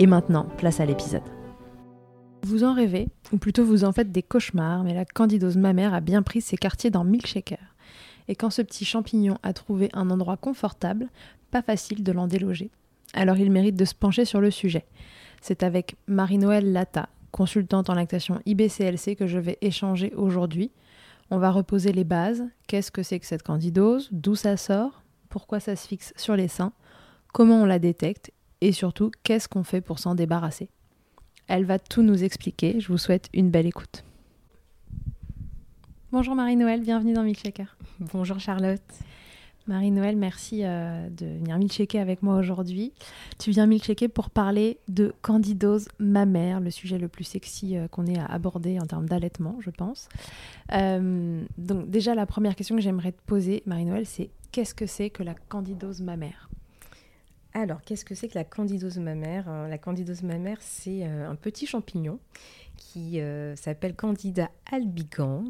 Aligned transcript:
Et 0.00 0.06
maintenant, 0.06 0.46
place 0.56 0.78
à 0.78 0.86
l'épisode. 0.86 1.22
Vous 2.44 2.62
en 2.62 2.72
rêvez, 2.72 3.08
ou 3.32 3.36
plutôt 3.36 3.64
vous 3.64 3.82
en 3.82 3.90
faites 3.90 4.12
des 4.12 4.22
cauchemars, 4.22 4.84
mais 4.84 4.94
la 4.94 5.04
candidose 5.04 5.56
mammaire 5.56 5.92
a 5.92 6.00
bien 6.00 6.22
pris 6.22 6.40
ses 6.40 6.56
quartiers 6.56 6.90
dans 6.90 7.02
Milkshaker. 7.02 7.74
Et 8.28 8.36
quand 8.36 8.50
ce 8.50 8.62
petit 8.62 8.84
champignon 8.84 9.38
a 9.42 9.52
trouvé 9.52 9.88
un 9.92 10.08
endroit 10.10 10.36
confortable, 10.36 11.08
pas 11.50 11.62
facile 11.62 12.04
de 12.04 12.12
l'en 12.12 12.28
déloger. 12.28 12.70
Alors 13.12 13.38
il 13.38 13.50
mérite 13.50 13.74
de 13.74 13.84
se 13.84 13.94
pencher 13.94 14.24
sur 14.24 14.40
le 14.40 14.52
sujet. 14.52 14.84
C'est 15.40 15.64
avec 15.64 15.96
Marie-Noël 16.06 16.72
Lata, 16.72 17.08
consultante 17.32 17.90
en 17.90 17.94
lactation 17.94 18.40
IBCLC 18.46 19.16
que 19.16 19.26
je 19.26 19.38
vais 19.40 19.58
échanger 19.62 20.12
aujourd'hui. 20.14 20.70
On 21.30 21.38
va 21.38 21.50
reposer 21.50 21.92
les 21.92 22.04
bases. 22.04 22.44
Qu'est-ce 22.68 22.92
que 22.92 23.02
c'est 23.02 23.18
que 23.18 23.26
cette 23.26 23.42
candidose? 23.42 24.08
D'où 24.12 24.36
ça 24.36 24.56
sort? 24.56 25.02
Pourquoi 25.28 25.58
ça 25.58 25.74
se 25.74 25.88
fixe 25.88 26.12
sur 26.16 26.36
les 26.36 26.48
seins? 26.48 26.72
Comment 27.32 27.62
on 27.62 27.66
la 27.66 27.78
détecte? 27.80 28.30
Et 28.60 28.72
surtout, 28.72 29.10
qu'est-ce 29.22 29.48
qu'on 29.48 29.62
fait 29.62 29.80
pour 29.80 29.98
s'en 29.98 30.14
débarrasser? 30.14 30.68
Elle 31.46 31.64
va 31.64 31.78
tout 31.78 32.02
nous 32.02 32.24
expliquer. 32.24 32.80
Je 32.80 32.88
vous 32.88 32.98
souhaite 32.98 33.28
une 33.32 33.50
belle 33.50 33.66
écoute. 33.66 34.04
Bonjour 36.10 36.34
Marie-Noël, 36.34 36.80
bienvenue 36.80 37.12
dans 37.12 37.22
Milkshaker. 37.22 37.76
Bonjour 38.00 38.40
Charlotte. 38.40 38.80
Marie-Noël, 39.68 40.16
merci 40.16 40.64
euh, 40.64 41.08
de 41.10 41.26
venir 41.26 41.58
milkshaker 41.58 42.00
avec 42.00 42.22
moi 42.22 42.36
aujourd'hui. 42.36 42.94
Tu 43.38 43.50
viens 43.50 43.66
milkshaker 43.66 44.08
pour 44.08 44.30
parler 44.30 44.78
de 44.88 45.12
candidose 45.20 45.88
mammaire, 45.98 46.60
le 46.60 46.70
sujet 46.70 46.98
le 46.98 47.08
plus 47.08 47.24
sexy 47.24 47.76
euh, 47.76 47.86
qu'on 47.86 48.06
ait 48.06 48.18
à 48.18 48.24
aborder 48.24 48.80
en 48.80 48.86
termes 48.86 49.06
d'allaitement, 49.06 49.56
je 49.60 49.68
pense. 49.68 50.08
Euh, 50.72 51.44
donc 51.58 51.90
déjà, 51.90 52.14
la 52.14 52.24
première 52.24 52.56
question 52.56 52.76
que 52.76 52.82
j'aimerais 52.82 53.12
te 53.12 53.20
poser, 53.26 53.62
Marie-Noël, 53.66 54.06
c'est 54.06 54.30
qu'est-ce 54.50 54.74
que 54.74 54.86
c'est 54.86 55.10
que 55.10 55.22
la 55.22 55.34
candidose 55.34 56.00
mammaire? 56.00 56.47
Alors, 57.60 57.82
qu'est-ce 57.82 58.04
que 58.04 58.14
c'est 58.14 58.28
que 58.28 58.38
la 58.38 58.44
candidose 58.44 58.98
mammaire? 58.98 59.50
La 59.68 59.78
candidose 59.78 60.22
mammaire, 60.22 60.58
c'est 60.60 61.04
un 61.04 61.34
petit 61.34 61.66
champignon 61.66 62.18
qui 62.76 63.20
s'appelle 63.56 63.94
Candida 63.94 64.50
albicans 64.70 65.44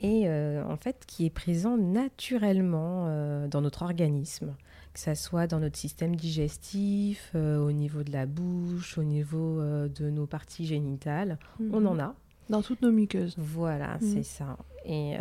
et 0.00 0.28
euh, 0.28 0.62
en 0.64 0.76
fait 0.76 1.04
qui 1.06 1.26
est 1.26 1.30
présent 1.30 1.76
naturellement 1.76 3.06
euh, 3.08 3.48
dans 3.48 3.60
notre 3.60 3.82
organisme, 3.82 4.54
que 4.94 5.00
ce 5.00 5.14
soit 5.14 5.46
dans 5.46 5.58
notre 5.58 5.76
système 5.76 6.14
digestif, 6.14 7.32
euh, 7.34 7.58
au 7.58 7.72
niveau 7.72 8.02
de 8.04 8.12
la 8.12 8.26
bouche, 8.26 8.96
au 8.98 9.02
niveau 9.02 9.60
de 9.60 10.10
nos 10.10 10.26
parties 10.26 10.66
génitales, 10.66 11.38
on 11.72 11.84
en 11.84 11.98
a. 11.98 12.14
Dans 12.48 12.62
toutes 12.62 12.80
nos 12.80 12.92
muqueuses. 12.92 13.34
Voilà, 13.36 13.98
mhm. 14.00 14.14
c'est 14.14 14.22
ça. 14.22 14.56
Et, 14.84 15.16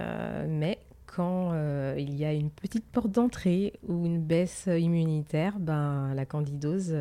mais 0.47 0.79
quand 1.07 1.53
il 1.97 2.16
y 2.16 2.25
a 2.25 2.34
une 2.34 2.51
petite 2.51 2.85
porte 2.85 3.12
d'entrée 3.12 3.73
ou 3.88 4.06
une 4.06 4.22
baisse 4.22 4.68
immunitaire, 4.68 5.57
ben, 5.59 6.13
la 6.13 6.25
candidose 6.25 6.95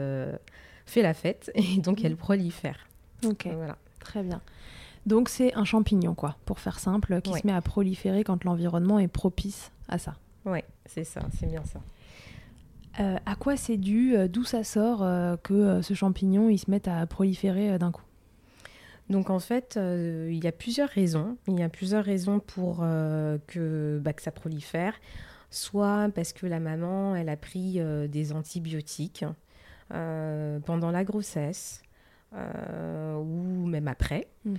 fait 0.87 1.03
la 1.03 1.15
fête 1.15 1.51
et 1.55 1.79
donc 1.81 2.05
elle 2.05 2.13
mhm. 2.13 2.19
prolifère. 2.19 2.87
Ok, 3.25 3.49
voilà. 3.53 3.77
très 4.01 4.23
bien. 4.23 4.41
Donc 5.05 5.29
c'est 5.29 5.55
un 5.55 5.65
champignon, 5.65 6.15
quoi, 6.15 6.37
pour 6.45 6.59
faire 6.59 6.79
simple, 6.79 7.21
qui 7.21 7.33
se 7.33 7.47
met 7.47 7.53
à 7.53 7.63
proliférer 7.63 8.25
quand 8.25 8.43
l'environnement 8.45 8.99
est 8.99 9.09
propice 9.09 9.71
à 9.89 9.99
ça. 9.99 10.15
Oui, 10.45 10.61
c'est 10.85 11.05
ça, 11.05 11.21
c'est 11.39 11.47
bien 11.47 11.63
ça. 11.65 11.81
Euh, 12.99 13.17
à 13.27 13.37
quoi 13.37 13.57
c'est 13.57 13.77
dû, 13.77 14.17
euh, 14.17 14.27
d'où 14.27 14.43
ça 14.43 14.65
sort 14.65 15.03
euh, 15.03 15.37
que 15.37 15.83
ce 15.83 15.95
champignon 15.95 16.49
il 16.49 16.59
se 16.59 16.71
mette 16.71 16.89
à 16.89 17.07
proliférer 17.07 17.79
d'un 17.79 17.93
coup? 17.93 18.03
Donc 19.09 19.31
en 19.31 19.39
fait, 19.39 19.79
il 19.79 20.43
y 20.43 20.47
a 20.47 20.53
plusieurs 20.53 20.89
raisons. 20.89 21.37
Il 21.49 21.59
y 21.59 21.63
a 21.63 21.69
plusieurs 21.69 22.05
raisons 22.05 22.41
pour 22.41 22.79
que, 22.79 24.01
bah, 24.03 24.13
que 24.13 24.23
ça 24.23 24.33
prolifère. 24.33 24.95
Soit 25.51 26.09
parce 26.15 26.33
que 26.33 26.47
la 26.47 26.61
maman, 26.61 27.15
elle 27.15 27.29
a 27.29 27.37
pris 27.37 27.81
des 28.09 28.33
antibiotiques 28.33 29.25
pendant 29.89 30.91
la 30.91 31.05
grossesse, 31.05 31.83
euh, 32.35 33.15
ou 33.17 33.67
même 33.67 33.89
après, 33.89 34.27
mhm. 34.45 34.59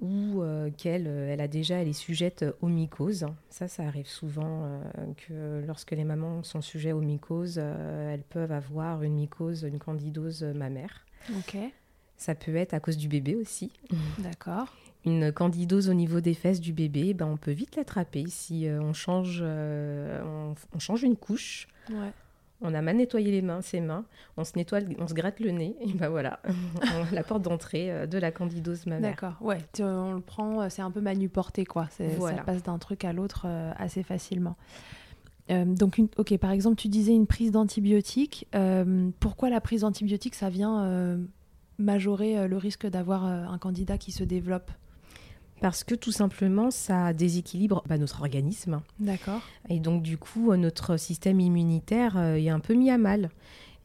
ou 0.00 0.42
euh, 0.42 0.70
qu'elle 0.76 1.06
euh, 1.06 1.32
elle 1.32 1.40
a 1.40 1.48
déjà, 1.48 1.76
elle 1.76 1.88
est 1.88 1.92
sujette 1.92 2.44
aux 2.60 2.68
mycoses. 2.68 3.26
Ça, 3.48 3.68
ça 3.68 3.84
arrive 3.84 4.08
souvent 4.08 4.80
que 5.16 5.64
lorsque 5.66 5.92
les 5.92 6.04
mamans 6.04 6.42
sont 6.42 6.60
sujettes 6.60 6.94
aux 6.94 7.00
mycoses, 7.00 7.58
elles 7.58 8.24
peuvent 8.28 8.52
avoir 8.52 9.02
une 9.02 9.14
mycose, 9.14 9.62
une 9.62 9.78
candidose 9.78 10.42
mammaire. 10.42 11.06
Ok. 11.38 11.56
Ça 12.16 12.34
peut 12.34 12.56
être 12.56 12.74
à 12.74 12.80
cause 12.80 12.96
du 12.96 13.08
bébé 13.08 13.34
aussi. 13.34 13.70
D'accord. 14.18 14.74
Une 15.04 15.32
candidose 15.32 15.88
au 15.88 15.94
niveau 15.94 16.20
des 16.20 16.34
fesses 16.34 16.60
du 16.60 16.72
bébé, 16.72 17.14
ben 17.14 17.26
on 17.26 17.36
peut 17.36 17.52
vite 17.52 17.76
l'attraper 17.76 18.24
si 18.28 18.66
on, 18.68 18.92
change, 18.92 19.40
on, 19.42 20.54
on, 20.74 20.78
change 20.78 21.04
une 21.04 21.16
couche. 21.16 21.68
Ouais. 21.90 22.12
On 22.62 22.72
a 22.72 22.80
mal 22.80 22.96
nettoyé 22.96 23.30
les 23.30 23.42
mains, 23.42 23.60
ses 23.60 23.80
mains, 23.80 24.04
on 24.38 24.44
se 24.44 24.52
nettoie, 24.56 24.80
on 24.98 25.06
se 25.06 25.12
gratte 25.12 25.40
le 25.40 25.50
nez, 25.50 25.76
et 25.80 25.92
ben 25.92 26.08
voilà, 26.08 26.40
la 27.12 27.22
porte 27.22 27.42
d'entrée 27.42 27.92
euh, 27.92 28.06
de 28.06 28.16
la 28.16 28.32
candidose 28.32 28.86
mammaire. 28.86 29.10
D'accord, 29.10 29.34
ouais, 29.42 29.58
on 29.80 30.14
le 30.14 30.20
prend, 30.20 30.62
euh, 30.62 30.68
c'est 30.70 30.80
un 30.80 30.90
peu 30.90 31.02
manuporté 31.02 31.66
quoi, 31.66 31.88
ça 31.90 32.04
passe 32.46 32.62
d'un 32.62 32.78
truc 32.78 33.04
à 33.04 33.12
l'autre 33.12 33.44
euh, 33.46 33.72
assez 33.76 34.02
facilement. 34.02 34.56
donc, 35.50 36.00
ok, 36.16 36.38
par 36.38 36.50
exemple, 36.50 36.76
tu 36.76 36.88
disais 36.88 37.12
une 37.12 37.26
prise 37.26 37.50
d'antibiotiques. 37.50 38.48
pourquoi 39.20 39.50
la 39.50 39.60
prise 39.60 39.82
d'antibiotiques, 39.82 40.34
ça 40.34 40.48
vient 40.48 41.18
majorer 41.78 42.48
le 42.48 42.56
risque 42.56 42.86
d'avoir 42.86 43.24
un 43.24 43.58
candidat 43.58 43.98
qui 43.98 44.12
se 44.12 44.24
développe 44.24 44.70
parce 45.60 45.84
que 45.84 45.94
tout 45.94 46.12
simplement, 46.12 46.70
ça 46.70 47.12
déséquilibre 47.12 47.82
bah, 47.86 47.98
notre 47.98 48.20
organisme. 48.20 48.82
D'accord. 49.00 49.40
Et 49.68 49.80
donc, 49.80 50.02
du 50.02 50.18
coup, 50.18 50.54
notre 50.54 50.96
système 50.96 51.40
immunitaire 51.40 52.16
euh, 52.18 52.36
est 52.36 52.50
un 52.50 52.60
peu 52.60 52.74
mis 52.74 52.90
à 52.90 52.98
mal. 52.98 53.30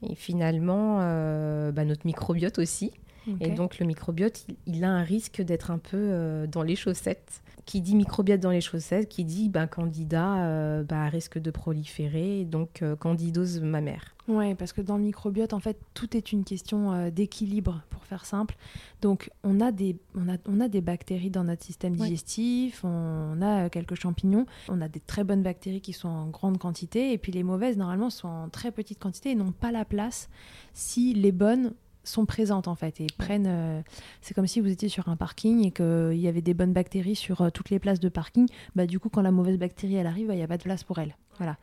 Et 0.07 0.15
finalement, 0.15 0.97
euh, 0.99 1.71
bah, 1.71 1.85
notre 1.85 2.05
microbiote 2.05 2.59
aussi. 2.59 2.91
Et 3.39 3.51
donc, 3.51 3.79
le 3.79 3.85
microbiote, 3.85 4.45
il, 4.65 4.83
a 4.83 4.89
un 4.89 5.03
risque 5.03 5.41
d'être 5.41 5.71
un 5.71 5.77
peu 5.77 5.97
euh, 5.97 6.47
dans 6.47 6.63
les 6.63 6.75
chaussettes. 6.75 7.41
Qui 7.65 7.79
dit 7.79 7.95
microbiote 7.95 8.39
dans 8.39 8.49
les 8.49 8.59
chaussettes, 8.59 9.07
qui 9.07 9.23
dit 9.23 9.47
ben, 9.47 9.67
candidat 9.67 10.81
bah, 10.83 11.05
risque 11.05 11.37
de 11.37 11.51
proliférer, 11.51 12.43
donc 12.43 12.83
candidose 12.99 13.61
mammaire. 13.61 14.15
Oui, 14.27 14.55
parce 14.55 14.71
que 14.71 14.81
dans 14.81 14.97
le 14.97 15.03
microbiote, 15.03 15.53
en 15.53 15.59
fait, 15.59 15.77
tout 15.93 16.15
est 16.15 16.31
une 16.31 16.43
question 16.43 16.93
euh, 16.93 17.09
d'équilibre, 17.09 17.81
pour 17.89 18.05
faire 18.05 18.25
simple. 18.25 18.55
Donc, 19.01 19.29
on 19.43 19.59
a, 19.59 19.71
des, 19.71 19.97
on, 20.15 20.29
a, 20.29 20.37
on 20.47 20.59
a 20.59 20.67
des 20.67 20.81
bactéries 20.81 21.31
dans 21.31 21.43
notre 21.43 21.63
système 21.63 21.95
digestif, 21.95 22.83
on 22.83 23.41
a 23.41 23.65
euh, 23.65 23.69
quelques 23.69 23.95
champignons, 23.95 24.45
on 24.69 24.79
a 24.79 24.87
des 24.87 24.99
très 24.99 25.23
bonnes 25.23 25.43
bactéries 25.43 25.81
qui 25.81 25.93
sont 25.93 26.07
en 26.07 26.27
grande 26.27 26.59
quantité, 26.59 27.13
et 27.13 27.17
puis 27.17 27.31
les 27.31 27.43
mauvaises, 27.43 27.77
normalement, 27.77 28.09
sont 28.09 28.27
en 28.27 28.49
très 28.49 28.71
petite 28.71 28.99
quantité 28.99 29.31
et 29.31 29.35
n'ont 29.35 29.51
pas 29.51 29.71
la 29.71 29.85
place 29.85 30.29
si 30.73 31.13
les 31.13 31.31
bonnes 31.31 31.73
sont 32.03 32.25
présentes 32.25 32.67
en 32.67 32.75
fait 32.75 32.99
et 33.01 33.07
prennent. 33.17 33.47
euh, 33.47 33.81
c'est 34.21 34.33
comme 34.33 34.47
si 34.47 34.59
vous 34.59 34.69
étiez 34.69 34.89
sur 34.89 35.09
un 35.09 35.15
parking 35.15 35.65
et 35.65 35.71
qu'il 35.71 36.19
y 36.19 36.27
avait 36.27 36.41
des 36.41 36.53
bonnes 36.53 36.73
bactéries 36.73 37.15
sur 37.15 37.41
euh, 37.41 37.49
toutes 37.49 37.69
les 37.69 37.79
places 37.79 37.99
de 37.99 38.09
parking. 38.09 38.47
Bah, 38.75 38.85
du 38.85 38.99
coup, 38.99 39.09
quand 39.09 39.21
la 39.21 39.31
mauvaise 39.31 39.57
bactérie 39.57 39.95
elle 39.95 40.07
arrive, 40.07 40.27
bah, 40.27 40.33
il 40.33 40.37
n'y 40.37 40.43
a 40.43 40.47
pas 40.47 40.57
de 40.57 40.63
place 40.63 40.83
pour 40.83 40.99
elle. 40.99 41.15
Voilà. 41.37 41.57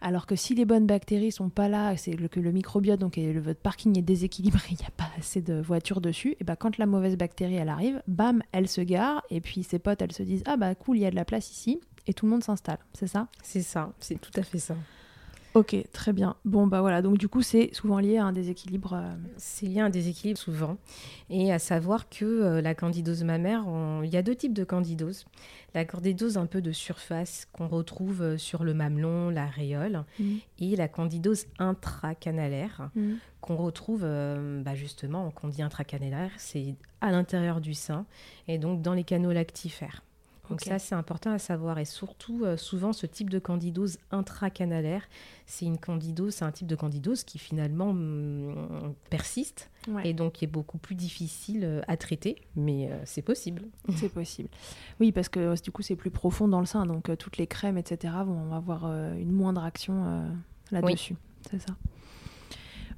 Alors 0.00 0.26
que 0.26 0.36
si 0.36 0.54
les 0.54 0.66
bonnes 0.66 0.86
bactéries 0.86 1.32
sont 1.32 1.48
pas 1.48 1.68
là, 1.68 1.96
c'est 1.96 2.12
le, 2.12 2.28
que 2.28 2.38
le 2.38 2.52
microbiote, 2.52 3.00
donc 3.00 3.16
et 3.16 3.32
le, 3.32 3.40
votre 3.40 3.60
parking 3.60 3.98
est 3.98 4.02
déséquilibré, 4.02 4.60
il 4.70 4.76
n'y 4.76 4.84
a 4.84 4.90
pas 4.90 5.08
assez 5.18 5.40
de 5.40 5.54
voitures 5.54 6.02
dessus, 6.02 6.36
et 6.38 6.44
bah 6.44 6.54
quand 6.54 6.76
la 6.76 6.84
mauvaise 6.84 7.16
bactérie 7.16 7.54
elle 7.54 7.70
arrive, 7.70 8.02
bam, 8.06 8.42
elle 8.52 8.68
se 8.68 8.82
gare, 8.82 9.22
et 9.30 9.40
puis 9.40 9.62
ses 9.62 9.78
potes 9.78 10.02
elles 10.02 10.12
se 10.12 10.22
disent 10.22 10.42
ah 10.44 10.58
bah 10.58 10.74
cool, 10.74 10.98
il 10.98 11.00
y 11.00 11.06
a 11.06 11.10
de 11.10 11.16
la 11.16 11.24
place 11.24 11.50
ici, 11.50 11.80
et 12.06 12.12
tout 12.12 12.26
le 12.26 12.32
monde 12.32 12.44
s'installe, 12.44 12.78
c'est 12.92 13.06
ça? 13.06 13.28
C'est 13.42 13.62
ça, 13.62 13.92
c'est 13.98 14.20
tout 14.20 14.30
à 14.36 14.42
fait 14.42 14.58
ça. 14.58 14.76
Ok, 15.56 15.74
très 15.90 16.12
bien. 16.12 16.36
Bon 16.44 16.66
bah 16.66 16.82
voilà, 16.82 17.00
donc 17.00 17.16
du 17.16 17.28
coup 17.28 17.40
c'est 17.40 17.70
souvent 17.72 17.98
lié 17.98 18.18
à 18.18 18.26
un 18.26 18.32
déséquilibre. 18.32 18.92
euh, 18.92 19.14
C'est 19.38 19.64
lié 19.64 19.80
à 19.80 19.86
un 19.86 19.88
déséquilibre 19.90 20.38
souvent. 20.38 20.76
Et 21.30 21.50
à 21.50 21.58
savoir 21.58 22.10
que 22.10 22.26
euh, 22.26 22.60
la 22.60 22.74
candidose 22.74 23.24
mammaire, 23.24 23.66
on- 23.66 24.02
il 24.02 24.10
y 24.12 24.18
a 24.18 24.22
deux 24.22 24.34
types 24.34 24.52
de 24.52 24.64
candidose. 24.64 25.24
La 25.72 25.86
candidose 25.86 26.36
un 26.36 26.44
peu 26.44 26.60
de 26.60 26.72
surface 26.72 27.48
qu'on 27.52 27.68
retrouve 27.68 28.20
euh, 28.20 28.36
sur 28.36 28.64
le 28.64 28.74
mamelon, 28.74 29.30
l'aréole, 29.30 30.04
Mhm. 30.18 30.38
et 30.58 30.76
la 30.76 30.88
candidose 30.88 31.46
intracanalaire 31.58 32.90
Mhm. 32.94 33.16
qu'on 33.40 33.56
retrouve 33.56 34.02
euh, 34.04 34.62
bah, 34.62 34.74
justement, 34.74 35.30
quand 35.30 35.46
on 35.48 35.50
dit 35.50 35.62
intracanalaire, 35.62 36.32
c'est 36.36 36.74
à 37.00 37.10
l'intérieur 37.10 37.62
du 37.62 37.72
sein 37.72 38.04
et 38.46 38.58
donc 38.58 38.82
dans 38.82 38.92
les 38.92 39.04
canaux 39.04 39.32
lactifères. 39.32 40.02
Donc 40.48 40.60
ça, 40.60 40.78
c'est 40.78 40.94
important 40.94 41.32
à 41.32 41.38
savoir. 41.38 41.78
Et 41.78 41.84
surtout, 41.84 42.44
euh, 42.44 42.56
souvent, 42.56 42.92
ce 42.92 43.06
type 43.06 43.30
de 43.30 43.38
candidose 43.38 43.98
intracanalaire, 44.10 45.02
c'est 45.46 45.64
une 45.64 45.78
candidose, 45.78 46.34
c'est 46.34 46.44
un 46.44 46.52
type 46.52 46.66
de 46.66 46.76
candidose 46.76 47.24
qui 47.24 47.38
finalement 47.38 47.90
hum, 47.90 48.94
persiste 49.10 49.70
Ouais. 49.88 50.08
et 50.08 50.14
donc 50.14 50.34
qui 50.34 50.44
est 50.44 50.48
beaucoup 50.48 50.78
plus 50.78 50.94
difficile 50.94 51.62
euh, 51.64 51.80
à 51.86 51.96
traiter, 51.96 52.36
mais 52.56 52.90
euh, 52.90 52.98
c'est 53.04 53.22
possible. 53.22 53.62
C'est 53.96 54.08
possible. 54.08 54.48
Oui, 55.00 55.12
parce 55.12 55.28
que 55.28 55.60
du 55.62 55.70
coup, 55.70 55.82
c'est 55.82 55.96
plus 55.96 56.10
profond 56.10 56.48
dans 56.48 56.60
le 56.60 56.66
sein, 56.66 56.86
donc 56.86 57.08
euh, 57.08 57.16
toutes 57.16 57.36
les 57.36 57.46
crèmes, 57.46 57.78
etc., 57.78 58.14
vont 58.24 58.52
avoir 58.52 58.86
une 58.86 59.30
moindre 59.30 59.62
action 59.64 60.26
là-dessus. 60.70 61.14
C'est 61.50 61.60
ça. 61.60 61.76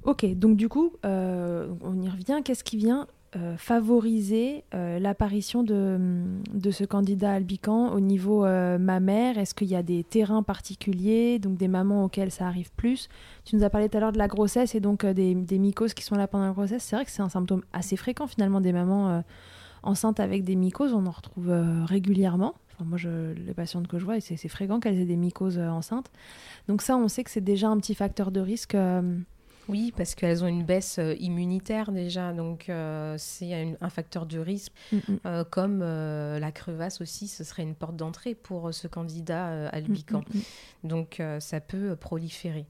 Ok, 0.03 0.25
donc 0.33 0.57
du 0.57 0.67
coup, 0.69 0.93
on 1.03 2.01
y 2.01 2.09
revient. 2.09 2.41
Qu'est-ce 2.43 2.63
qui 2.63 2.77
vient 2.77 3.07
euh, 3.35 3.57
favoriser 3.57 4.63
euh, 4.73 4.97
l'apparition 4.97 5.61
de, 5.61 5.99
de 6.51 6.71
ce 6.71 6.83
candidat 6.83 7.33
albican 7.33 7.91
au 7.91 7.99
niveau 7.99 8.43
euh, 8.43 8.79
mammaire? 8.79 9.37
Est-ce 9.37 9.53
qu'il 9.53 9.67
y 9.67 9.75
a 9.75 9.83
des 9.83 10.03
terrains 10.03 10.41
particuliers, 10.41 11.37
donc 11.37 11.55
des 11.55 11.67
mamans 11.67 12.05
auxquelles 12.05 12.31
ça 12.31 12.47
arrive 12.47 12.71
plus? 12.71 13.07
Tu 13.45 13.55
nous 13.55 13.63
as 13.63 13.69
parlé 13.69 13.87
tout 13.87 13.97
à 13.97 13.99
l'heure 13.99 14.13
de 14.13 14.17
la 14.17 14.27
grossesse 14.27 14.73
et 14.73 14.79
donc 14.79 15.05
des, 15.05 15.35
mycoses 15.35 15.93
qui 15.93 16.03
sont 16.03 16.15
là 16.15 16.27
pendant 16.27 16.47
la 16.47 16.53
grossesse. 16.53 16.81
C'est 16.81 16.95
vrai 16.95 17.05
que 17.05 17.11
c'est 17.11 17.21
un 17.21 17.29
symptôme 17.29 17.61
assez 17.71 17.97
fréquent 17.97 18.25
finalement 18.25 18.61
des 18.61 18.73
mamans 18.73 19.23
enceintes 19.83 20.19
avec 20.19 20.43
des 20.43 20.55
mycoses. 20.55 20.93
On 20.93 21.05
en 21.05 21.11
retrouve 21.11 21.51
régulièrement. 21.85 22.55
Enfin, 22.73 22.85
moi, 22.85 22.97
je, 22.97 23.33
les 23.33 23.53
patientes 23.53 23.87
que 23.87 23.99
je 23.99 24.05
vois, 24.05 24.19
c'est 24.21 24.47
fréquent 24.47 24.79
qu'elles 24.79 24.99
aient 24.99 25.05
des 25.05 25.17
mycoses 25.17 25.59
enceintes. 25.59 26.09
Donc 26.67 26.81
ça, 26.81 26.97
on 26.97 27.07
sait 27.07 27.23
que 27.23 27.29
c'est 27.29 27.41
déjà 27.41 27.69
un 27.69 27.77
petit 27.77 27.93
facteur 27.93 28.31
de 28.31 28.39
risque. 28.39 28.75
Oui, 29.69 29.93
parce 29.95 30.15
qu'elles 30.15 30.43
ont 30.43 30.47
une 30.47 30.63
baisse 30.65 30.97
euh, 30.97 31.13
immunitaire 31.19 31.91
déjà, 31.91 32.33
donc 32.33 32.69
euh, 32.69 33.15
c'est 33.19 33.53
un, 33.53 33.73
un 33.79 33.89
facteur 33.89 34.25
de 34.25 34.39
risque. 34.39 34.73
mm, 34.91 34.97
mm. 34.97 35.19
Euh, 35.25 35.43
comme 35.43 35.81
euh, 35.83 36.39
la 36.39 36.51
crevasse 36.51 37.01
aussi, 37.01 37.27
ce 37.27 37.43
serait 37.43 37.61
une 37.63 37.75
porte 37.75 37.95
d'entrée 37.95 38.33
pour 38.33 38.73
ce 38.73 38.87
candidat 38.87 39.69
albican. 39.69 40.23
Mm, 40.33 40.37
mm. 40.39 40.87
Donc 40.89 41.21
ça 41.39 41.59
peut 41.61 41.95
proliférer. 41.95 42.65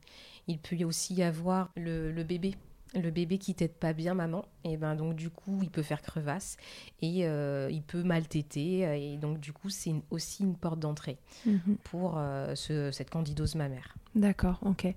Il 0.48 0.60
peut 0.60 0.84
aussi 0.84 1.14
y 1.14 1.24
avoir 1.24 1.72
le, 1.76 2.12
le 2.12 2.24
bébé. 2.24 2.56
Le 2.96 3.12
bébé 3.12 3.38
qui 3.38 3.54
tète 3.54 3.78
pas 3.80 3.94
bien 3.94 4.16
maman, 4.16 4.46
et 4.64 4.76
ben 4.76 4.96
donc 4.96 5.16
du 5.16 5.30
coup 5.30 5.60
il 5.62 5.70
peut 5.70 5.84
faire 5.84 6.02
crevasse 6.02 6.58
et 7.04 7.28
euh, 7.28 7.70
il 7.72 7.84
peut 7.84 8.02
mal 8.02 8.28
téter 8.28 8.88
euh, 8.88 8.96
et 8.96 9.18
donc 9.18 9.40
du 9.40 9.54
coup 9.54 9.70
c'est 9.70 9.94
aussi 10.10 10.42
une 10.44 10.56
porte 10.56 10.80
d'entrée 10.80 11.20
Mhm. 11.46 11.78
pour 11.84 12.16
euh, 12.18 12.56
ce- 12.56 12.90
cette 12.92 13.12
candidose 13.12 13.54
mammaire. 13.54 13.96
D'accord, 14.16 14.60
ok. 14.66 14.88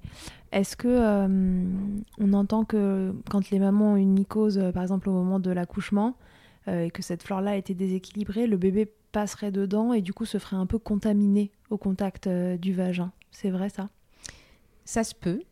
Est-ce 0.53 0.75
que 0.75 0.89
euh, 0.89 1.69
on 2.19 2.33
entend 2.33 2.65
que 2.65 3.15
quand 3.31 3.50
les 3.50 3.59
mamans 3.59 3.93
ont 3.93 3.97
une 3.97 4.12
mycose, 4.15 4.59
par 4.73 4.83
exemple 4.83 5.11
au 5.11 5.12
moment 5.12 5.38
de 5.38 5.50
l'accouchement, 5.50 6.17
et 6.67 6.91
que 6.91 7.03
cette 7.03 7.23
flore-là 7.23 7.50
a 7.50 7.56
été 7.56 7.75
déséquilibrée, 7.75 8.47
le 8.47 8.56
bébé 8.56 8.91
passerait 9.12 9.50
dedans 9.53 9.93
et 9.93 10.00
du 10.00 10.15
coup 10.15 10.25
se 10.25 10.38
ferait 10.38 10.56
un 10.56 10.65
peu 10.67 10.79
contaminé 10.79 11.50
au 11.69 11.77
contact 11.77 12.27
du 12.29 12.73
vagin? 12.73 13.12
C'est 13.33 13.50
vrai 13.50 13.69
ça? 13.69 13.91
Ça 14.87 15.05
se 15.05 15.15
peut, 15.15 15.43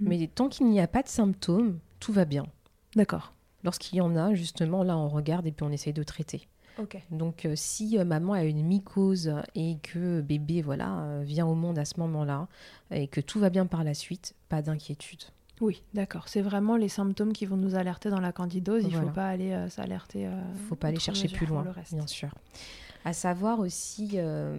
Mm. 0.00 0.08
mais 0.08 0.26
tant 0.28 0.48
qu'il 0.48 0.68
n'y 0.68 0.80
a 0.80 0.86
pas 0.86 1.02
de 1.02 1.08
symptômes, 1.08 1.78
tout 2.00 2.12
va 2.12 2.24
bien. 2.24 2.46
D'accord. 2.94 3.32
Lorsqu'il 3.64 3.96
y 3.98 4.00
en 4.00 4.14
a, 4.16 4.34
justement, 4.34 4.82
là 4.82 4.96
on 4.96 5.08
regarde 5.08 5.46
et 5.46 5.52
puis 5.52 5.64
on 5.64 5.70
essaye 5.72 5.92
de 5.92 6.02
traiter. 6.02 6.48
Ok. 6.78 7.00
Donc, 7.10 7.46
euh, 7.46 7.54
si 7.56 7.98
euh, 7.98 8.04
maman 8.04 8.34
a 8.34 8.44
une 8.44 8.62
mycose 8.62 9.32
et 9.54 9.78
que 9.82 10.20
bébé 10.20 10.60
voilà 10.60 10.98
euh, 11.00 11.22
vient 11.24 11.46
au 11.46 11.54
monde 11.54 11.78
à 11.78 11.86
ce 11.86 11.98
moment-là 12.00 12.48
et 12.90 13.08
que 13.08 13.22
tout 13.22 13.40
va 13.40 13.48
bien 13.48 13.64
par 13.64 13.82
la 13.82 13.94
suite, 13.94 14.34
pas 14.50 14.60
d'inquiétude. 14.60 15.22
Oui, 15.62 15.82
d'accord. 15.94 16.28
C'est 16.28 16.42
vraiment 16.42 16.76
les 16.76 16.90
symptômes 16.90 17.32
qui 17.32 17.46
vont 17.46 17.56
nous 17.56 17.76
alerter 17.76 18.10
dans 18.10 18.20
la 18.20 18.30
candidose. 18.30 18.82
Il 18.82 18.88
ne 18.88 18.92
Voilà. 18.92 19.06
faut 19.08 19.14
pas 19.14 19.26
aller 19.28 19.66
s'alerter. 19.70 20.26
euh, 20.26 20.32
faut 20.68 20.74
pas 20.76 20.88
aller 20.88 21.00
chercher 21.00 21.28
plus 21.28 21.46
loin, 21.46 21.64
le 21.64 21.70
reste. 21.70 21.94
bien 21.94 22.06
sûr. 22.06 22.28
À 23.06 23.12
savoir 23.12 23.60
aussi 23.60 24.14
euh, 24.14 24.56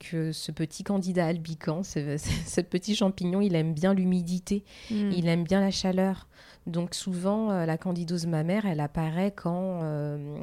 que 0.00 0.32
ce 0.32 0.50
petit 0.50 0.82
candidat 0.82 1.26
albican, 1.26 1.84
ce, 1.84 2.16
ce 2.46 2.60
petit 2.60 2.96
champignon, 2.96 3.40
il 3.40 3.54
aime 3.54 3.72
bien 3.72 3.94
l'humidité, 3.94 4.64
Mm. 4.90 5.10
il 5.12 5.28
aime 5.28 5.44
bien 5.44 5.60
la 5.60 5.70
chaleur. 5.70 6.26
Donc 6.66 6.94
souvent, 6.94 7.52
euh, 7.52 7.66
la 7.66 7.78
candidose 7.78 8.26
mammaire, 8.26 8.66
elle 8.66 8.80
apparaît 8.80 9.30
quand 9.30 9.78
euh, 9.84 10.36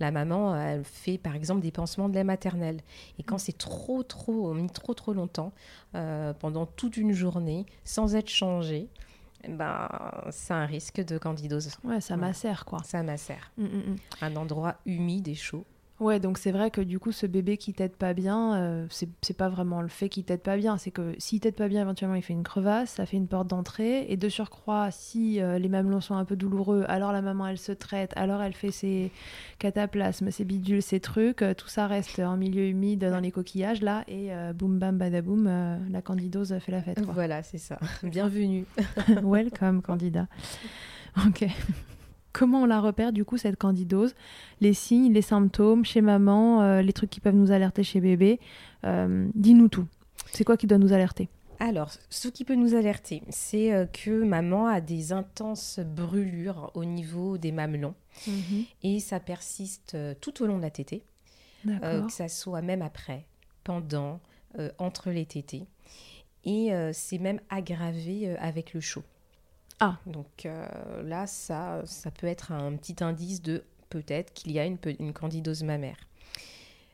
la 0.00 0.10
maman 0.10 0.54
elle 0.54 0.84
fait 0.84 1.16
par 1.16 1.34
exemple 1.34 1.62
des 1.62 1.70
pansements 1.70 2.10
de 2.10 2.14
lait 2.14 2.24
maternel. 2.24 2.80
Et 3.18 3.22
quand 3.22 3.38
c'est 3.38 3.56
trop, 3.56 4.02
trop, 4.02 4.52
mis 4.52 4.68
trop, 4.68 4.92
trop 4.92 5.14
longtemps, 5.14 5.52
pendant 6.40 6.66
toute 6.66 6.98
une 6.98 7.12
journée, 7.12 7.64
sans 7.84 8.14
être 8.16 8.28
changé, 8.28 8.88
ben, 9.48 9.88
c'est 10.30 10.52
un 10.52 10.66
risque 10.66 11.00
de 11.04 11.16
candidose. 11.16 11.70
Ouais, 11.84 12.00
ça 12.02 12.16
macère 12.18 12.64
quoi. 12.66 12.80
Ça 12.84 13.02
macère. 13.02 13.50
Mm, 13.56 13.64
mm, 13.64 13.66
mm. 13.92 13.96
Un 14.20 14.36
endroit 14.36 14.76
humide 14.84 15.28
et 15.28 15.34
chaud. 15.34 15.64
Ouais, 16.02 16.18
donc 16.18 16.36
c'est 16.36 16.50
vrai 16.50 16.72
que 16.72 16.80
du 16.80 16.98
coup, 16.98 17.12
ce 17.12 17.26
bébé 17.26 17.56
qui 17.56 17.72
t'aide 17.74 17.94
pas 17.94 18.12
bien, 18.12 18.56
euh, 18.56 18.86
c'est 18.90 19.36
pas 19.36 19.48
vraiment 19.48 19.80
le 19.80 19.86
fait 19.86 20.08
qu'il 20.08 20.24
t'aide 20.24 20.40
pas 20.40 20.56
bien, 20.56 20.76
c'est 20.76 20.90
que 20.90 21.14
s'il 21.18 21.38
t'aide 21.38 21.54
pas 21.54 21.68
bien, 21.68 21.80
éventuellement 21.80 22.16
il 22.16 22.22
fait 22.22 22.32
une 22.32 22.42
crevasse, 22.42 22.90
ça 22.90 23.06
fait 23.06 23.16
une 23.16 23.28
porte 23.28 23.46
d'entrée, 23.46 24.06
et 24.08 24.16
de 24.16 24.28
surcroît, 24.28 24.90
si 24.90 25.40
euh, 25.40 25.60
les 25.60 25.68
mamelons 25.68 26.00
sont 26.00 26.16
un 26.16 26.24
peu 26.24 26.34
douloureux, 26.34 26.84
alors 26.88 27.12
la 27.12 27.22
maman 27.22 27.46
elle 27.46 27.56
se 27.56 27.70
traite, 27.70 28.12
alors 28.16 28.42
elle 28.42 28.52
fait 28.52 28.72
ses 28.72 29.12
cataplasmes, 29.60 30.32
ses 30.32 30.44
bidules, 30.44 30.82
ses 30.82 30.98
trucs, 30.98 31.40
euh, 31.40 31.54
tout 31.54 31.68
ça 31.68 31.86
reste 31.86 32.18
en 32.18 32.36
milieu 32.36 32.66
humide 32.66 33.08
dans 33.08 33.20
les 33.20 33.30
coquillages 33.30 33.80
là, 33.80 34.02
et 34.08 34.30
boum 34.56 34.80
bam 34.80 34.98
badaboum, 34.98 35.44
la 35.88 36.02
candidose 36.02 36.58
fait 36.58 36.72
la 36.72 36.82
fête. 36.82 37.04
Quoi. 37.04 37.14
Voilà, 37.14 37.44
c'est 37.44 37.58
ça. 37.58 37.78
Bienvenue. 38.02 38.64
Welcome, 39.22 39.82
candidat. 39.82 40.26
Ok. 41.24 41.46
Comment 42.32 42.62
on 42.62 42.66
la 42.66 42.80
repère 42.80 43.12
du 43.12 43.24
coup 43.24 43.36
cette 43.36 43.56
candidose 43.56 44.14
Les 44.60 44.74
signes, 44.74 45.12
les 45.12 45.22
symptômes 45.22 45.84
chez 45.84 46.00
maman, 46.00 46.62
euh, 46.62 46.82
les 46.82 46.92
trucs 46.92 47.10
qui 47.10 47.20
peuvent 47.20 47.34
nous 47.34 47.50
alerter 47.52 47.82
chez 47.82 48.00
bébé. 48.00 48.40
Euh, 48.84 49.28
Dis-nous 49.34 49.68
tout. 49.68 49.86
C'est 50.32 50.44
quoi 50.44 50.56
qui 50.56 50.66
doit 50.66 50.78
nous 50.78 50.92
alerter? 50.92 51.28
Alors, 51.60 51.90
ce 52.10 52.28
qui 52.28 52.44
peut 52.44 52.54
nous 52.56 52.74
alerter, 52.74 53.22
c'est 53.28 53.72
euh, 53.72 53.86
que 53.86 54.24
maman 54.24 54.66
a 54.66 54.80
des 54.80 55.12
intenses 55.12 55.78
brûlures 55.78 56.70
au 56.74 56.84
niveau 56.84 57.38
des 57.38 57.52
mamelons 57.52 57.94
et 58.82 59.00
ça 59.00 59.20
persiste 59.20 59.96
tout 60.20 60.42
au 60.42 60.46
long 60.46 60.56
de 60.58 60.62
la 60.62 60.70
tétée, 60.70 61.02
euh, 61.66 62.02
que 62.02 62.12
ça 62.12 62.28
soit 62.28 62.62
même 62.62 62.82
après, 62.82 63.24
pendant, 63.64 64.20
euh, 64.58 64.70
entre 64.78 65.10
les 65.10 65.26
tétées. 65.26 65.66
Et 66.44 66.74
euh, 66.74 66.90
c'est 66.92 67.18
même 67.18 67.40
aggravé 67.48 68.36
avec 68.38 68.74
le 68.74 68.80
chaud. 68.80 69.04
Ah. 69.84 69.96
Donc 70.06 70.46
euh, 70.46 71.02
là, 71.02 71.26
ça, 71.26 71.82
ça 71.86 72.12
peut 72.12 72.28
être 72.28 72.52
un 72.52 72.76
petit 72.76 73.02
indice 73.02 73.42
de 73.42 73.64
peut-être 73.90 74.32
qu'il 74.32 74.52
y 74.52 74.60
a 74.60 74.64
une, 74.64 74.78
candidose 75.12 75.64
mammaire. 75.64 75.96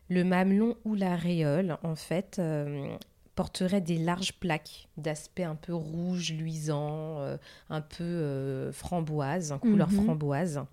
Le 0.09 0.25
mamelon 0.25 0.75
ou 0.87 0.95
l'aréole, 0.95 1.76
en 1.83 1.95
fait, 1.95 2.38
euh, 2.38 2.97
porterait 3.35 3.83
des 3.83 3.99
larges 3.99 4.33
plaques 4.40 4.88
d'aspect 4.97 5.45
un 5.45 5.54
peu 5.54 5.75
rouge, 5.75 6.33
luisant, 6.33 7.21
euh, 7.21 7.37
un 7.68 7.83
peu 7.83 8.71
framboise, 8.73 9.52
en 9.52 9.59
couleur 9.59 9.90
Mhm. 9.90 10.04
framboise. 10.04 10.64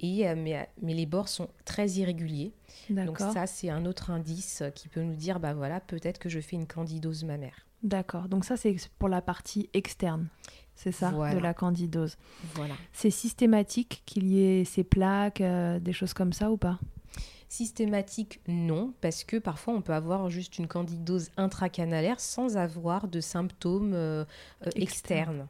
Et, 0.00 0.34
mais, 0.34 0.66
mais 0.80 0.94
les 0.94 1.04
bords 1.04 1.28
sont 1.28 1.48
très 1.66 1.86
irréguliers. 1.90 2.54
Donc 2.88 3.18
ça, 3.18 3.46
c'est 3.46 3.68
un 3.68 3.84
autre 3.84 4.10
indice 4.10 4.62
qui 4.74 4.88
peut 4.88 5.02
nous 5.02 5.14
dire, 5.14 5.40
bah 5.40 5.52
voilà, 5.52 5.78
peut-être 5.78 6.18
que 6.18 6.30
je 6.30 6.40
fais 6.40 6.56
une 6.56 6.66
candidose 6.66 7.22
mammaire. 7.22 7.66
D'accord. 7.82 8.28
Donc 8.28 8.44
ça 8.44 8.56
c'est 8.56 8.76
pour 8.98 9.08
la 9.08 9.22
partie 9.22 9.70
externe. 9.72 10.28
C'est 10.82 10.92
ça, 10.92 11.10
Voilà. 11.10 11.34
de 11.34 11.40
la 11.40 11.52
candidose. 11.52 12.16
Voilà. 12.54 12.72
C'est 12.94 13.10
systématique 13.10 14.02
qu'il 14.06 14.26
y 14.28 14.42
ait 14.42 14.64
ces 14.64 14.82
plaques, 14.82 15.42
euh, 15.42 15.78
des 15.78 15.92
choses 15.92 16.14
comme 16.14 16.32
ça 16.32 16.50
ou 16.50 16.56
pas? 16.56 16.78
Systématique, 17.50 18.40
non, 18.48 18.94
parce 19.02 19.24
que 19.24 19.36
parfois 19.36 19.74
on 19.74 19.82
peut 19.82 19.92
avoir 19.92 20.30
juste 20.30 20.56
une 20.58 20.68
candidose 20.68 21.30
intracanalaire 21.36 22.18
sans 22.18 22.56
avoir 22.56 23.08
de 23.08 23.20
symptômes 23.20 23.92
euh, 23.92 24.24
euh, 24.66 24.70
Externes. 24.74 25.48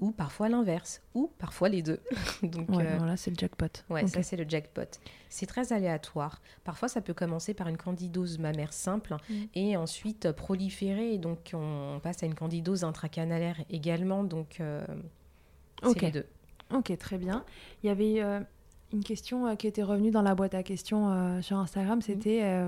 Ou 0.00 0.12
parfois 0.12 0.48
l'inverse, 0.48 1.02
ou 1.14 1.30
parfois 1.38 1.68
les 1.68 1.82
deux. 1.82 2.00
Donc 2.42 2.68
ouais, 2.70 2.96
voilà, 2.98 3.16
c'est 3.16 3.30
le 3.30 3.36
jackpot. 3.36 3.66
Ouais, 3.90 4.06
ça 4.06 4.22
c'est 4.22 4.36
le 4.36 4.44
jackpot. 4.48 4.88
C'est 5.28 5.46
très 5.46 5.72
aléatoire. 5.72 6.40
Parfois, 6.64 6.88
ça 6.88 7.00
peut 7.00 7.14
commencer 7.14 7.52
par 7.52 7.68
une 7.68 7.76
candidose 7.76 8.38
mammaire 8.38 8.72
simple 8.72 9.16
mm. 9.28 9.34
et 9.54 9.76
ensuite 9.76 10.30
proliférer. 10.32 11.18
Donc, 11.18 11.50
on 11.52 12.00
passe 12.02 12.22
à 12.22 12.26
une 12.26 12.34
candidose 12.34 12.84
intracanalaire 12.84 13.60
également. 13.70 14.22
Donc, 14.22 14.62
c'est 15.82 16.02
les 16.02 16.10
deux. 16.10 16.26
Ok, 16.72 16.96
très 16.98 17.18
bien. 17.18 17.44
Il 17.82 17.88
y 17.88 17.90
avait 17.90 18.20
une 18.92 19.02
question 19.02 19.56
qui 19.56 19.66
était 19.66 19.82
revenue 19.82 20.10
dans 20.10 20.22
la 20.22 20.34
boîte 20.34 20.54
à 20.54 20.62
questions 20.62 21.42
sur 21.42 21.56
Instagram. 21.58 21.98
Mm. 21.98 22.02
C'était, 22.02 22.62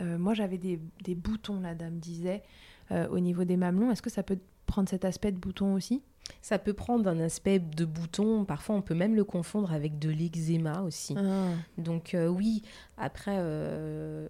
moi 0.00 0.32
j'avais 0.32 0.58
des, 0.58 0.80
des, 1.04 1.14
boutons, 1.14 1.60
la 1.60 1.74
dame 1.74 1.98
disait, 1.98 2.42
au 2.90 3.20
niveau 3.20 3.44
des 3.44 3.58
mamelons. 3.58 3.90
Est-ce 3.90 4.02
que 4.02 4.10
ça 4.10 4.22
peut 4.22 4.38
prendre 4.64 4.88
cet 4.88 5.04
aspect 5.04 5.32
de 5.32 5.38
bouton 5.38 5.74
aussi? 5.74 6.02
Ça 6.42 6.58
peut 6.58 6.72
prendre 6.72 7.08
un 7.08 7.20
aspect 7.20 7.58
de 7.58 7.84
bouton, 7.84 8.44
parfois 8.44 8.74
on 8.76 8.82
peut 8.82 8.94
même 8.94 9.14
le 9.14 9.24
confondre 9.24 9.72
avec 9.72 9.98
de 9.98 10.08
l'eczéma 10.08 10.80
aussi. 10.82 11.14
Ah. 11.16 11.52
Donc 11.76 12.14
euh, 12.14 12.28
oui, 12.28 12.62
après, 12.96 13.36
euh, 13.38 14.26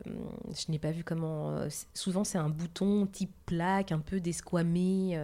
je 0.49 0.71
n'ai 0.71 0.79
pas 0.79 0.91
vu 0.91 1.05
comment... 1.05 1.51
Euh, 1.51 1.69
souvent 1.95 2.25
c'est 2.25 2.39
un 2.39 2.49
bouton 2.49 3.07
type 3.07 3.33
plaque, 3.47 3.93
un 3.93 4.01
peu 4.01 4.21
desquamé. 4.21 5.19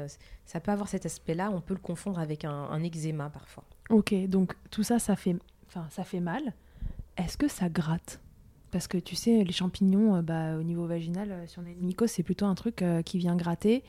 ça 0.45 0.61
peut 0.61 0.71
avoir 0.71 0.89
cet 0.89 1.07
aspect-là, 1.07 1.51
on 1.53 1.61
peut 1.61 1.75
le 1.75 1.81
confondre 1.81 2.21
avec 2.21 2.45
un, 2.45 2.53
un 2.53 2.83
eczéma 2.83 3.31
parfois. 3.31 3.65
Ok, 3.91 4.15
donc 4.29 4.55
tout 4.71 4.83
ça, 4.83 4.99
ça 4.99 5.17
fait, 5.17 5.37
enfin, 5.67 5.87
ça 5.91 6.05
fait 6.05 6.21
mal. 6.21 6.55
Est-ce 7.17 7.37
que 7.37 7.49
ça 7.49 7.69
gratte? 7.69 8.21
Parce 8.71 8.89
que 8.89 8.99
tu 8.99 9.17
sais, 9.17 9.43
les 9.43 9.53
champignons, 9.53 10.23
bah, 10.23 10.57
au 10.57 10.63
niveau 10.63 10.87
vaginal, 10.87 11.45
si 11.47 11.59
on 11.59 11.65
est 11.65 11.75
mycose, 11.75 12.11
c'est 12.11 12.23
plutôt 12.23 12.47
un 12.47 12.55
truc 12.55 12.85
qui 13.05 13.19
vient 13.19 13.35
gratter. 13.37 13.85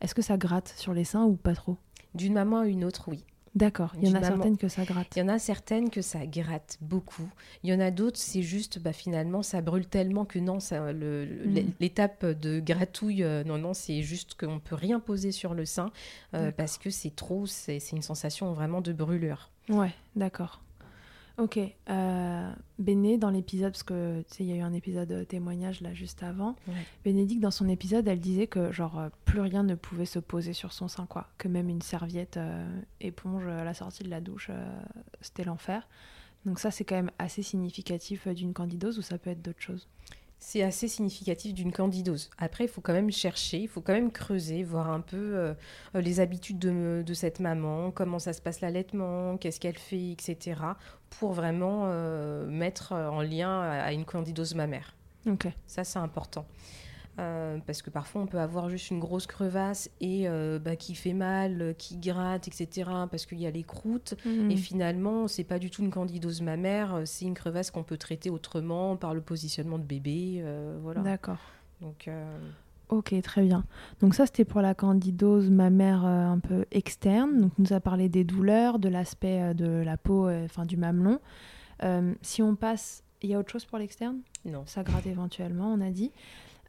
Est-ce 0.00 0.14
que 0.14 0.22
ça 0.22 0.36
gratte 0.36 0.72
sur 0.76 0.94
les 0.94 1.04
seins 1.04 1.24
ou 1.24 1.34
pas 1.34 1.54
trop? 1.54 1.76
D'une 2.14 2.34
maman 2.34 2.60
à 2.60 2.66
une 2.66 2.84
autre, 2.84 3.08
oui. 3.08 3.24
D'accord, 3.54 3.92
il 4.00 4.08
y 4.08 4.12
en 4.12 4.14
a 4.14 4.22
certaines 4.22 4.56
que 4.56 4.68
ça 4.68 4.84
gratte. 4.84 5.08
Il 5.16 5.18
y 5.18 5.22
en 5.22 5.28
a 5.28 5.38
certaines 5.38 5.90
que 5.90 6.00
ça 6.00 6.26
gratte 6.26 6.78
beaucoup. 6.80 7.28
Il 7.64 7.70
y 7.70 7.74
en 7.74 7.80
a 7.80 7.90
d'autres, 7.90 8.18
c'est 8.18 8.42
juste, 8.42 8.78
bah, 8.78 8.92
finalement, 8.92 9.42
ça 9.42 9.62
brûle 9.62 9.86
tellement 9.86 10.24
que 10.24 10.38
non, 10.38 10.58
mm. 10.58 11.72
l'étape 11.80 12.24
de 12.24 12.60
gratouille, 12.60 13.24
euh, 13.24 13.42
non, 13.44 13.58
non, 13.58 13.74
c'est 13.74 14.02
juste 14.02 14.34
qu'on 14.38 14.56
ne 14.56 14.60
peut 14.60 14.76
rien 14.76 15.00
poser 15.00 15.32
sur 15.32 15.54
le 15.54 15.64
sein 15.64 15.90
euh, 16.34 16.52
parce 16.52 16.78
que 16.78 16.90
c'est 16.90 17.14
trop, 17.14 17.46
c'est 17.46 17.78
une 17.92 18.02
sensation 18.02 18.52
vraiment 18.52 18.80
de 18.80 18.92
brûlure. 18.92 19.50
Ouais, 19.68 19.92
d'accord. 20.14 20.60
Ok. 21.38 21.60
Euh, 21.88 22.52
Béné, 22.80 23.16
dans 23.16 23.30
l'épisode, 23.30 23.70
parce 23.70 23.84
que 23.84 24.22
tu 24.22 24.34
sais, 24.34 24.44
il 24.44 24.50
y 24.50 24.52
a 24.52 24.56
eu 24.56 24.60
un 24.60 24.72
épisode 24.72 25.10
euh, 25.12 25.24
témoignage 25.24 25.80
là 25.80 25.94
juste 25.94 26.24
avant. 26.24 26.56
Bénédicte, 27.04 27.40
dans 27.40 27.52
son 27.52 27.68
épisode, 27.68 28.08
elle 28.08 28.18
disait 28.18 28.48
que 28.48 28.72
genre 28.72 28.98
euh, 28.98 29.08
plus 29.24 29.40
rien 29.40 29.62
ne 29.62 29.76
pouvait 29.76 30.04
se 30.04 30.18
poser 30.18 30.52
sur 30.52 30.72
son 30.72 30.88
sein, 30.88 31.06
quoi. 31.06 31.28
Que 31.38 31.46
même 31.46 31.68
une 31.68 31.80
serviette 31.80 32.40
éponge 33.00 33.46
à 33.46 33.62
la 33.62 33.72
sortie 33.72 34.02
de 34.02 34.10
la 34.10 34.20
douche, 34.20 34.50
c'était 35.20 35.44
l'enfer. 35.44 35.88
Donc 36.44 36.58
ça, 36.58 36.72
c'est 36.72 36.84
quand 36.84 36.96
même 36.96 37.12
assez 37.18 37.42
significatif 37.42 38.26
d'une 38.26 38.52
candidose 38.52 38.98
ou 38.98 39.02
ça 39.02 39.16
peut 39.18 39.30
être 39.30 39.42
d'autres 39.42 39.62
choses? 39.62 39.88
C'est 40.38 40.62
assez 40.62 40.88
significatif 40.88 41.52
d'une 41.52 41.72
candidose. 41.72 42.30
Après, 42.38 42.64
il 42.64 42.68
faut 42.68 42.80
quand 42.80 42.92
même 42.92 43.10
chercher, 43.10 43.58
il 43.58 43.68
faut 43.68 43.80
quand 43.80 43.92
même 43.92 44.12
creuser, 44.12 44.62
voir 44.62 44.90
un 44.90 45.00
peu 45.00 45.16
euh, 45.16 45.54
les 45.94 46.20
habitudes 46.20 46.58
de, 46.58 47.02
de, 47.04 47.14
cette 47.14 47.40
maman, 47.40 47.90
comment 47.90 48.18
ça 48.18 48.32
se 48.32 48.40
passe 48.40 48.60
l'allaitement, 48.60 49.36
qu'est-ce 49.36 49.60
qu'elle 49.60 49.78
fait, 49.78 50.12
etc., 50.12 50.60
pour 51.10 51.32
vraiment 51.32 51.84
euh, 51.86 52.46
mettre 52.46 52.92
en 52.92 53.22
lien 53.22 53.60
à, 53.60 53.92
une 53.92 54.04
candidose 54.04 54.54
mammaire. 54.54 54.94
Ça, 55.66 55.84
c'est 55.84 55.98
important. 55.98 56.46
Euh, 57.18 57.58
parce 57.66 57.82
que 57.82 57.90
parfois 57.90 58.22
on 58.22 58.26
peut 58.26 58.38
avoir 58.38 58.70
juste 58.70 58.90
une 58.90 59.00
grosse 59.00 59.26
crevasse 59.26 59.90
et 60.00 60.28
euh, 60.28 60.60
bah, 60.60 60.76
qui 60.76 60.94
fait 60.94 61.14
mal, 61.14 61.74
qui 61.76 61.96
gratte, 61.96 62.46
etc. 62.46 62.90
Parce 63.10 63.26
qu'il 63.26 63.40
y 63.40 63.46
a 63.46 63.50
les 63.50 63.64
croûtes 63.64 64.14
mhm. 64.24 64.50
et 64.52 64.56
finalement 64.56 65.26
c'est 65.26 65.44
pas 65.44 65.58
du 65.58 65.68
tout 65.68 65.82
une 65.82 65.90
candidose 65.90 66.42
mammaire, 66.42 67.02
c'est 67.06 67.24
une 67.24 67.34
crevasse 67.34 67.72
qu'on 67.72 67.82
peut 67.82 67.96
traiter 67.96 68.30
autrement 68.30 68.96
par 68.96 69.14
le 69.14 69.20
positionnement 69.20 69.78
de 69.78 69.84
bébé, 69.84 70.40
euh, 70.42 70.78
voilà. 70.80 71.00
D'accord. 71.00 71.38
Donc. 71.80 72.08
Ok, 72.90 73.14
très 73.20 73.42
bien. 73.42 73.64
Donc 74.00 74.14
ça, 74.14 74.24
c'était 74.24 74.46
pour 74.46 74.62
la 74.62 74.74
candidose 74.74 75.50
mammaire 75.50 76.06
un 76.06 76.38
peu 76.38 76.64
externe. 76.70 77.42
Donc, 77.42 77.52
on 77.58 77.62
nous 77.62 77.72
a 77.74 77.80
parlé 77.80 78.08
des 78.08 78.24
douleurs, 78.24 78.78
de 78.78 78.88
l'aspect 78.88 79.52
de 79.52 79.82
la 79.84 79.98
peau, 79.98 80.30
enfin 80.30 80.64
du 80.64 80.78
mamelon. 80.78 81.20
si 82.22 82.42
on 82.42 82.56
passe, 82.56 83.02
il 83.20 83.28
y 83.28 83.34
a 83.34 83.38
autre 83.38 83.50
chose 83.50 83.66
pour 83.66 83.76
l'externe? 83.76 84.20
Non. 84.46 84.62
Ça 84.64 84.82
gratte 84.84 85.06
éventuellement, 85.06 85.70
on 85.70 85.82
a 85.82 85.90
dit. 85.90 86.12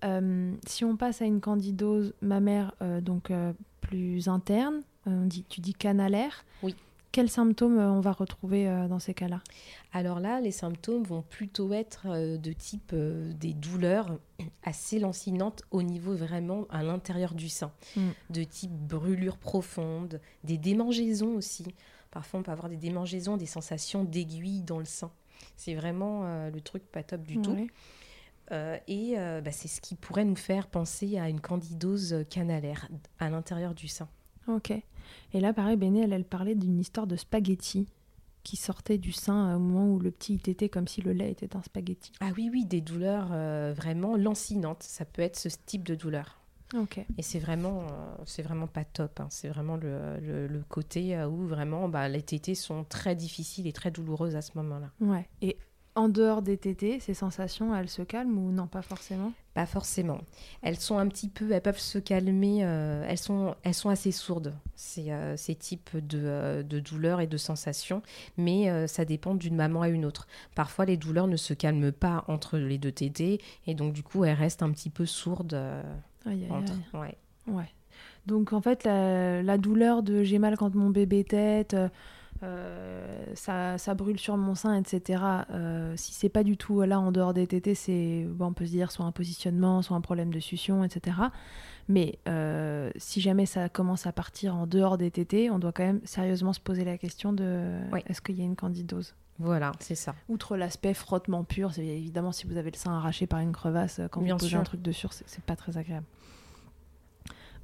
Euh, 0.03 0.55
si 0.65 0.85
on 0.85 0.95
passe 0.95 1.21
à 1.21 1.25
une 1.25 1.41
candidose 1.41 2.13
mammaire 2.21 2.73
euh, 2.81 3.01
donc 3.01 3.31
euh, 3.31 3.53
plus 3.81 4.27
interne, 4.27 4.81
on 5.05 5.25
dit, 5.25 5.45
tu 5.49 5.61
dis 5.61 5.73
canalaire. 5.73 6.45
Oui. 6.63 6.75
Quels 7.11 7.29
symptômes 7.29 7.79
on 7.79 8.01
va 8.01 8.11
retrouver 8.11 8.65
dans 8.87 8.99
ces 8.99 9.15
cas-là? 9.15 9.41
Alors 9.93 10.19
là, 10.19 10.41
les 10.41 10.51
symptômes 10.51 11.01
vont 11.01 11.23
plutôt 11.23 11.73
être 11.73 12.37
de 12.37 12.53
type 12.53 12.93
des 12.93 13.55
douleurs 13.55 14.19
assez 14.61 14.99
lancinantes 14.99 15.63
au 15.71 15.81
niveau 15.81 16.13
vraiment 16.13 16.67
à 16.69 16.83
l'intérieur 16.83 17.33
du 17.33 17.49
sein, 17.49 17.71
mm. 17.95 18.09
de 18.29 18.43
type 18.43 18.71
brûlure 18.71 19.37
profonde, 19.37 20.21
des 20.43 20.59
démangeaisons 20.59 21.33
aussi. 21.33 21.65
Parfois, 22.11 22.41
on 22.41 22.43
peut 22.43 22.51
avoir 22.51 22.69
des 22.69 22.77
démangeaisons, 22.77 23.37
des 23.37 23.47
sensations 23.47 24.03
d'aiguille 24.03 24.61
dans 24.61 24.77
le 24.77 24.85
sein. 24.85 25.09
C'est 25.55 25.73
vraiment 25.73 26.47
le 26.47 26.61
truc 26.61 26.83
pas 26.91 27.01
top 27.01 27.23
du 27.23 27.41
tout. 27.41 27.57
Euh, 28.51 28.77
et 28.87 29.13
euh, 29.17 29.41
bah, 29.41 29.51
c'est 29.51 29.67
ce 29.67 29.81
qui 29.81 29.95
pourrait 29.95 30.25
nous 30.25 30.35
faire 30.35 30.67
penser 30.67 31.17
à 31.17 31.29
une 31.29 31.39
candidose 31.39 32.25
canalaire 32.29 32.87
à 33.19 33.29
l'intérieur 33.29 33.73
du 33.73 33.87
sein. 33.87 34.07
Ok. 34.47 34.71
Et 35.33 35.39
là, 35.39 35.53
pareil, 35.53 35.77
Béné, 35.77 36.07
elle, 36.09 36.25
parlait 36.25 36.55
d'une 36.55 36.79
histoire 36.79 37.07
de 37.07 37.15
spaghetti 37.15 37.87
qui 38.43 38.55
sortait 38.55 38.97
du 38.97 39.11
sein 39.11 39.55
au 39.55 39.59
moment 39.59 39.93
où 39.93 39.99
le 39.99 40.11
petit 40.11 40.39
était 40.47 40.69
comme 40.69 40.87
si 40.87 41.01
le 41.01 41.11
lait 41.11 41.31
était 41.31 41.55
un 41.55 41.61
spaghetti. 41.61 42.11
Ah 42.21 42.29
oui, 42.35 42.49
oui, 42.51 42.65
des 42.65 42.81
douleurs 42.81 43.29
euh, 43.31 43.73
vraiment 43.75 44.15
lancinantes. 44.15 44.81
Ça 44.81 45.05
peut 45.05 45.21
être 45.21 45.37
ce 45.37 45.49
type 45.65 45.83
de 45.83 45.93
douleur. 45.93 46.39
Ok. 46.75 46.99
Et 47.17 47.21
c'est 47.21 47.39
vraiment, 47.39 47.87
c'est 48.25 48.43
vraiment 48.43 48.67
pas 48.67 48.85
top. 48.85 49.19
Hein. 49.19 49.27
C'est 49.29 49.49
vraiment 49.49 49.75
le, 49.75 50.19
le, 50.19 50.63
côté 50.69 51.19
où 51.23 51.47
vraiment 51.47 51.89
bah, 51.89 52.07
les 52.07 52.21
tétés 52.21 52.53
sont 52.53 52.83
très 52.83 53.15
difficiles 53.15 53.65
et 53.65 53.73
très 53.73 53.89
douloureuses 53.89 54.35
à 54.35 54.41
ce 54.41 54.51
moment-là. 54.55 54.91
Ouais. 55.01 55.27
Et 55.41 55.57
en 55.95 56.07
dehors 56.07 56.41
des 56.41 56.57
tétés, 56.57 56.99
ces 56.99 57.13
sensations, 57.13 57.75
elles 57.75 57.89
se 57.89 58.01
calment 58.01 58.37
ou 58.37 58.51
non, 58.51 58.67
pas 58.67 58.81
forcément? 58.81 59.33
Pas 59.53 59.65
forcément. 59.65 60.19
Elles 60.61 60.77
sont 60.77 60.97
un 60.97 61.07
petit 61.07 61.27
peu, 61.27 61.51
elles 61.51 61.61
peuvent 61.61 61.79
se 61.79 61.97
calmer, 61.97 62.59
euh, 62.63 63.03
elles, 63.07 63.17
sont, 63.17 63.55
elles 63.63 63.73
sont 63.73 63.89
assez 63.89 64.11
sourdes, 64.11 64.53
ces, 64.75 65.11
euh, 65.11 65.35
ces 65.35 65.55
types 65.55 65.97
de, 65.97 66.19
euh, 66.23 66.63
de, 66.63 66.79
douleurs 66.79 67.21
et 67.21 67.27
de 67.27 67.37
sensations, 67.37 68.01
mais 68.37 68.87
ça 68.87 69.03
dépend 69.03 69.35
d'une 69.35 69.55
maman 69.55 69.81
à 69.81 69.89
une 69.89 70.05
autre. 70.05 70.27
Parfois, 70.55 70.85
les 70.85 70.97
douleurs 70.97 71.27
ne 71.27 71.37
se 71.37 71.53
calment 71.53 71.91
pas 71.91 72.23
entre 72.27 72.57
les 72.57 72.77
deux 72.77 72.91
tétés, 72.91 73.41
et 73.67 73.73
donc 73.73 73.93
du 73.93 74.03
coup, 74.03 74.23
elles 74.23 74.37
restent 74.37 74.63
un 74.63 74.71
petit 74.71 74.89
peu 74.89 75.05
sourdes. 75.05 75.59
entre... 76.25 76.73
Ouais. 76.93 77.17
ouais. 77.47 77.69
Donc 78.25 78.53
en 78.53 78.61
fait, 78.61 78.83
la, 78.83 79.41
la 79.41 79.57
douleur 79.57 80.03
de 80.03 80.23
j'ai 80.23 80.39
mal 80.39 80.55
quand 80.55 80.75
mon 80.75 80.89
bébé 80.89 81.23
tête 81.23 81.75
ça, 83.35 83.77
ça, 83.77 83.93
brûle 83.95 84.19
sur 84.19 84.37
mon 84.37 84.55
sein, 84.55 84.75
etc. 84.75 85.23
Euh, 85.51 85.93
si 85.97 86.13
c'est 86.13 86.29
pas 86.29 86.43
du 86.43 86.57
tout 86.57 86.81
là 86.81 86.99
en 86.99 87.11
dehors 87.11 87.33
des 87.33 87.47
tétés, 87.47 87.75
c'est 87.75 88.25
bon, 88.29 88.47
on 88.47 88.53
peut 88.53 88.65
se 88.65 88.71
dire 88.71 88.91
soit 88.91 89.05
un 89.05 89.11
positionnement, 89.11 89.81
soit 89.81 89.97
un 89.97 90.01
problème 90.01 90.31
de 90.33 90.39
succion, 90.39 90.83
etc. 90.83 91.17
Mais 91.87 92.19
euh, 92.27 92.91
si 92.95 93.19
jamais 93.19 93.45
ça 93.45 93.67
commence 93.67 94.07
à 94.07 94.11
partir 94.11 94.55
en 94.55 94.67
dehors 94.67 94.97
des 94.97 95.11
tétés, 95.11 95.49
on 95.49 95.59
doit 95.59 95.71
quand 95.71 95.83
même 95.83 96.01
sérieusement 96.05 96.53
se 96.53 96.59
poser 96.59 96.85
la 96.85 96.97
question 96.97 97.33
de 97.33 97.77
est-ce 98.05 98.21
qu'il 98.21 98.37
y 98.37 98.41
a 98.41 98.45
une 98.45 98.55
candidose? 98.55 99.15
Voilà, 99.39 99.71
c'est 99.79 99.95
ça. 99.95 100.15
Outre 100.27 100.57
l'aspect 100.57 100.93
frottement 100.93 101.43
pur, 101.43 101.73
c'est 101.73 101.85
évidemment 101.85 102.31
si 102.31 102.45
vous 102.45 102.57
avez 102.57 102.71
le 102.71 102.77
sein 102.77 102.91
arraché 102.91 103.25
par 103.25 103.39
une 103.39 103.53
crevasse, 103.53 104.01
quand 104.11 104.21
vous 104.21 104.37
posez 104.37 104.55
un 104.55 104.63
truc 104.63 104.81
dessus, 104.81 105.07
c'est 105.25 105.43
pas 105.43 105.55
très 105.55 105.77
agréable. 105.77 106.05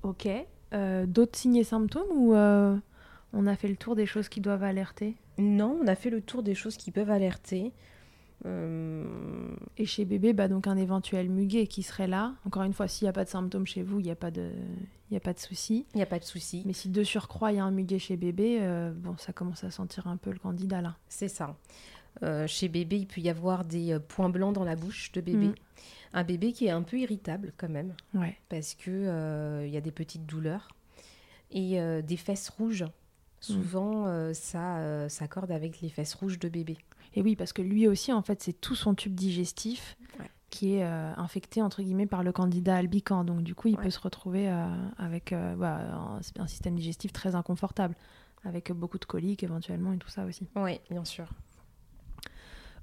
Ok. 0.03 0.27
D'autres 0.72 1.38
signes 1.38 1.58
et 1.58 1.63
symptômes 1.63 2.12
ou 2.12 2.34
on 3.34 3.48
a 3.48 3.55
fait 3.55 3.67
le 3.67 3.75
tour 3.75 3.96
des 3.96 4.05
choses 4.05 4.29
qui 4.29 4.41
doivent 4.41 4.63
alerter 4.63 5.15
Non, 5.38 5.77
on 5.82 5.88
a 5.88 5.96
fait 5.96 6.10
le 6.10 6.22
tour 6.22 6.44
des 6.44 6.55
choses 6.55 6.77
qui 6.77 6.91
peuvent 6.91 7.12
alerter. 7.12 7.74
Euh, 8.46 9.05
Et 9.77 9.86
chez 9.86 10.05
bébé, 10.05 10.34
bah, 10.34 10.48
donc 10.48 10.67
un 10.67 10.77
éventuel 10.77 11.29
muguet 11.29 11.67
qui 11.67 11.84
serait 11.84 12.08
là. 12.08 12.36
Encore 12.46 12.63
une 12.63 12.74
fois, 12.74 12.88
s'il 12.88 13.05
n'y 13.05 13.10
a 13.10 13.13
pas 13.13 13.24
de 13.24 13.29
symptômes 13.29 13.65
chez 13.65 13.82
vous, 13.82 14.00
il 14.00 14.03
n'y 14.03 14.12
a 14.12 14.15
pas 14.15 14.32
de, 14.32 14.51
il 15.10 15.17
a 15.17 15.20
pas 15.20 15.34
de 15.34 15.39
souci. 15.39 15.86
Il 15.94 15.98
n'y 15.98 16.03
a 16.03 16.08
pas 16.08 16.20
de 16.20 16.25
souci. 16.25 16.63
Mais 16.65 16.74
si 16.74 16.89
de 16.89 17.03
surcroît 17.03 17.51
il 17.51 17.55
y 17.58 17.60
a 17.60 17.65
un 17.65 17.72
muguet 17.72 18.00
chez 18.00 18.17
bébé, 18.17 18.60
euh, 18.62 18.91
bon, 18.94 19.15
ça 19.17 19.34
commence 19.34 19.63
à 19.63 19.72
sentir 19.72 20.08
un 20.08 20.17
peu 20.17 20.32
le 20.32 20.39
candidat 20.39 20.82
là. 20.82 20.96
C'est 21.08 21.27
ça. 21.27 21.55
Euh, 22.24 22.48
chez 22.48 22.70
bébé, 22.70 22.98
il 22.98 23.08
peut 23.08 23.22
y 23.22 23.29
avoir 23.29 23.65
des 23.65 23.98
points 24.08 24.29
blancs 24.29 24.53
dans 24.53 24.63
la 24.63 24.75
bouche 24.75 25.12
de 25.12 25.22
bébé. 25.22 25.48
Mm. 25.48 25.55
Un 26.13 26.24
bébé 26.24 26.53
qui 26.53 26.67
est 26.67 26.72
un 26.72 26.84
peu 26.84 26.98
irritable 26.98 27.53
quand 27.58 27.70
même. 27.70 27.94
Ouais. 28.13 28.38
Parce 28.48 28.74
que 28.74 29.65
il 29.65 29.74
y 29.74 29.77
a 29.77 29.82
des 29.82 29.91
petites 29.91 30.25
douleurs 30.25 30.70
et 31.51 31.77
des 32.03 32.17
fesses 32.17 32.50
rouges 32.50 32.86
souvent 33.54 34.06
euh, 34.08 34.34
ça 34.34 34.78
euh, 34.78 35.10
s'accorde 35.10 35.52
avec 35.52 35.82
les 35.82 35.90
fesses 35.90 36.14
rouges 36.14 36.40
de 36.40 36.50
bébé. 36.50 36.78
Et 37.14 37.22
oui, 37.22 37.36
parce 37.36 37.54
que 37.54 37.62
lui 37.62 37.88
aussi, 37.88 38.12
en 38.12 38.22
fait, 38.22 38.42
c'est 38.42 38.54
tout 38.54 38.75
son 38.75 38.94
tube 38.94 39.16
digestif 39.16 39.98
qui 40.50 40.75
est 40.75 40.84
euh, 40.84 41.14
infecté, 41.18 41.62
entre 41.62 41.82
guillemets, 41.82 42.06
par 42.06 42.24
le 42.24 42.32
candidat 42.32 42.75
albican. 42.75 43.24
Donc, 43.24 43.42
du 43.42 43.56
coup, 43.56 43.68
il 43.68 43.78
peut 43.78 43.90
se 43.90 44.00
retrouver 44.00 44.48
avec 44.98 45.34
bah, 45.58 45.80
un, 46.38 46.48
système 46.48 46.75
digestif 46.75 47.14
très 47.14 47.36
inconfortable 47.36 47.96
avec 48.44 48.72
beaucoup 48.72 49.00
de 49.00 49.06
coliques 49.06 49.44
éventuellement 49.44 49.94
et 49.94 49.98
tout 49.98 50.10
ça 50.10 50.25
aussi. 50.25 50.48
Oui, 50.56 50.80
bien 50.90 51.04
sûr. 51.04 51.28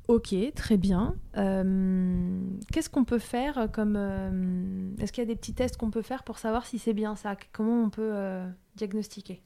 Ok, 0.09 0.35
très 0.55 0.77
bien. 0.77 1.15
Euh, 1.37 2.41
Qu'est-ce 2.73 2.91
qu'on 2.91 3.05
peut 3.05 3.21
faire 3.21 3.69
comme... 3.73 3.95
euh, 3.97 4.91
Est-ce 4.99 5.13
qu'il 5.13 5.23
y 5.23 5.27
a 5.27 5.29
des 5.29 5.37
petits 5.37 5.55
tests 5.55 5.77
qu'on 5.77 5.91
peut 5.91 6.03
faire 6.03 6.25
pour 6.25 6.39
savoir 6.39 6.67
si 6.67 6.79
c'est 6.79 6.93
bien 6.93 7.15
ça? 7.15 7.37
Comment 7.53 7.85
on 7.85 7.91
peut 7.91 8.11
euh, 8.13 8.49
diagnostiquer? 8.75 9.43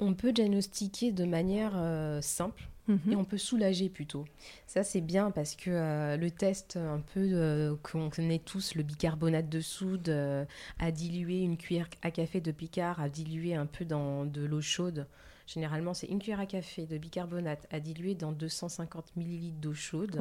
On 0.00 0.14
peut 0.14 0.32
diagnostiquer 0.32 1.12
de 1.12 1.24
manière 1.24 1.72
euh, 1.74 2.20
simple 2.20 2.68
et 3.10 3.16
on 3.16 3.24
peut 3.24 3.38
soulager 3.38 3.88
plutôt. 3.88 4.24
Ça, 4.66 4.82
c'est 4.82 5.00
bien 5.00 5.30
parce 5.30 5.56
que 5.56 5.70
euh, 5.70 6.16
le 6.16 6.30
test, 6.30 6.76
un 6.76 7.00
peu 7.00 7.20
euh, 7.20 7.74
qu'on 7.82 8.08
connaît 8.08 8.38
tous, 8.38 8.74
le 8.74 8.82
bicarbonate 8.82 9.48
de 9.48 9.60
soude 9.60 10.08
euh, 10.08 10.44
à 10.78 10.90
diluer, 10.90 11.40
une 11.40 11.56
cuillère 11.56 11.88
à 12.02 12.10
café 12.10 12.40
de 12.40 12.50
picard 12.50 13.00
à 13.00 13.08
diluer 13.08 13.54
un 13.54 13.66
peu 13.66 13.84
dans 13.84 14.24
de 14.24 14.44
l'eau 14.44 14.62
chaude. 14.62 15.06
Généralement, 15.46 15.94
c'est 15.94 16.06
une 16.06 16.18
cuillère 16.18 16.40
à 16.40 16.46
café 16.46 16.86
de 16.86 16.98
bicarbonate 16.98 17.66
à 17.70 17.80
diluer 17.80 18.14
dans 18.14 18.32
250 18.32 19.12
ml 19.16 19.60
d'eau 19.60 19.74
chaude. 19.74 20.16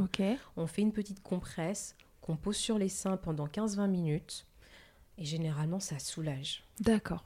On 0.55 0.67
fait 0.67 0.81
une 0.81 0.93
petite 0.93 1.21
compresse 1.21 1.95
qu'on 2.21 2.35
pose 2.35 2.57
sur 2.57 2.77
les 2.77 2.89
seins 2.89 3.17
pendant 3.17 3.47
15-20 3.47 3.87
minutes. 3.89 4.45
Et 5.17 5.25
généralement, 5.25 5.79
ça 5.79 5.99
soulage. 5.99 6.63
D'accord. 6.79 7.23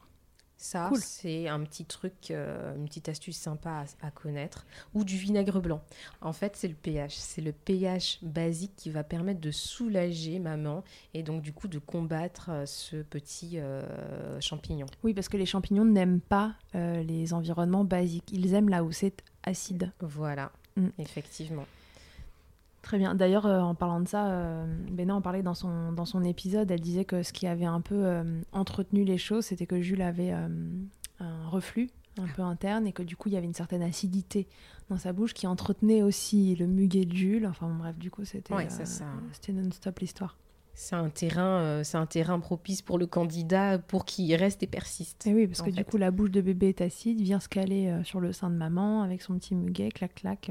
Ça, 0.64 0.90
Cool. 0.90 1.00
c'est 1.02 1.48
un 1.48 1.60
petit 1.64 1.86
truc, 1.86 2.30
euh, 2.30 2.76
une 2.76 2.86
petite 2.86 3.10
astuce 3.10 3.36
sympa 3.36 3.84
à, 4.02 4.08
à 4.08 4.12
connaître. 4.12 4.68
Ou 4.94 5.04
du 5.04 5.18
vinaigre 5.18 5.60
blanc. 5.60 5.82
En 6.22 6.34
fait, 6.34 6.56
c'est 6.56 6.68
le 6.68 6.76
pH. 6.76 7.16
C'est 7.16 7.42
le 7.42 7.52
pH 7.52 8.20
basique 8.22 8.74
qui 8.78 8.92
va 8.92 9.04
permettre 9.04 9.42
de 9.42 9.50
soulager 9.50 10.38
maman 10.38 10.84
et 11.16 11.24
donc 11.24 11.42
du 11.42 11.52
coup 11.52 11.68
de 11.68 11.80
combattre 11.80 12.50
euh, 12.52 12.66
ce 12.68 12.98
petit 12.98 13.58
euh, 13.58 14.40
champignon. 14.40 14.86
Oui, 15.04 15.16
parce 15.16 15.30
que 15.30 15.38
les 15.38 15.48
champignons 15.48 15.84
n'aiment 15.86 16.22
pas 16.22 16.54
euh, 16.76 17.02
les 17.02 17.34
environnements 17.34 17.84
basiques. 17.84 18.30
Ils 18.32 18.54
aiment 18.54 18.70
là 18.70 18.84
où 18.84 18.92
c'est 18.92 19.24
acide. 19.44 19.92
Voilà, 20.00 20.52
Mm. 20.78 20.88
effectivement. 21.00 21.66
Très 22.82 22.98
bien. 22.98 23.14
D'ailleurs, 23.14 23.46
euh, 23.46 23.60
en 23.60 23.76
parlant 23.76 24.00
de 24.00 24.08
ça, 24.08 24.28
euh, 24.32 24.66
Bénin 24.92 25.16
en 25.16 25.22
parlait 25.22 25.44
dans 25.44 25.54
son, 25.54 25.92
dans 25.92 26.06
son 26.06 26.24
épisode. 26.24 26.72
Elle 26.72 26.82
disait 26.82 27.06
que 27.06 27.22
ce 27.22 27.32
qui 27.32 27.46
avait 27.46 27.66
un 27.66 27.82
peu 27.82 28.06
euh, 28.06 28.42
entretenu 28.52 29.04
les 29.04 29.18
choses, 29.18 29.46
c'était 29.46 29.68
que 29.68 29.80
Jules 29.82 30.02
avait 30.02 30.34
euh, 30.34 30.48
un 31.20 31.48
reflux 31.48 31.90
un 32.18 32.28
peu 32.28 32.42
interne 32.42 32.88
et 32.88 32.92
que 32.92 33.04
du 33.04 33.16
coup, 33.16 33.30
il 33.30 33.34
y 33.34 33.38
avait 33.38 33.46
une 33.46 33.54
certaine 33.54 33.84
acidité 33.84 34.48
dans 34.90 34.98
sa 34.98 35.14
bouche 35.14 35.34
qui 35.34 35.48
entretenait 35.48 36.02
aussi 36.02 36.56
le 36.56 36.66
muguet 36.66 37.06
de 37.06 37.14
Jules. 37.14 37.46
Enfin 37.46 37.68
bon, 37.68 37.76
bref, 37.76 37.98
du 37.98 38.10
coup, 38.10 38.26
c'était 38.26 38.54
Ouais, 38.54 38.68
ça, 38.70 39.06
non-stop 39.54 40.00
l'histoire. 40.00 40.38
C'est 40.74 40.96
un 40.96 41.10
terrain, 41.10 41.84
c'est 41.84 41.98
un 41.98 42.06
terrain 42.06 42.40
propice 42.40 42.82
pour 42.82 42.98
le 42.98 43.06
candidat 43.06 43.78
pour 43.78 44.06
qu'il 44.06 44.34
reste 44.36 44.64
et 44.64 44.68
persiste. 44.68 45.28
Et 45.28 45.34
oui, 45.34 45.48
parce 45.48 45.62
que 45.62 45.70
du 45.70 45.86
coup, 45.86 45.98
la 45.98 46.12
bouche 46.12 46.32
de 46.32 46.42
bébé 46.42 46.70
est 46.70 46.82
acide, 46.82 47.22
vient 47.22 47.40
se 47.40 47.50
caler 47.50 48.02
sur 48.04 48.20
le 48.20 48.34
sein 48.34 48.50
de 48.50 48.56
maman 48.56 49.04
avec 49.04 49.22
son 49.22 49.36
petit 49.36 49.54
muguet, 49.54 49.90
clac, 49.90 50.16
clac, 50.16 50.50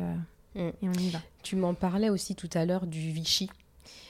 et 0.55 0.73
on 0.83 0.93
y 0.93 1.11
va. 1.11 1.21
Tu 1.43 1.57
m'en 1.57 1.75
parlais 1.75 2.11
aussi 2.11 2.35
tout 2.35 2.51
à 2.55 2.65
l'heure 2.65 2.87
du 2.87 2.99
Vichy. 2.99 3.49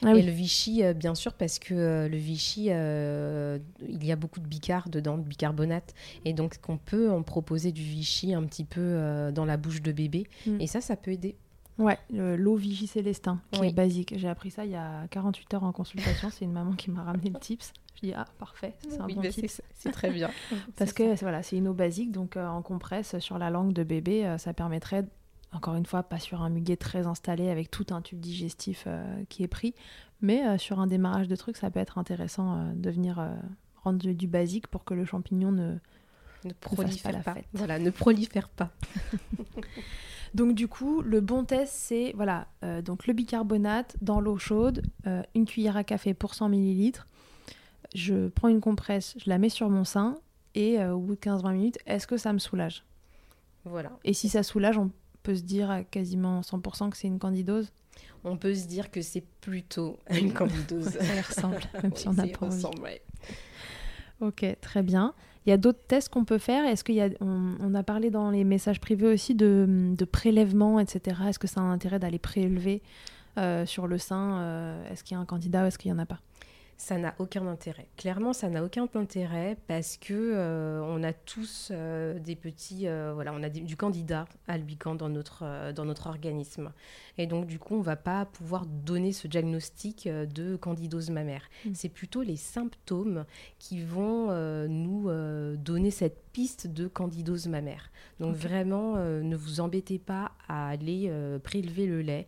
Ah 0.02 0.10
Et 0.10 0.14
oui. 0.14 0.22
le 0.22 0.32
Vichy, 0.32 0.82
euh, 0.82 0.94
bien 0.94 1.14
sûr, 1.14 1.34
parce 1.34 1.58
que 1.58 1.74
euh, 1.74 2.08
le 2.08 2.16
Vichy, 2.16 2.68
euh, 2.70 3.58
il 3.86 4.04
y 4.04 4.12
a 4.12 4.16
beaucoup 4.16 4.40
de 4.40 4.46
bicar 4.46 4.88
dedans, 4.88 5.16
de 5.18 5.22
bicarbonate. 5.22 5.94
Et 6.24 6.32
donc, 6.32 6.58
qu'on 6.60 6.76
peut 6.78 7.10
en 7.10 7.22
proposer 7.22 7.70
du 7.72 7.82
Vichy 7.82 8.34
un 8.34 8.42
petit 8.44 8.64
peu 8.64 9.30
dans 9.34 9.44
la 9.44 9.56
bouche 9.56 9.82
de 9.82 9.92
bébé. 9.92 10.26
Mm. 10.46 10.60
Et 10.60 10.66
ça, 10.66 10.80
ça 10.80 10.96
peut 10.96 11.12
aider. 11.12 11.36
Ouais, 11.78 11.98
le- 12.10 12.36
l'eau 12.36 12.56
Vichy 12.56 12.86
Célestin, 12.86 13.40
qui 13.52 13.60
Oui. 13.60 13.68
est 13.68 13.72
basique. 13.72 14.12
J'ai 14.18 14.28
appris 14.28 14.50
ça 14.50 14.64
il 14.66 14.70
y 14.72 14.76
a 14.76 15.06
48 15.10 15.54
heures 15.54 15.64
en 15.64 15.72
consultation. 15.72 16.28
C'est 16.30 16.44
une 16.44 16.52
maman 16.52 16.72
qui 16.72 16.90
m'a 16.90 17.02
ramené 17.04 17.30
le 17.30 17.38
tips. 17.38 17.72
Je 17.96 18.08
dis, 18.08 18.12
ah, 18.14 18.26
parfait, 18.38 18.74
c'est 18.88 19.00
un 19.00 19.06
Oui, 19.06 19.14
bon 19.14 19.22
tips. 19.22 19.62
c'est- 19.78 19.90
très 19.90 20.10
bien. 20.10 20.30
Parce 20.76 20.92
que 20.92 21.16
c'est- 21.16 21.24
voilà, 21.24 21.42
c'est 21.42 21.56
une 21.56 21.68
eau 21.68 21.74
basique, 21.74 22.12
donc 22.12 22.36
en 22.36 22.60
compresse 22.62 23.18
sur 23.18 23.38
la 23.38 23.48
langue 23.50 23.72
de 23.72 23.82
bébé, 23.82 24.34
ça 24.38 24.52
permettrait, 24.52 25.04
encore 25.52 25.74
une 25.74 25.86
fois, 25.86 26.02
pas 26.02 26.18
sur 26.18 26.42
un 26.42 26.48
muguet 26.48 26.76
très 26.76 27.06
installé 27.06 27.50
avec 27.50 27.70
tout 27.70 27.86
un 27.90 28.00
tube 28.02 28.20
digestif 28.20 28.84
euh, 28.86 29.24
qui 29.28 29.42
est 29.42 29.48
pris, 29.48 29.74
mais 30.20 30.46
euh, 30.46 30.58
sur 30.58 30.78
un 30.78 30.86
démarrage 30.86 31.28
de 31.28 31.36
truc, 31.36 31.56
ça 31.56 31.70
peut 31.70 31.80
être 31.80 31.98
intéressant 31.98 32.56
euh, 32.56 32.72
de 32.74 32.90
venir 32.90 33.26
rendre 33.82 33.98
du, 33.98 34.14
du 34.14 34.28
basique 34.28 34.68
pour 34.68 34.84
que 34.84 34.94
le 34.94 35.04
champignon 35.04 35.52
ne. 35.52 35.76
Prolifère 36.60 37.22
pas. 37.22 37.34
Voilà, 37.52 37.78
ne 37.78 37.90
prolifère 37.90 38.48
pas. 38.48 38.70
Donc 40.34 40.54
du 40.54 40.68
coup, 40.68 41.02
le 41.02 41.20
bon 41.20 41.44
test, 41.44 41.74
c'est 41.74 42.12
voilà, 42.14 42.46
donc 42.84 43.08
le 43.08 43.14
bicarbonate 43.14 43.96
dans 44.00 44.20
l'eau 44.20 44.38
chaude, 44.38 44.80
une 45.34 45.44
cuillère 45.44 45.76
à 45.76 45.82
café 45.82 46.14
pour 46.14 46.34
100 46.34 46.52
ml. 46.52 47.04
Je 47.96 48.28
prends 48.28 48.46
une 48.46 48.60
compresse, 48.60 49.16
je 49.18 49.28
la 49.28 49.38
mets 49.38 49.48
sur 49.48 49.68
mon 49.68 49.82
sein 49.82 50.20
et 50.54 50.80
au 50.84 51.00
bout 51.00 51.16
de 51.16 51.20
15-20 51.20 51.52
minutes, 51.52 51.78
est-ce 51.84 52.06
que 52.06 52.16
ça 52.16 52.32
me 52.32 52.38
soulage? 52.38 52.84
Voilà. 53.64 53.90
Et 54.04 54.12
si 54.12 54.28
ça 54.28 54.44
soulage, 54.44 54.78
on 54.78 54.92
peut 55.22 55.34
se 55.34 55.42
dire 55.42 55.70
à 55.70 55.82
quasiment 55.84 56.40
100% 56.40 56.90
que 56.90 56.96
c'est 56.96 57.08
une 57.08 57.18
candidose. 57.18 57.70
On 58.24 58.36
peut 58.36 58.54
se 58.54 58.66
dire 58.66 58.90
que 58.90 59.00
c'est 59.00 59.24
plutôt 59.40 59.98
une 60.10 60.32
candidose. 60.32 60.90
ça 61.00 61.22
ressemble, 61.22 61.60
même 61.82 61.94
si 61.94 62.08
on 62.08 62.12
n'a 62.12 62.26
pas 62.38 62.46
ressemble, 62.46 62.82
ouais. 62.82 63.02
Ok, 64.20 64.44
très 64.60 64.82
bien. 64.82 65.14
Il 65.46 65.50
y 65.50 65.52
a 65.52 65.56
d'autres 65.56 65.82
tests 65.86 66.10
qu'on 66.10 66.26
peut 66.26 66.38
faire? 66.38 66.66
Est-ce 66.66 66.84
qu'il 66.84 66.96
y 66.96 67.00
a, 67.00 67.08
on, 67.20 67.56
on 67.60 67.74
a 67.74 67.82
parlé 67.82 68.10
dans 68.10 68.30
les 68.30 68.44
messages 68.44 68.80
privés 68.80 69.06
aussi 69.06 69.34
de, 69.34 69.94
de 69.96 70.04
prélèvements, 70.04 70.78
etc. 70.78 71.16
Est-ce 71.28 71.38
que 71.38 71.46
ça 71.46 71.60
a 71.60 71.62
un 71.62 71.72
intérêt 71.72 71.98
d'aller 71.98 72.18
prélever 72.18 72.82
euh, 73.38 73.64
sur 73.64 73.86
le 73.86 73.96
sein 73.96 74.38
euh, 74.40 74.92
Est-ce 74.92 75.02
qu'il 75.02 75.14
y 75.14 75.18
a 75.18 75.20
un 75.20 75.24
candidat 75.24 75.64
ou 75.64 75.66
est-ce 75.66 75.78
qu'il 75.78 75.90
n'y 75.90 75.98
en 75.98 76.02
a 76.02 76.06
pas? 76.06 76.20
Ça 76.80 76.96
n'a 76.96 77.14
aucun 77.18 77.46
intérêt. 77.46 77.88
Clairement, 77.98 78.32
ça 78.32 78.48
n'a 78.48 78.64
aucun 78.64 78.88
intérêt 78.94 79.58
parce 79.66 79.98
que 79.98 80.14
euh, 80.14 80.80
on 80.82 81.02
a 81.02 81.12
tous 81.12 81.68
euh, 81.70 82.18
des 82.18 82.36
petits, 82.36 82.88
euh, 82.88 83.12
voilà, 83.12 83.34
on 83.34 83.42
a 83.42 83.50
des- 83.50 83.60
du 83.60 83.76
candidat 83.76 84.24
albicans 84.48 84.94
dans 84.94 85.10
notre 85.10 85.72
dans 85.72 85.84
notre 85.84 86.06
organisme, 86.06 86.72
et 87.18 87.26
donc 87.26 87.46
du 87.46 87.58
coup, 87.58 87.74
on 87.74 87.82
va 87.82 87.96
pas 87.96 88.24
pouvoir 88.24 88.64
donner 88.64 89.12
ce 89.12 89.28
diagnostic 89.28 90.08
de 90.08 90.56
candidose 90.56 91.10
mammaire. 91.10 91.50
Mm. 91.66 91.70
C'est 91.74 91.90
plutôt 91.90 92.22
les 92.22 92.36
symptômes 92.36 93.26
qui 93.58 93.82
vont 93.82 94.32
nous 94.66 95.10
donner 95.56 95.90
cette 95.90 96.22
piste 96.32 96.66
de 96.66 96.88
candidose 96.88 97.46
mammaire. 97.46 97.90
Donc 98.20 98.34
vraiment, 98.36 98.96
ne 98.96 99.36
vous 99.36 99.60
embêtez 99.60 99.98
pas 99.98 100.32
à 100.48 100.68
aller 100.68 101.12
prélever 101.44 101.86
le 101.86 102.00
lait 102.00 102.26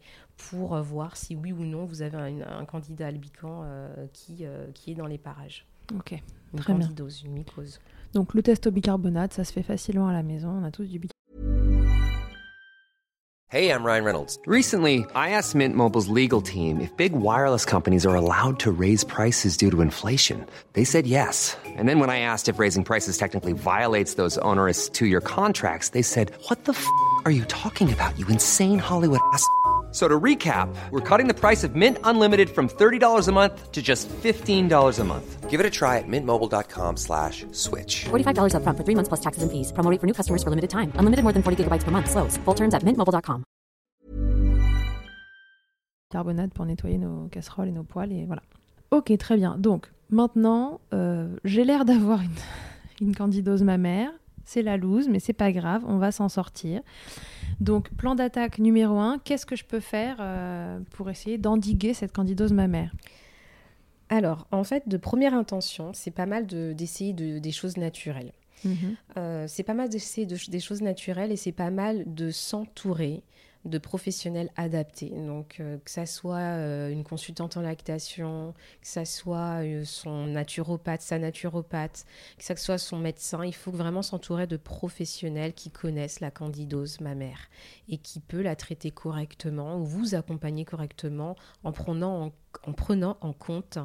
pour 0.50 0.74
euh, 0.74 0.82
voir 0.82 1.16
si 1.16 1.36
oui 1.36 1.52
ou 1.52 1.64
non 1.64 1.84
vous 1.84 2.02
avez 2.02 2.16
un, 2.16 2.60
un 2.60 2.64
candidat 2.64 3.08
albican 3.08 3.62
euh, 3.64 4.06
qui, 4.12 4.38
euh, 4.42 4.66
qui 4.74 4.92
est 4.92 4.94
dans 4.94 5.06
les 5.06 5.18
parages. 5.18 5.66
Ok. 5.96 6.12
Une 6.52 6.60
Très 6.60 6.74
bien. 6.74 6.88
une 7.24 7.32
mycose. 7.32 7.80
Donc 8.14 8.34
le 8.34 8.42
test 8.42 8.66
au 8.66 8.70
bicarbonate, 8.70 9.32
ça 9.32 9.44
se 9.44 9.52
fait 9.52 9.62
facilement 9.62 10.08
à 10.08 10.12
la 10.12 10.22
maison. 10.22 10.50
On 10.50 10.64
a 10.64 10.70
tous 10.70 10.84
du 10.84 10.98
bicarbonate. 10.98 11.12
Hey, 13.48 13.68
I'm 13.68 13.84
Ryan 13.84 14.04
Reynolds. 14.04 14.38
Recently, 14.46 15.04
I 15.14 15.30
asked 15.36 15.54
Mint 15.54 15.76
Mobile's 15.76 16.08
legal 16.08 16.40
team 16.40 16.80
if 16.80 16.96
big 16.96 17.12
wireless 17.12 17.66
companies 17.66 18.06
are 18.06 18.14
allowed 18.14 18.58
to 18.60 18.70
raise 18.70 19.04
prices 19.04 19.58
due 19.58 19.70
to 19.70 19.82
inflation. 19.82 20.46
They 20.72 20.84
said 20.84 21.06
yes. 21.06 21.54
And 21.76 21.86
then 21.86 21.98
when 22.00 22.08
I 22.08 22.20
asked 22.20 22.48
if 22.48 22.58
raising 22.58 22.82
prices 22.82 23.18
technically 23.18 23.52
violates 23.52 24.14
those 24.14 24.38
onerous 24.38 24.88
two 24.88 25.04
year 25.04 25.20
contracts, 25.20 25.90
they 25.90 26.00
said, 26.00 26.32
What 26.48 26.64
the 26.64 26.72
f 26.72 26.86
are 27.26 27.30
you 27.30 27.44
talking 27.44 27.92
about, 27.92 28.18
you 28.18 28.26
insane 28.28 28.78
Hollywood 28.78 29.20
ass? 29.34 29.46
So 29.92 30.08
to 30.08 30.18
recap, 30.18 30.74
we're 30.90 31.00
cutting 31.00 31.28
the 31.28 31.38
price 31.38 31.64
of 31.64 31.76
Mint 31.76 31.98
Unlimited 32.02 32.48
from 32.48 32.66
$30 32.68 33.28
a 33.28 33.32
month 33.32 33.72
to 33.72 33.82
just 33.82 34.08
$15 34.08 34.98
a 34.98 35.04
month. 35.04 35.50
Give 35.50 35.60
it 35.60 35.66
a 35.66 35.70
try 35.70 35.98
at 35.98 36.08
mintmobile.com 36.08 36.96
slash 36.96 37.44
switch. 37.52 38.06
$45 38.06 38.54
upfront 38.56 38.76
for 38.78 38.84
three 38.84 38.96
months 38.96 39.08
plus 39.08 39.20
taxes 39.20 39.42
and 39.42 39.52
fees. 39.52 39.70
Promo 39.72 39.94
for 40.00 40.06
new 40.06 40.14
customers 40.14 40.42
for 40.42 40.48
limited 40.48 40.70
time. 40.70 40.92
Unlimited 40.96 41.24
more 41.24 41.34
than 41.34 41.42
40 41.42 41.64
gigabytes 41.64 41.84
per 41.84 41.90
month. 41.90 42.08
Slows. 42.08 42.38
Full 42.46 42.54
terms 42.54 42.72
at 42.72 42.82
mintmobile.com. 42.82 43.44
bicarbonate 46.12 46.52
pour 46.52 46.66
nettoyer 46.66 46.98
nos 46.98 47.28
casseroles 47.28 47.68
et 47.68 47.72
nos 47.72 47.84
poêles 47.84 48.12
et 48.12 48.26
voilà. 48.26 48.42
Ok, 48.90 49.16
très 49.18 49.36
bien. 49.36 49.56
Donc 49.58 49.90
maintenant, 50.10 50.80
euh, 50.92 51.36
j'ai 51.44 51.64
l'air 51.64 51.84
d'avoir 51.84 52.20
une, 52.20 52.28
une 53.08 53.14
candidose 53.14 53.62
mammaire. 53.62 54.10
C'est 54.44 54.62
la 54.62 54.76
loose, 54.76 55.08
mais 55.08 55.20
c'est 55.20 55.32
pas 55.32 55.52
grave, 55.52 55.82
on 55.86 55.98
va 55.98 56.12
s'en 56.12 56.28
sortir. 56.28 56.82
Donc 57.60 57.90
plan 57.94 58.14
d'attaque 58.14 58.58
numéro 58.58 58.98
un, 58.98 59.18
qu'est-ce 59.18 59.46
que 59.46 59.56
je 59.56 59.64
peux 59.64 59.80
faire 59.80 60.16
euh, 60.20 60.80
pour 60.90 61.10
essayer 61.10 61.38
d'endiguer 61.38 61.94
cette 61.94 62.12
candidose 62.12 62.52
mammaire? 62.52 62.92
Alors, 64.08 64.46
en 64.50 64.62
fait, 64.64 64.88
de 64.88 64.96
première 64.98 65.32
intention, 65.34 65.92
c'est 65.94 66.10
pas 66.10 66.26
mal 66.26 66.46
de- 66.46 66.74
d'essayer 66.74 67.12
de, 67.14 67.38
des 67.38 67.52
choses 67.52 67.76
naturelles. 67.78 68.32
Mhm. 68.64 68.96
Euh, 69.16 69.46
c'est 69.48 69.62
pas 69.62 69.74
mal 69.74 69.88
d'essayer 69.88 70.26
de- 70.26 70.50
des 70.50 70.60
choses 70.60 70.82
naturelles 70.82 71.32
et 71.32 71.36
c'est 71.36 71.52
pas 71.52 71.70
mal 71.70 72.04
de 72.06 72.30
s'entourer 72.30 73.22
de 73.64 73.78
professionnels 73.78 74.50
adaptés. 74.56 75.10
Donc, 75.10 75.58
euh, 75.60 75.78
que 75.84 75.90
ça 75.90 76.06
soit 76.06 76.36
euh, 76.36 76.90
une 76.90 77.04
consultante 77.04 77.56
en 77.56 77.60
lactation, 77.60 78.54
que 78.80 78.88
ça 78.88 79.04
soit 79.04 79.62
euh, 79.62 79.84
son 79.84 80.26
naturopathe, 80.26 81.00
sa 81.00 81.18
naturopathe, 81.18 82.04
que 82.38 82.44
ça 82.44 82.56
soit 82.56 82.78
son 82.78 82.98
médecin, 82.98 83.44
il 83.44 83.54
faut 83.54 83.70
vraiment 83.70 84.02
s'entourer 84.02 84.46
de 84.46 84.56
professionnels 84.56 85.52
qui 85.52 85.70
connaissent 85.70 86.20
la 86.20 86.30
candidose 86.30 87.00
mammaire 87.00 87.48
et 87.88 87.98
qui 87.98 88.20
peut 88.20 88.42
la 88.42 88.56
traiter 88.56 88.90
correctement 88.90 89.78
ou 89.78 89.84
vous 89.84 90.14
accompagner 90.14 90.64
correctement 90.64 91.36
en 91.62 91.72
prenant 91.72 92.26
en, 92.26 92.32
en 92.66 92.72
prenant 92.72 93.16
en 93.20 93.32
compte 93.32 93.78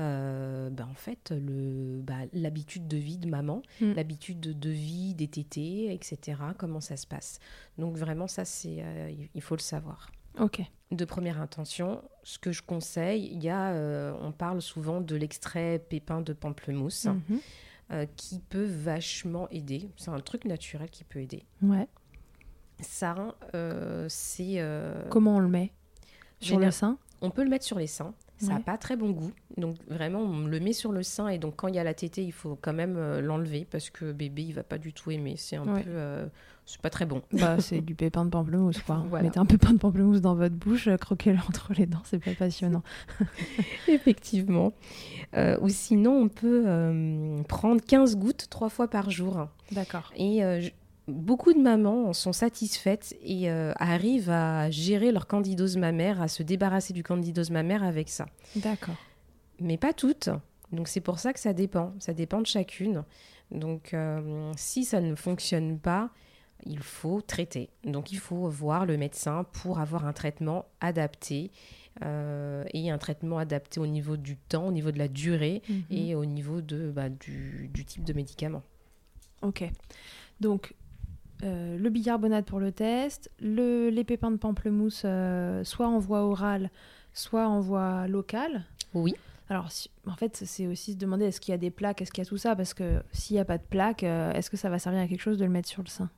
euh, 0.00 0.70
bah, 0.70 0.86
en 0.90 0.94
fait, 0.94 1.30
le, 1.30 2.00
bah, 2.02 2.14
l'habitude 2.32 2.88
de 2.88 2.96
vie 2.96 3.18
de 3.18 3.28
maman, 3.28 3.62
Mm. 3.80 3.92
l'habitude 3.92 4.40
de, 4.40 4.70
vie 4.70 5.14
des 5.14 5.28
tétés, 5.28 5.92
etc. 5.92 6.38
Comment 6.58 6.80
ça 6.80 6.96
se 6.96 7.06
passe. 7.06 7.38
Donc 7.78 7.96
vraiment, 7.96 8.26
ça, 8.26 8.44
c'est, 8.44 8.78
euh, 8.80 9.10
il- 9.34 9.42
faut 9.42 9.54
le 9.56 9.60
savoir. 9.60 10.10
Ok. 10.40 10.62
De 10.90 11.04
première 11.04 11.40
intention, 11.40 12.02
ce 12.22 12.38
que 12.38 12.52
je 12.52 12.62
conseille, 12.62 13.28
il 13.32 13.42
y 13.42 13.48
a, 13.50 13.72
euh, 13.72 14.14
on 14.20 14.32
parle 14.32 14.62
souvent 14.62 15.00
de 15.00 15.14
l'extrait 15.16 15.78
pépin 15.88 16.20
de 16.22 16.32
pamplemousse 16.32 17.04
Mhm. 17.06 17.38
euh, 17.92 18.06
qui 18.16 18.38
peut 18.40 18.64
vachement 18.64 19.48
aider. 19.50 19.90
C'est 19.96 20.10
un 20.10 20.20
truc 20.20 20.44
naturel 20.46 20.88
qui 20.90 21.04
peut 21.04 21.20
aider. 21.20 21.44
Ouais. 21.62 21.86
Ça, 22.80 23.34
c'est. 24.08 24.64
Comment 25.10 25.36
on 25.36 25.40
le 25.40 25.48
met? 25.48 25.72
Sur 26.40 26.56
le 26.56 26.62
général- 26.62 26.72
sein? 26.72 26.98
On 27.20 27.30
peut 27.30 27.44
le 27.44 27.50
mettre 27.50 27.64
sur 27.64 27.78
les 27.78 27.86
seins. 27.86 28.14
Ça 28.38 28.48
n'a 28.48 28.54
Ouais. 28.56 28.62
pas 28.62 28.76
très 28.76 28.96
bon 28.96 29.10
goût. 29.10 29.30
Donc 29.56 29.76
vraiment, 29.88 30.20
on 30.20 30.46
le 30.46 30.58
met 30.58 30.72
sur 30.72 30.90
le 30.90 31.02
sein 31.04 31.28
et 31.28 31.38
donc 31.38 31.54
quand 31.56 31.68
il 31.68 31.74
y 31.76 31.78
a 31.78 31.84
la 31.84 31.94
tétée, 31.94 32.24
il 32.24 32.32
faut 32.32 32.58
quand 32.60 32.72
même 32.72 32.96
euh, 32.96 33.20
l'enlever 33.20 33.66
parce 33.70 33.88
que 33.90 34.10
bébé, 34.10 34.42
il 34.42 34.52
va 34.54 34.62
pas 34.64 34.78
du 34.78 34.92
tout 34.92 35.10
aimer. 35.12 35.34
C'est 35.36 35.56
un 35.56 35.66
Ouais. 35.74 35.82
peu, 35.84 35.90
euh, 35.90 36.26
c'est 36.66 36.80
pas 36.80 36.90
très 36.90 37.06
bon. 37.06 37.22
Bah, 37.32 37.56
c'est 37.60 37.80
du 37.80 37.94
pépin 37.94 38.24
de 38.24 38.30
pamplemousse, 38.30 38.80
quoi. 38.82 39.04
Voilà. 39.08 39.24
Mettez 39.26 39.38
un 39.38 39.46
pépin 39.46 39.72
de 39.72 39.78
pamplemousse 39.78 40.20
dans 40.20 40.34
votre 40.34 40.54
bouche, 40.56 40.88
euh, 40.88 40.96
croquez-le 40.96 41.38
entre 41.48 41.72
les 41.74 41.86
dents, 41.86 42.02
c'est 42.04 42.18
pas 42.18 42.34
passionnant. 42.34 42.82
Effectivement. 43.88 44.72
Euh, 45.36 45.56
ou 45.60 45.68
sinon, 45.68 46.12
on 46.22 46.28
peut 46.28 46.64
prendre 47.48 47.80
15 47.82 48.16
gouttes 48.16 48.46
trois 48.50 48.68
fois 48.68 48.88
par 48.88 49.10
jour. 49.10 49.46
D'accord. 49.70 50.12
Et 50.16 50.40
beaucoup 51.08 51.52
de 51.52 51.58
mamans 51.60 52.08
en 52.08 52.12
sont 52.12 52.32
satisfaites 52.32 53.16
et 53.22 53.50
euh, 53.50 53.72
arrivent 53.76 54.30
à 54.30 54.70
gérer 54.70 55.12
leur 55.12 55.26
candidose 55.26 55.76
mammaire, 55.76 56.20
à 56.22 56.28
se 56.28 56.42
débarrasser 56.42 56.92
du 56.92 57.02
candidose 57.02 57.50
mammaire 57.50 57.82
avec 57.82 58.08
ça. 58.08 58.26
D'accord. 58.56 58.96
mais 59.60 59.76
pas 59.78 59.92
toutes. 59.92 60.28
Donc 60.72 60.88
c'est 60.88 61.00
pour 61.00 61.18
ça 61.18 61.32
que 61.32 61.40
ça 61.40 61.52
dépend, 61.52 61.92
ça 61.98 62.12
dépend 62.14 62.40
de 62.40 62.46
chacune. 62.46 63.04
Donc 63.50 63.92
euh, 63.94 64.50
si 64.56 64.84
ça 64.84 65.00
ne 65.00 65.14
fonctionne 65.14 65.78
pas, 65.78 66.10
il 66.64 66.78
faut 66.78 67.20
traiter. 67.20 67.68
Donc 67.84 68.12
il 68.12 68.18
faut 68.18 68.48
voir 68.48 68.86
le 68.86 68.96
médecin 68.96 69.44
pour 69.52 69.80
avoir 69.80 70.06
un 70.06 70.12
traitement 70.12 70.64
adapté 70.80 71.50
euh, 72.02 72.64
et 72.72 72.90
un 72.90 72.96
traitement 72.98 73.36
adapté 73.38 73.80
au 73.80 73.86
niveau 73.86 74.16
du 74.16 74.36
temps, 74.36 74.68
au 74.68 74.72
niveau 74.72 74.92
de 74.92 74.98
la 74.98 75.08
durée 75.08 75.60
Mhm. 75.68 75.82
et 75.90 76.14
au 76.14 76.24
niveau 76.24 76.60
de, 76.62 76.90
bah, 76.90 77.08
du, 77.10 77.68
du 77.74 77.84
type 77.84 78.04
de 78.04 78.12
médicament. 78.14 78.62
Ok. 79.42 79.68
Donc, 80.40 80.72
euh, 81.42 81.76
le 81.78 81.90
bicarbonate 81.90 82.46
pour 82.46 82.60
le 82.60 82.72
test, 82.72 83.30
le, 83.40 83.88
les 83.90 84.04
pépins 84.04 84.30
de 84.30 84.36
pamplemousse, 84.36 85.02
euh, 85.04 85.64
soit 85.64 85.88
en 85.88 85.98
voie 85.98 86.22
orale, 86.22 86.70
soit 87.12 87.48
en 87.48 87.60
voie 87.60 88.06
locale. 88.08 88.64
Oui. 88.94 89.14
Alors, 89.48 89.70
si- 89.72 89.90
en 90.06 90.14
fait, 90.16 90.36
c'est 90.36 90.66
aussi 90.66 90.92
se 90.92 90.96
demander 90.98 91.26
est-ce 91.26 91.40
qu'il 91.40 91.52
y 91.52 91.54
a 91.54 91.58
des 91.58 91.70
plaques, 91.70 92.00
est-ce 92.00 92.10
qu'il 92.12 92.22
y 92.24 92.26
a 92.26 92.28
tout 92.28 92.38
ça? 92.38 92.56
Parce 92.56 92.74
que 92.74 93.02
s'il 93.12 93.34
n'y 93.34 93.40
a 93.40 93.44
pas 93.44 93.58
de 93.58 93.62
plaques, 93.62 94.04
euh, 94.04 94.32
est-ce 94.32 94.48
que 94.50 94.56
ça 94.56 94.70
va 94.70 94.78
servir 94.78 95.00
à 95.00 95.06
quelque 95.08 95.20
chose 95.20 95.38
de 95.38 95.44
le 95.44 95.50
mettre 95.50 95.68
sur 95.68 95.82
le 95.82 95.88
sein? 95.88 96.08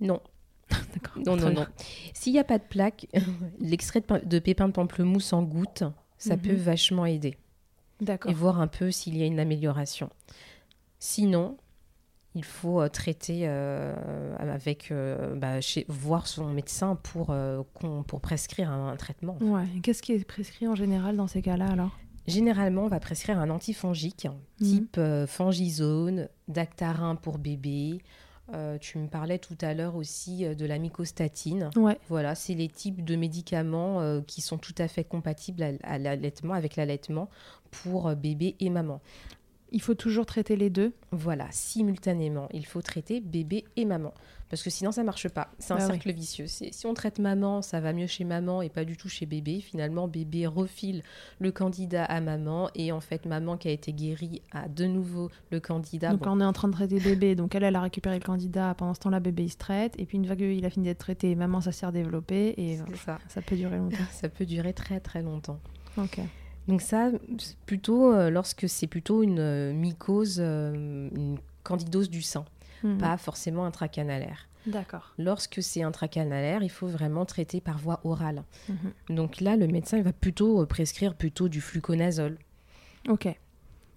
Non, 0.00 0.20
D'accord. 0.70 1.22
non, 1.26 1.36
non, 1.36 1.50
bien. 1.50 1.50
non. 1.62 1.66
S'il 2.14 2.32
n'y 2.32 2.38
a 2.38 2.44
pas 2.44 2.58
de 2.58 2.64
plaque, 2.64 3.06
l'extrait 3.60 4.02
de, 4.24 4.38
pépins 4.38 4.68
de 4.68 4.72
pamplemousse 4.72 5.32
en 5.32 5.42
gouttes, 5.42 5.84
ça 6.18 6.36
Mhm. 6.36 6.42
peut 6.42 6.54
vachement 6.54 7.04
aider. 7.06 7.36
D'accord. 8.00 8.30
et 8.30 8.34
voir 8.34 8.60
un 8.60 8.68
peu 8.68 8.92
s'il 8.92 9.16
y 9.16 9.22
a 9.24 9.26
une 9.26 9.40
amélioration. 9.40 10.08
Sinon, 11.00 11.56
il 12.38 12.44
faut 12.44 12.80
euh, 12.80 12.88
traiter 12.88 13.40
euh, 13.42 13.94
avec, 14.38 14.90
euh, 14.90 15.34
bah, 15.34 15.60
chez, 15.60 15.84
voir 15.88 16.26
son 16.28 16.46
médecin 16.52 16.94
pour, 17.02 17.34
pour 18.06 18.20
prescrire 18.20 18.70
un, 18.70 18.88
un 18.92 18.96
traitement. 18.96 19.36
Ouais. 19.40 19.66
Qu'est-ce 19.82 20.02
qui 20.02 20.12
est 20.12 20.24
prescrit 20.24 20.68
en 20.68 20.74
général 20.76 21.16
dans 21.16 21.26
ces 21.26 21.42
cas-là 21.42 21.66
alors? 21.72 21.90
Généralement, 22.26 22.82
on 22.84 22.88
va 22.88 23.00
prescrire 23.00 23.38
un 23.38 23.50
antifongique, 23.50 24.28
Mhm. 24.60 24.66
type 24.66 25.00
fangizone, 25.26 26.28
dactarin 26.46 27.14
pour 27.16 27.38
bébé. 27.38 27.98
Euh, 28.54 28.78
tu 28.78 28.96
me 28.98 29.08
parlais 29.08 29.38
tout 29.38 29.58
à 29.60 29.74
l'heure 29.74 29.94
aussi 29.96 30.44
de 30.46 30.66
la 30.66 30.78
mycostatine. 30.78 31.70
Ouais. 31.76 31.98
Voilà, 32.08 32.34
c'est 32.34 32.54
les 32.54 32.68
types 32.68 33.04
de 33.04 33.14
médicaments 33.16 34.00
euh, 34.00 34.20
qui 34.22 34.40
sont 34.40 34.56
tout 34.58 34.74
à 34.78 34.88
fait 34.88 35.04
compatibles 35.04 35.62
à, 35.62 35.70
à 35.82 35.98
l'allaitement, 35.98 36.54
avec 36.54 36.76
l'allaitement 36.76 37.28
pour 37.70 38.14
bébé 38.16 38.56
et 38.60 38.70
maman. 38.70 39.00
Il 39.72 39.82
faut 39.82 39.94
toujours 39.94 40.26
traiter 40.26 40.56
les 40.56 40.70
deux. 40.70 40.92
Voilà, 41.10 41.46
simultanément, 41.50 42.48
il 42.52 42.66
faut 42.66 42.82
traiter 42.82 43.20
bébé 43.20 43.64
et 43.76 43.84
maman. 43.84 44.12
Parce 44.48 44.62
que 44.62 44.70
sinon, 44.70 44.92
ça 44.92 45.04
marche 45.04 45.28
pas. 45.28 45.48
C'est 45.58 45.74
un 45.74 45.76
oui. 45.76 45.86
cercle 45.86 46.12
vicieux. 46.12 46.46
Si 46.46 46.86
on 46.86 46.94
traite 46.94 47.18
maman, 47.18 47.60
ça 47.60 47.80
va 47.80 47.92
mieux 47.92 48.06
chez 48.06 48.24
maman 48.24 48.62
et 48.62 48.70
pas 48.70 48.84
du 48.84 48.96
tout 48.96 49.08
chez 49.08 49.26
bébé. 49.26 49.60
Finalement, 49.60 50.08
bébé 50.08 50.46
refile 50.46 51.02
le 51.38 51.52
candidat 51.52 52.04
à 52.04 52.20
maman. 52.20 52.70
Et 52.74 52.90
en 52.90 53.00
fait, 53.00 53.26
maman 53.26 53.58
qui 53.58 53.68
a 53.68 53.72
été 53.72 53.92
guérie 53.92 54.40
a 54.52 54.68
de 54.68 54.86
nouveau 54.86 55.30
le 55.50 55.60
candidat. 55.60 56.10
donc 56.10 56.22
Bon, 56.22 56.30
on 56.30 56.40
est 56.40 56.44
en 56.44 56.52
train 56.52 56.68
de 56.68 56.72
traiter 56.72 56.98
bébé, 56.98 57.34
donc 57.34 57.54
elle, 57.54 57.64
elle 57.64 57.76
a 57.76 57.82
récupéré 57.82 58.18
le 58.18 58.24
candidat, 58.24 58.74
pendant 58.74 58.94
ce 58.94 59.00
temps-là, 59.00 59.20
bébé 59.20 59.44
il 59.44 59.50
se 59.50 59.56
traite, 59.56 59.94
et 59.98 60.06
puis 60.06 60.18
une 60.18 60.26
fois 60.26 60.36
qu'il 60.36 60.64
a 60.64 60.70
fini 60.70 60.86
d'être 60.86 60.98
traité, 60.98 61.34
maman 61.34 61.60
ça 61.60 61.72
s'est 61.72 61.86
redéveloppé, 61.86 62.54
et 62.56 62.78
ça. 63.04 63.18
ça 63.28 63.42
peut 63.42 63.56
durer 63.56 63.76
longtemps. 63.76 63.96
Ça 64.12 64.28
peut 64.28 64.46
durer 64.46 64.72
très 64.72 65.00
très 65.00 65.22
longtemps. 65.22 65.60
Ok. 65.96 66.20
Donc 66.68 66.82
ça, 66.82 67.10
plutôt 67.66 68.12
euh, 68.12 68.30
lorsque 68.30 68.68
c'est 68.68 68.86
plutôt 68.86 69.22
une 69.22 69.38
euh, 69.40 69.72
mycose, 69.72 70.36
euh, 70.38 71.08
une 71.14 71.38
candidose 71.64 72.10
du 72.10 72.22
sein, 72.22 72.44
Mhm. 72.84 72.98
pas 72.98 73.16
forcément 73.16 73.64
intracanalaire. 73.64 74.46
D'accord. 74.66 75.14
Lorsque 75.18 75.62
c'est 75.62 75.82
intracanalaire, 75.82 76.62
il 76.62 76.68
faut 76.70 76.86
vraiment 76.86 77.24
traiter 77.24 77.60
par 77.60 77.78
voie 77.78 78.00
orale. 78.04 78.44
Mhm. 78.68 79.16
Donc 79.16 79.40
là, 79.40 79.56
le 79.56 79.66
médecin 79.66 79.96
il 79.96 80.02
va 80.04 80.12
plutôt 80.12 80.64
prescrire 80.66 81.14
plutôt 81.14 81.48
du 81.48 81.60
fluconazole. 81.60 82.36
Ok. 83.08 83.26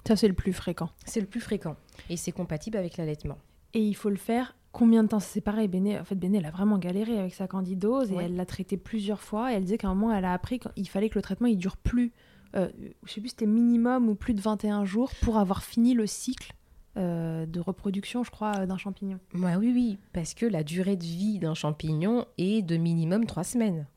Ça 0.07 0.15
c'est 0.15 0.27
le 0.29 0.33
plus 0.33 0.53
fréquent. 0.53 0.89
C'est 1.05 1.19
le 1.19 1.27
plus 1.27 1.41
fréquent 1.41 1.75
et 2.09 2.15
c'est 2.17 2.31
compatible 2.31 2.77
avec 2.77 2.97
l'allaitement. 2.97 3.37
Et 3.73 3.81
il 3.81 3.93
faut 3.95 4.09
le 4.09 4.15
faire 4.15 4.55
combien 4.71 5.03
de 5.03 5.09
temps? 5.09 5.19
C'est 5.19 5.41
pareil, 5.41 5.67
Béné, 5.67 5.99
en 5.99 6.03
fait, 6.05 6.15
Béné, 6.15 6.37
elle 6.39 6.45
a 6.45 6.51
vraiment 6.51 6.77
galéré 6.77 7.19
avec 7.19 7.33
sa 7.33 7.47
candidose 7.47 8.09
et 8.11 8.15
Ouais. 8.15 8.25
elle 8.25 8.35
l'a 8.37 8.45
traité 8.45 8.77
plusieurs 8.77 9.21
fois. 9.21 9.51
Et 9.51 9.55
elle 9.55 9.63
disait 9.63 9.77
qu'à 9.77 9.89
un 9.89 9.93
moment, 9.95 10.13
elle 10.15 10.25
a 10.25 10.33
appris 10.33 10.59
qu'il 10.59 10.87
fallait 10.89 11.09
que 11.09 11.17
le 11.19 11.21
traitement 11.21 11.47
il 11.47 11.57
dure 11.57 11.77
plus, 11.77 12.11
euh, 12.55 12.69
je 13.05 13.11
sais 13.13 13.21
plus, 13.21 13.29
c'était 13.29 13.45
minimum 13.45 14.09
ou 14.09 14.15
plus 14.15 14.33
de 14.33 14.41
21 14.41 14.85
jours 14.85 15.11
pour 15.21 15.37
avoir 15.37 15.63
fini 15.63 15.93
le 15.93 16.07
cycle 16.07 16.53
euh, 16.97 17.45
de 17.45 17.59
reproduction, 17.59 18.23
je 18.23 18.31
crois, 18.31 18.51
euh, 18.59 18.65
d'un 18.65 18.77
champignon. 18.77 19.19
Ouais, 19.33 19.55
oui, 19.55 19.71
oui, 19.73 19.97
parce 20.13 20.33
que 20.33 20.45
la 20.45 20.63
durée 20.63 20.97
de 20.97 21.03
vie 21.03 21.39
d'un 21.39 21.53
champignon 21.53 22.25
est 22.37 22.61
de 22.61 22.75
minimum 22.77 23.25
trois 23.25 23.43
semaines. 23.45 23.87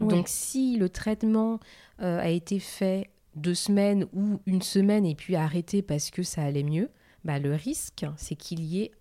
Oui. 0.00 0.08
Donc 0.08 0.28
si 0.28 0.76
le 0.78 0.88
traitement 0.88 1.60
euh, 2.00 2.18
a 2.20 2.28
été 2.28 2.58
fait 2.60 3.10
deux 3.36 3.54
semaines 3.54 4.06
ou 4.14 4.40
une 4.46 4.62
semaine 4.62 5.04
et 5.04 5.14
puis 5.14 5.36
arrêté 5.36 5.82
parce 5.82 6.10
que 6.10 6.22
ça 6.22 6.42
allait 6.42 6.62
mieux, 6.62 6.88
bah, 7.24 7.38
le 7.38 7.54
risque, 7.54 8.06
c'est 8.16 8.34
qu'il 8.36 8.60
y 8.62 8.80
ait 8.82 8.92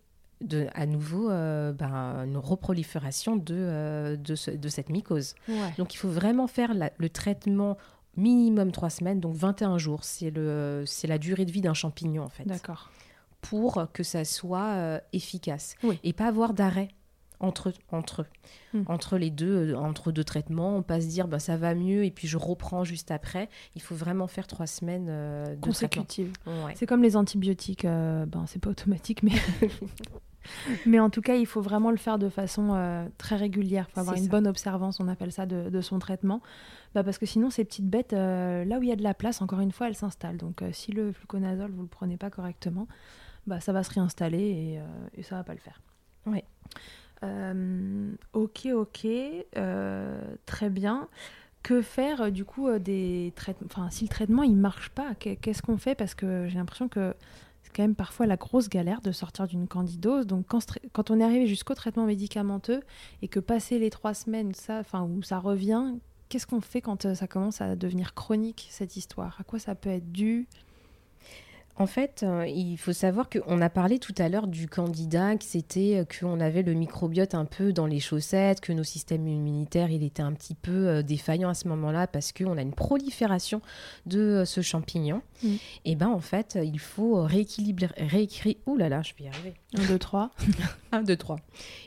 de, 0.42 0.68
à 0.76 0.86
nouveau 0.86 1.30
euh, 1.32 1.72
bah, 1.72 1.88
une 2.26 2.38
reprolifération 2.38 3.38
de, 3.38 3.56
euh, 3.56 4.16
de, 4.18 4.36
ce- 4.36 4.52
de 4.52 4.68
cette 4.70 4.90
mycose. 4.90 5.34
Ouais. 5.48 5.56
Donc 5.78 5.94
il 5.94 5.98
faut 5.98 6.10
vraiment 6.10 6.48
faire 6.48 6.74
la- 6.74 6.92
le 6.98 7.10
traitement 7.10 7.78
minimum 8.18 8.72
trois 8.72 8.90
semaines, 8.90 9.20
donc 9.20 9.36
21 9.36 9.78
jours. 9.78 10.04
C'est 10.04 10.30
le- 10.32 10.84
c'est 10.86 11.08
la 11.08 11.18
durée 11.18 11.46
de 11.46 11.52
vie 11.52 11.62
d'un 11.62 11.74
champignon 11.74 12.24
en 12.24 12.30
fait 12.30 12.46
D'accord. 12.46 12.90
pour 13.42 13.88
que 13.94 14.04
ça 14.04 14.26
soit 14.26 14.74
euh, 14.76 15.00
efficace 15.14 15.76
Oui. 15.84 16.00
et 16.04 16.14
pas 16.14 16.26
avoir 16.28 16.54
d'arrêt 16.54 16.90
entre 17.40 17.72
entre 17.92 18.24
eux. 18.24 18.26
Hmm. 18.74 18.84
entre 18.88 19.16
les 19.20 19.30
deux 19.30 19.74
euh, 19.74 19.78
entre 19.78 20.12
deux 20.12 20.24
traitements 20.24 20.76
on 20.76 20.82
pas 20.82 21.00
se 21.02 21.06
dire 21.06 21.28
bah, 21.28 21.38
ça 21.38 21.56
va 21.56 21.76
mieux 21.76 22.04
et 22.04 22.10
puis 22.10 22.28
je 22.28 22.36
reprends 22.36 22.84
juste 22.84 23.12
après 23.12 23.48
il 23.76 23.82
faut 23.84 23.94
vraiment 23.94 24.26
faire 24.26 24.48
trois 24.48 24.66
semaines 24.66 25.06
euh, 25.08 25.44
de 25.44 25.46
traitement 25.46 25.68
Consécutive. 25.68 26.34
Ouais. 26.48 26.74
C'est 26.76 26.88
comme 26.88 27.04
les 27.04 27.16
antibiotiques, 27.16 27.86
euh, 27.86 28.26
ben, 28.26 28.46
c'est 28.48 28.58
pas 28.58 28.72
automatique, 28.72 29.22
mais... 29.22 29.34
mais 30.86 31.00
en 31.00 31.10
tout 31.10 31.22
cas, 31.22 31.36
il 31.36 31.46
faut 31.46 31.62
vraiment 31.62 31.92
le 31.92 31.98
faire 31.98 32.18
de 32.20 32.30
façon 32.30 32.74
euh, 32.74 33.08
très 33.18 33.36
régulière. 33.36 33.86
Il 33.90 33.94
faut 33.94 34.00
avoir 34.00 34.16
une 34.16 34.24
ça. 34.24 34.30
bonne 34.30 34.48
observance, 34.48 35.00
on 35.00 35.08
appelle 35.08 35.32
ça, 35.32 35.46
de, 35.46 35.70
de 35.70 35.82
son 35.82 36.00
traitement. 36.00 36.42
Bah, 36.96 37.04
parce 37.04 37.18
que 37.18 37.26
sinon, 37.26 37.50
ces 37.50 37.66
petites 37.66 37.90
bêtes, 37.90 38.14
euh, 38.14 38.64
là 38.66 38.80
où 38.80 38.84
il 38.84 38.90
y 38.90 38.92
a 38.92 38.96
de 38.96 39.04
la 39.04 39.14
place, 39.14 39.42
encore 39.42 39.60
une 39.60 39.72
fois, 39.72 39.88
elles 39.88 39.96
s'installent. 39.96 40.38
Donc 40.38 40.62
euh, 40.62 40.70
si 40.72 40.92
le 40.92 41.12
fluconazole, 41.12 41.72
vous 41.72 41.84
le 41.84 41.88
prenez 41.88 42.18
pas 42.18 42.30
correctement, 42.30 42.88
bah, 43.46 43.60
ça 43.60 43.72
va 43.74 43.84
se 43.84 43.94
réinstaller 43.94 44.40
et, 44.40 44.80
et 45.20 45.24
ça 45.24 45.36
va 45.36 45.44
pas 45.44 45.54
le 45.54 45.60
faire. 45.60 45.82
Euh, 47.24 48.12
ok, 48.34 48.68
ok, 48.74 49.08
très 50.46 50.70
bien. 50.70 51.08
Que 51.64 51.82
faire 51.82 52.22
euh, 52.22 52.30
du 52.30 52.46
coup 52.46 52.68
euh, 52.68 52.80
des 52.80 53.34
traitements 53.36 53.68
Enfin, 53.70 53.90
si 53.90 54.06
le 54.06 54.10
traitement 54.10 54.44
il 54.44 54.56
marche 54.56 54.90
pas, 54.90 55.16
qu'est- 55.16 55.36
qu'est-ce 55.36 55.62
qu'on 55.62 55.78
fait? 55.78 55.96
Parce 55.96 56.16
que 56.16 56.48
j'ai 56.48 56.58
l'impression 56.58 56.88
que 56.88 57.14
c'est 57.68 57.76
quand 57.76 57.84
même 57.84 57.96
parfois 57.96 58.28
la 58.28 58.38
grosse 58.38 58.70
galère 58.70 59.02
de 59.02 59.12
sortir 59.12 59.46
d'une 59.46 59.68
candidose. 59.68 60.26
Donc 60.26 60.46
quand, 60.48 61.12
on 61.12 61.20
est 61.20 61.24
arrivé 61.24 61.48
jusqu'au 61.48 61.74
traitement 61.74 62.06
médicamenteux 62.06 62.80
et 63.22 63.28
que 63.28 63.42
passer 63.42 63.78
les 63.78 63.90
trois 63.90 64.14
semaines, 64.14 64.54
ça, 64.54 64.84
où 65.04 65.22
ça 65.22 65.40
revient, 65.40 65.96
qu'est-ce 66.30 66.48
qu'on 66.48 66.62
fait 66.62 66.80
quand 66.80 67.06
euh, 67.06 67.14
ça 67.14 67.28
commence 67.28 67.60
à 67.60 67.76
devenir 67.76 68.14
chronique 68.14 68.68
cette 68.72 68.96
histoire? 68.96 69.36
À 69.42 69.44
quoi 69.44 69.60
ça 69.60 69.76
peut 69.76 69.90
être 69.90 70.14
dû? 70.14 70.48
En 71.80 71.86
fait, 71.86 72.24
euh, 72.24 72.48
il 72.48 72.76
faut 72.78 72.92
savoir 72.92 73.30
qu'on 73.30 73.62
a 73.62 73.70
parlé 73.70 74.00
tout 74.00 74.14
à 74.18 74.30
l'heure 74.30 74.48
du 74.48 74.68
candidat, 74.68 75.36
que 75.36 75.44
c'était 75.44 75.98
euh, 75.98 76.06
qu'on 76.06 76.40
avait 76.40 76.64
le 76.64 76.74
microbiote 76.74 77.36
un 77.36 77.46
peu 77.46 77.72
dans 77.72 77.86
les 77.86 78.00
chaussettes, 78.00 78.62
que 78.62 78.74
nos 78.74 78.84
systèmes 78.84 79.28
immunitaires, 79.28 79.92
il 79.92 80.04
était 80.04 80.24
un 80.24 80.34
petit 80.34 80.56
peu 80.56 80.88
euh, 80.88 81.02
défaillant 81.04 81.50
à 81.50 81.54
ce 81.54 81.68
moment-là 81.68 82.08
parce 82.08 82.32
qu'on 82.32 82.58
a 82.58 82.62
une 82.64 82.74
prolifération 82.74 83.62
de 84.08 84.20
euh, 84.20 84.46
ce 84.46 84.62
champignon. 84.62 85.22
Mm. 85.44 85.56
Et 85.86 85.96
ben 85.96 86.08
en 86.08 86.20
fait, 86.20 86.58
il 86.64 86.80
faut 86.80 87.22
rééquilibrer, 87.24 87.88
réécri- 87.98 88.58
Ouh 88.66 88.76
là 88.78 88.90
là, 88.90 89.04
je 89.04 89.14
vais 89.20 89.26
y 89.26 89.28
arriver. 89.28 89.54
1, 89.78 89.86
2, 89.86 90.00
3. 90.00 90.32
1, 90.94 91.04
2, 91.04 91.16
3. 91.16 91.36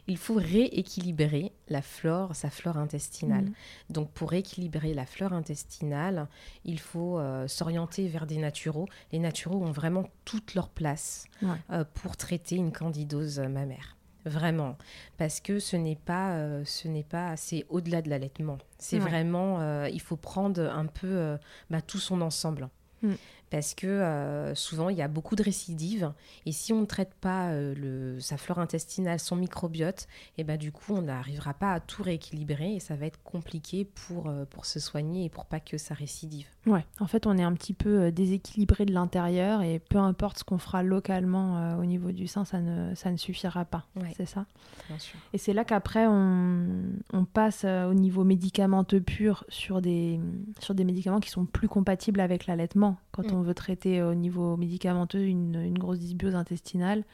Il 0.07 0.19
faut 0.19 0.35
rééquilibrer 0.35 1.51
la 1.71 1.83
flore, 1.83 2.35
sa 2.37 2.51
flore 2.51 2.77
intestinale. 2.77 3.45
Mhm. 3.45 3.53
Donc 3.91 4.11
pour 4.11 4.31
rééquilibrer 4.31 4.93
la 4.93 5.07
flore 5.07 5.33
intestinale, 5.33 6.27
il 6.65 6.79
faut 6.81 7.19
euh, 7.19 7.49
s'orienter 7.49 8.09
vers 8.09 8.27
des 8.27 8.37
naturaux. 8.37 8.87
Les 9.13 9.19
naturaux 9.19 9.63
ont 9.63 9.71
vraiment 9.73 10.05
toute 10.25 10.55
leur 10.55 10.69
place 10.69 11.25
Ouais. 11.43 11.49
euh, 11.71 11.85
pour 11.95 12.17
traiter 12.17 12.57
une 12.57 12.73
candidose 12.73 13.39
euh, 13.39 13.49
mammaire. 13.49 13.97
Vraiment, 14.27 14.77
parce 15.17 15.41
que 15.41 15.59
ce 15.61 15.77
n'est 15.77 15.97
pas, 15.97 16.33
euh, 16.35 16.63
ce 16.67 16.89
n'est 16.89 17.05
pas, 17.05 17.37
c'est 17.39 17.65
au-delà 17.71 18.03
de 18.03 18.11
l'allaitement. 18.11 18.59
C'est 18.77 18.99
Ouais. 18.99 19.09
vraiment, 19.09 19.85
il 19.87 20.01
faut 20.01 20.17
prendre 20.17 20.61
un 20.61 20.85
peu 20.87 21.39
bah, 21.71 21.81
tout 21.81 21.99
son 21.99 22.21
ensemble, 22.21 22.69
Mm. 23.03 23.15
Parce 23.51 23.75
que 23.75 23.87
euh, 23.87 24.55
souvent 24.55 24.89
il 24.89 24.97
y 24.97 25.03
a 25.03 25.09
beaucoup 25.09 25.37
de 25.37 25.43
récidives, 25.43 26.13
et 26.47 26.53
si 26.53 26.73
on 26.73 26.81
ne 26.83 26.87
traite 26.87 27.15
pas 27.21 27.51
euh, 27.51 27.75
le, 27.75 28.21
sa 28.21 28.37
flore 28.37 28.59
intestinale, 28.61 29.19
son 29.19 29.37
microbiote, 29.37 30.07
et 30.39 30.45
ben 30.45 30.57
du 30.57 30.73
coup 30.73 30.95
on 30.95 31.03
n'arrivera 31.03 31.53
pas 31.55 31.73
à 31.73 31.81
tout 31.81 32.03
rééquilibrer, 32.03 32.75
et 32.77 32.81
ça 32.81 32.97
va 32.97 33.07
être 33.07 33.23
compliqué 33.23 33.85
pour 33.85 34.29
euh, 34.29 34.45
pour 34.45 34.67
se 34.67 34.79
soigner 34.81 35.25
et 35.25 35.29
pour 35.29 35.47
pas 35.47 35.61
que 35.61 35.79
ça 35.79 35.95
récidive. 35.95 36.47
Ouais, 36.67 36.85
en 37.01 37.07
fait, 37.07 37.27
on 37.27 37.37
est 37.39 37.43
un 37.43 37.55
petit 37.55 37.73
peu 37.75 38.13
déséquilibré 38.13 38.85
de 38.85 38.93
l'intérieur 38.93 39.63
et 39.63 39.79
peu 39.79 39.97
importe 39.99 40.39
ce 40.39 40.45
qu'on 40.45 40.59
fera 40.59 40.83
localement 40.83 41.79
au 41.79 41.85
niveau 41.87 42.13
du 42.13 42.27
sein, 42.27 42.45
ça 42.45 42.61
ne, 42.61 42.95
ça 42.95 43.11
ne 43.11 43.17
suffira 43.17 43.65
pas. 43.65 43.87
Ouais. 43.97 44.13
C'est 44.17 44.27
ça? 44.27 44.45
Bien 44.89 44.99
sûr. 44.99 45.19
Et 45.33 45.39
c'est 45.39 45.55
là 45.55 45.65
qu'après, 45.65 46.07
on, 46.07 46.67
on 47.15 47.25
passe 47.25 47.65
au 47.65 47.95
niveau 47.95 48.25
médicamenteux 48.25 49.01
pur 49.01 49.45
sur 49.49 49.81
des, 49.81 50.21
sur 50.59 50.75
des 50.75 50.85
médicaments 50.85 51.21
qui 51.21 51.31
sont 51.31 51.47
plus 51.47 51.69
compatibles 51.69 52.21
avec 52.21 52.47
l'allaitement. 52.47 52.99
Quand 53.11 53.23
Mm. 53.31 53.35
on 53.35 53.40
veut 53.43 53.55
traiter 53.55 54.03
au 54.03 54.15
niveau 54.15 54.57
médicamenteux 54.57 55.25
une, 55.25 55.57
une 55.57 55.79
grosse 55.79 55.99
dysbiose 55.99 56.35
intestinale, 56.35 57.05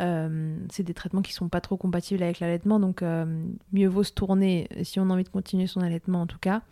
euh, 0.00 0.56
c'est 0.70 0.82
des 0.82 0.94
traitements 0.94 1.22
qui 1.22 1.32
sont 1.32 1.48
pas 1.48 1.60
trop 1.60 1.76
compatibles 1.76 2.22
avec 2.22 2.40
l'allaitement. 2.40 2.80
Donc, 2.80 3.02
euh, 3.02 3.44
mieux 3.72 3.88
vaut 3.88 4.02
se 4.02 4.12
tourner, 4.12 4.68
si 4.82 4.98
on 4.98 5.10
a 5.10 5.12
envie 5.12 5.24
de 5.24 5.28
continuer 5.28 5.66
son 5.66 5.80
allaitement 5.80 6.22
en 6.22 6.26
tout 6.26 6.38
cas, 6.38 6.62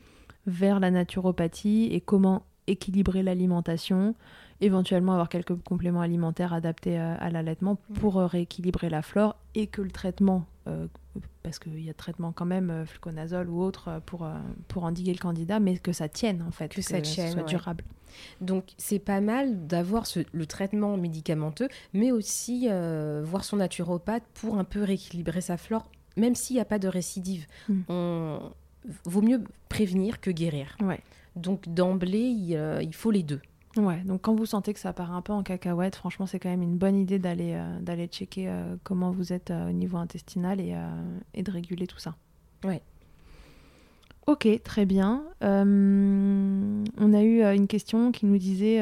vers 0.47 0.81
la 0.81 0.91
naturopathie 0.91 1.89
et 1.93 2.01
comment 2.01 2.45
équilibrer 2.67 3.23
l'alimentation, 3.23 4.15
éventuellement 4.61 5.13
avoir 5.13 5.29
quelques 5.29 5.55
compléments 5.63 6.01
alimentaires 6.01 6.53
adaptés 6.53 6.99
euh, 6.99 7.15
à 7.19 7.31
l'allaitement 7.31 7.77
pour 7.95 8.19
euh, 8.19 8.27
rééquilibrer 8.27 8.89
la 8.91 9.03
flore 9.03 9.37
et 9.55 9.67
que 9.67 9.83
le 9.83 9.91
traitement, 9.91 10.47
euh, 10.67 10.87
parce 11.43 11.59
qu'il 11.59 11.81
y 11.81 11.89
a 11.89 11.93
de 11.93 11.97
traitement 11.97 12.33
quand 12.33 12.45
même, 12.47 12.85
fluconazole 12.87 13.49
ou 13.49 13.61
autre, 13.63 14.01
pour, 14.07 14.29
pour 14.69 14.85
endiguer 14.85 15.13
le 15.13 15.19
candidat, 15.19 15.61
mais 15.61 15.79
que 15.79 15.93
ça 15.93 16.09
tienne 16.09 16.45
en 16.47 16.51
fait, 16.51 16.69
Que 16.69 16.83
ça 16.83 16.99
ce 16.99 17.03
tienne, 17.03 17.33
soit 17.33 17.43
ouais. 17.43 17.49
durable. 17.49 17.85
Donc 18.41 18.65
c'est 18.79 18.99
pas 18.99 19.21
mal 19.21 19.67
d'avoir 19.67 20.05
le 20.33 20.47
traitement 20.47 20.97
médicamenteux, 20.97 21.69
mais 21.93 22.13
aussi 22.13 22.67
euh, 22.69 23.23
voir 23.25 23.45
son 23.45 23.57
naturopathe 23.57 24.25
pour 24.35 24.59
un 24.59 24.65
peu 24.65 24.83
rééquilibrer 24.83 25.41
sa 25.41 25.57
flore, 25.57 25.91
même 26.17 26.35
s'il 26.35 26.57
n'y 26.57 26.61
a 26.61 26.65
pas 26.65 26.79
de 26.79 26.89
récidive. 26.89 27.47
Mm. 27.69 27.81
On 27.89 28.53
vaut 29.05 29.23
mieux 29.23 29.43
prévenir 29.69 30.21
que 30.21 30.31
guérir. 30.31 30.77
Ouais. 30.81 31.01
Donc 31.37 31.69
d'emblée, 31.69 32.19
il, 32.19 32.57
euh, 32.57 32.83
il 32.83 32.95
faut 32.95 33.11
les 33.11 33.23
deux. 33.23 33.41
Ouais, 33.79 34.03
donc 34.05 34.23
quand 34.23 34.35
vous 34.35 34.47
sentez 34.47 34.75
que 34.75 34.81
ça 34.81 34.93
part 34.93 35.13
un 35.13 35.23
peu 35.23 35.33
en 35.33 35.45
cacahuète, 35.45 35.95
franchement, 35.95 36.27
c'est 36.27 36.41
quand 36.41 36.49
même 36.49 36.63
une 36.63 36.77
bonne 36.77 36.97
idée 36.97 37.21
d'aller 37.21 37.53
euh, 37.55 37.81
d'aller 37.81 38.09
checker 38.09 38.49
euh, 38.49 38.75
comment 38.83 39.13
vous 39.13 39.33
êtes 39.33 39.53
euh, 39.53 39.69
au 39.69 39.73
niveau 39.73 39.99
intestinal 39.99 40.61
et, 40.61 40.75
et 41.35 41.43
de 41.45 41.51
réguler 41.51 41.87
tout 41.87 41.99
ça. 41.99 42.17
Ouais. 42.65 42.83
Ok, 44.27 44.49
très 44.65 44.85
bien. 44.85 45.23
On 45.41 47.13
a 47.15 47.23
eu 47.23 47.43
une 47.43 47.69
question 47.69 48.11
qui 48.11 48.27
nous 48.27 48.37
disait 48.37 48.79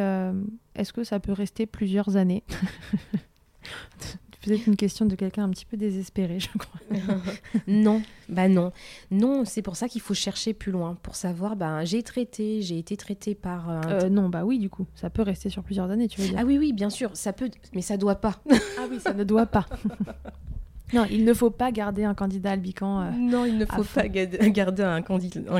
est-ce 0.74 0.92
que 0.92 1.04
ça 1.04 1.20
peut 1.20 1.32
rester 1.32 1.66
plusieurs 1.66 2.16
années? 2.16 2.42
Peut-être 4.46 4.66
une 4.66 4.76
question 4.76 5.04
de 5.06 5.14
quelqu'un 5.16 5.44
un 5.44 5.50
petit 5.50 5.64
peu 5.66 5.76
désespéré, 5.76 6.38
je 6.40 6.48
crois. 6.56 6.80
non, 7.66 8.00
bah 8.28 8.48
non. 8.48 8.72
Non, 9.10 9.44
c'est 9.44 9.60
pour 9.62 9.74
ça 9.76 9.88
qu'il 9.88 10.00
faut 10.00 10.14
chercher 10.14 10.54
plus 10.54 10.70
loin, 10.72 10.96
pour 11.02 11.16
savoir, 11.16 11.56
ben 11.56 11.84
j'ai 11.84 12.02
traité, 12.02 12.62
j'ai 12.62 12.78
été 12.78 12.96
traité 12.96 13.34
par... 13.34 13.68
un- 13.68 13.80
Euh, 13.88 14.08
non, 14.08 14.28
bah 14.28 14.44
oui, 14.44 14.58
du 14.58 14.70
coup, 14.70 14.86
ça 14.94 15.10
peut 15.10 15.22
rester 15.22 15.50
sur 15.50 15.62
plusieurs 15.62 15.90
années, 15.90 16.06
tu 16.08 16.20
veux 16.20 16.28
dire 16.28 16.38
Ah 16.40 16.44
oui, 16.44 16.58
oui, 16.58 16.72
bien 16.72 16.90
sûr, 16.90 17.10
ça 17.14 17.32
peut, 17.32 17.50
mais 17.74 17.82
ça 17.82 17.96
doit 17.96 18.14
pas. 18.16 18.40
Ah 18.78 18.86
oui, 18.90 18.98
ça 19.00 19.12
ne 19.14 19.24
doit 19.24 19.46
pas. 19.46 19.66
non, 20.92 21.06
il 21.10 21.24
ne 21.24 21.34
faut 21.34 21.50
pas 21.50 21.72
garder 21.72 22.04
un 22.04 22.14
candidat 22.14 22.52
albican. 22.52 23.00
euh, 23.02 23.10
Non, 23.10 23.44
il 23.44 23.58
ne 23.58 23.64
faut 23.64 23.82
pas 23.82 24.06
ga- 24.08 24.26
garder 24.26 24.82
un 24.84 25.02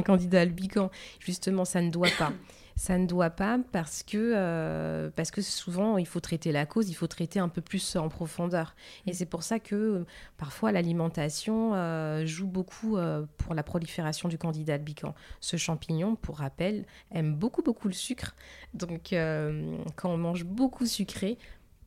candidat 0.03 0.41
albican. 0.43 0.91
Justement, 1.19 1.65
ça 1.65 1.81
ne 1.83 1.91
doit 1.91 2.09
pas. 2.19 2.33
Ça 2.77 2.99
ne 2.99 3.07
doit 3.07 3.31
pas 3.31 3.59
parce 3.73 4.03
que, 4.03 4.33
euh, 4.37 5.11
parce 5.17 5.31
que 5.31 5.41
souvent, 5.41 5.97
il 5.97 6.07
faut 6.07 6.21
traiter 6.21 6.53
la 6.53 6.67
cause, 6.67 6.91
il 6.91 6.95
faut 6.95 7.07
traiter 7.07 7.41
un 7.41 7.49
peu 7.49 7.63
plus 7.63 7.97
en 7.97 8.11
profondeur. 8.11 8.77
Et 9.07 9.15
c'est 9.15 9.25
pour 9.25 9.43
ça 9.43 9.59
que 9.59 10.05
parfois 10.37 10.73
l'alimentation 10.73 11.73
euh, 11.75 12.27
joue 12.27 12.47
beaucoup 12.47 12.99
euh, 12.99 13.25
pour 13.39 13.55
la 13.55 13.63
prolifération 13.63 14.29
du 14.29 14.37
candidat 14.37 14.75
albican. 14.75 15.15
Ce 15.41 15.57
champignon, 15.57 16.17
pour 16.17 16.37
rappel, 16.39 16.85
aime 17.13 17.35
beaucoup, 17.35 17.63
beaucoup 17.63 17.89
le 17.89 17.95
sucre. 17.95 18.35
Donc, 18.75 19.15
quand 19.97 20.11
on 20.11 20.19
mange 20.19 20.45
beaucoup 20.45 20.85
sucré, 20.85 21.39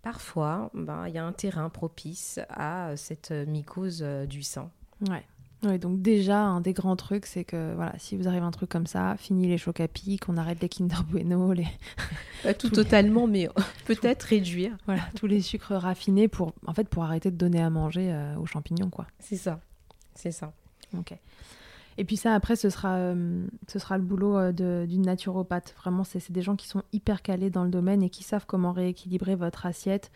parfois, 0.01 0.71
ben, 0.73 1.07
il 1.07 1.13
y 1.13 1.19
a 1.19 1.23
un 1.23 1.33
terrain 1.33 1.69
propice 1.69 2.39
à 2.49 2.97
cette 2.97 3.29
mycose 3.29 4.01
du 4.27 4.41
sein. 4.41 4.71
Ouais. 5.07 5.23
Ouais, 5.63 5.77
donc 5.77 6.01
déjà, 6.01 6.41
un 6.41 6.61
des 6.61 6.71
grands 6.71 6.95
trucs, 6.95 7.25
c'est 7.25 7.43
que 7.43 7.73
voilà, 7.75 7.93
si 7.97 8.15
vous 8.15 8.29
arrive 8.29 8.43
un 8.43 8.51
truc 8.51 8.69
comme 8.69 8.87
ça, 8.87 9.17
fini 9.17 9.45
les 9.47 9.57
chocs 9.57 9.81
à 9.81 9.89
pic, 9.89 10.29
on 10.29 10.37
arrête 10.37 10.61
les 10.61 10.69
Kinder 10.69 11.03
Bueno, 11.09 11.51
les, 11.51 11.67
Pas 12.43 12.53
tout 12.53 12.67
les- 12.67 12.73
totalement, 12.73 13.27
mais 13.27 13.49
peut-être 13.85 14.23
réduire. 14.23 14.77
voilà, 14.85 15.01
tous 15.15 15.27
les 15.27 15.41
sucres 15.41 15.73
raffinés 15.73 16.29
pour, 16.29 16.53
en 16.65 16.73
fait, 16.73 16.87
pour 16.87 17.03
arrêter 17.03 17.29
de 17.29 17.35
donner 17.35 17.61
à 17.61 17.69
manger 17.69 18.09
euh, 18.13 18.37
aux 18.37 18.45
champignons, 18.45 18.89
quoi. 18.89 19.05
C'est 19.19 19.35
ça. 19.35 19.59
C'est 20.15 20.31
ça. 20.31 20.53
Ok. 20.97 21.13
Et 21.97 22.05
puis 22.05 22.15
ça, 22.15 22.33
après, 22.33 22.55
ce 22.55 22.69
sera, 22.69 22.95
euh, 22.95 23.45
ce 23.67 23.79
sera 23.79 23.97
le 23.97 24.03
boulot 24.05 24.37
euh, 24.37 24.85
d'une 24.85 25.01
naturopathe. 25.01 25.75
Vraiment, 25.77 26.05
c'est 26.05 26.21
c'est 26.21 26.31
des 26.31 26.41
gens 26.41 26.55
qui 26.55 26.67
sont 26.69 26.83
hyper 26.93 27.21
calés 27.21 27.49
dans 27.49 27.65
le 27.65 27.69
domaine 27.69 28.01
et 28.01 28.09
qui 28.09 28.23
savent 28.23 28.45
comment 28.45 28.71
rééquilibrer 28.71 29.35
votre 29.35 29.65
assiette 29.65 30.09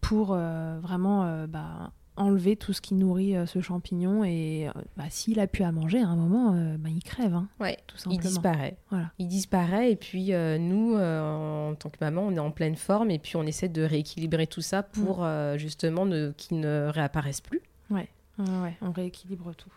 pour 0.00 0.32
euh, 0.32 0.80
vraiment 0.82 1.46
bah, 1.46 1.92
enlever 2.16 2.56
tout 2.56 2.72
ce 2.72 2.80
qui 2.80 2.94
nourrit 2.94 3.36
euh, 3.36 3.46
ce 3.46 3.60
champignon. 3.60 4.24
Et 4.24 4.68
euh, 4.68 4.72
bah, 4.96 5.04
s'il 5.10 5.40
a 5.40 5.46
pu 5.46 5.62
à 5.62 5.72
manger 5.72 6.00
à 6.00 6.08
un 6.08 6.16
moment, 6.16 6.54
euh, 6.54 6.76
bah, 6.78 6.88
il 6.90 7.02
crève, 7.02 7.34
hein, 7.34 7.48
Ouais. 7.60 7.76
tout 7.86 7.96
Il 7.96 8.00
simplement. 8.00 8.20
disparaît. 8.22 8.76
Voilà. 8.90 9.10
Il 9.18 9.28
disparaît 9.28 9.90
et 9.92 9.96
puis 9.96 10.32
nous, 10.60 10.96
en 10.96 11.74
tant 11.74 11.90
que 11.90 11.96
maman, 12.00 12.22
on 12.22 12.32
est 12.32 12.38
en 12.38 12.50
pleine 12.50 12.76
forme 12.76 13.10
et 13.10 13.18
puis 13.18 13.36
on 13.36 13.42
essaie 13.44 13.68
de 13.68 13.82
rééquilibrer 13.82 14.46
tout 14.46 14.60
ça 14.60 14.82
pour 14.82 15.24
euh, 15.24 15.56
justement 15.58 16.06
qu'il 16.36 16.60
ne 16.60 16.88
réapparaisse 16.92 17.40
plus. 17.40 17.60
Ouais, 17.90 18.08
ouais, 18.38 18.76
on 18.80 18.90
rééquilibre 18.92 19.52
tout. 19.54 19.70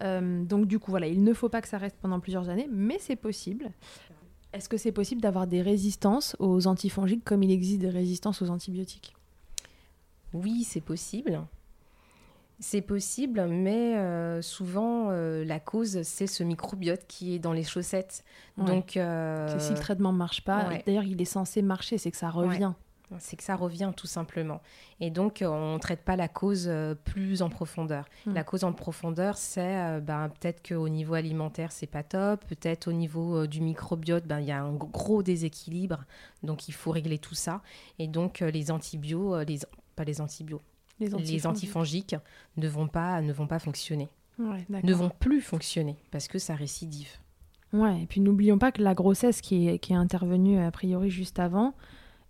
Donc 0.00 0.66
du 0.66 0.78
coup, 0.80 0.90
voilà, 0.90 1.06
il 1.06 1.22
ne 1.22 1.32
faut 1.32 1.48
pas 1.48 1.60
que 1.62 1.68
ça 1.68 1.78
reste 1.78 1.96
pendant 2.00 2.18
plusieurs 2.18 2.48
années, 2.48 2.68
mais 2.72 2.96
c'est 2.98 3.14
possible. 3.16 3.70
Est-ce 4.52 4.68
que 4.68 4.76
c'est 4.76 4.90
possible 4.92 5.20
d'avoir 5.20 5.46
des 5.46 5.62
résistances 5.62 6.34
aux 6.38 6.66
antifongiques 6.66 7.24
comme 7.24 7.42
il 7.42 7.50
existe 7.52 7.78
des 7.80 7.88
résistances 7.88 8.42
aux 8.42 8.50
antibiotiques? 8.50 9.14
Oui, 10.32 10.64
c'est 10.64 10.80
possible. 10.80 11.42
C'est 12.62 12.80
possible, 12.80 13.44
mais 13.48 13.96
euh, 13.96 14.40
souvent 14.40 15.08
euh, 15.10 15.44
la 15.44 15.58
cause 15.58 16.02
c'est 16.02 16.28
ce 16.28 16.44
microbiote 16.44 17.04
qui 17.08 17.34
est 17.34 17.40
dans 17.40 17.52
les 17.52 17.64
chaussettes. 17.64 18.24
Ouais. 18.56 18.66
Donc 18.66 18.96
euh, 18.96 19.58
Si 19.58 19.72
le 19.72 19.78
traitement 19.80 20.12
ne 20.12 20.18
marche 20.18 20.44
pas, 20.44 20.68
ouais. 20.68 20.82
d'ailleurs 20.86 21.02
il 21.02 21.20
est 21.20 21.26
censé 21.26 21.60
marcher, 21.60 21.98
c'est 21.98 22.12
que 22.12 22.16
ça 22.16 22.30
revient. 22.30 22.72
c'est 23.18 23.36
que 23.36 23.42
ça 23.42 23.56
revient 23.56 23.90
tout 23.96 24.06
simplement. 24.06 24.60
Et 25.00 25.10
donc, 25.10 25.42
on 25.44 25.74
ne 25.74 25.78
traite 25.78 26.02
pas 26.02 26.14
la 26.14 26.28
cause 26.28 26.70
plus 27.04 27.42
en 27.42 27.50
profondeur. 27.50 28.04
Mm. 28.26 28.34
La 28.34 28.44
cause 28.44 28.62
en 28.62 28.72
profondeur, 28.72 29.36
c'est 29.36 30.00
ben, 30.00 30.28
peut-être 30.28 30.66
qu'au 30.66 30.88
niveau 30.88 31.14
alimentaire, 31.14 31.72
c'est 31.72 31.88
pas 31.88 32.04
top. 32.04 32.44
Peut-être 32.46 32.86
au 32.86 32.92
niveau 32.92 33.48
du 33.48 33.60
microbiote, 33.60 34.24
ben, 34.24 34.38
il 34.38 34.46
y 34.46 34.52
a 34.52 34.62
un 34.62 34.72
gros 34.72 35.24
déséquilibre. 35.24 36.04
Donc, 36.44 36.68
il 36.68 36.72
faut 36.72 36.92
régler 36.92 37.18
tout 37.18 37.34
ça. 37.34 37.60
Et 37.98 38.06
donc, 38.06 38.38
les 38.38 38.70
antibiotiques, 38.70 39.48
les, 39.48 39.58
pas 39.94 40.04
les 40.04 40.20
antibiotiques, 40.20 40.66
Les 41.00 41.08
les 41.08 41.46
antifongiques. 41.46 42.16
ne 42.56 42.68
vont 42.68 42.88
pas, 42.88 43.20
ne 43.20 43.32
vont 43.32 43.46
pas 43.46 43.58
fonctionner. 43.58 44.08
Ouais. 44.38 44.64
Ne 44.82 44.94
vont 44.94 45.10
plus 45.10 45.40
fonctionner 45.40 45.96
parce 46.10 46.28
que 46.28 46.38
ça 46.38 46.54
récidive. 46.54 47.08
Ouais, 47.72 48.02
et 48.02 48.06
puis 48.06 48.20
n'oublions 48.20 48.58
pas 48.58 48.72
que 48.72 48.82
la 48.82 48.94
grossesse 48.94 49.40
qui 49.40 49.68
est, 49.68 49.78
qui 49.78 49.92
est 49.92 49.96
intervenue 49.96 50.58
a 50.58 50.70
priori 50.70 51.10
juste 51.10 51.38
avant 51.38 51.74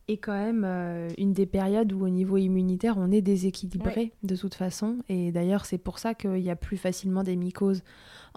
est 0.08 0.16
quand 0.16 0.32
même 0.32 0.64
euh, 0.64 1.08
une 1.16 1.32
des 1.32 1.46
périodes 1.46 1.92
où 1.92 2.04
au 2.04 2.08
niveau 2.08 2.36
immunitaire 2.36 2.96
on 2.98 3.10
est 3.12 3.22
déséquilibré 3.22 4.12
de 4.24 4.34
toute 4.36 4.54
façon 4.54 4.98
et 5.08 5.30
d'ailleurs 5.32 5.64
c'est 5.64 5.78
pour 5.78 5.98
ça 6.00 6.14
qu'il 6.14 6.38
y 6.40 6.50
a 6.50 6.56
plus 6.56 6.76
facilement 6.76 7.22
des 7.22 7.36
mycoses 7.36 7.82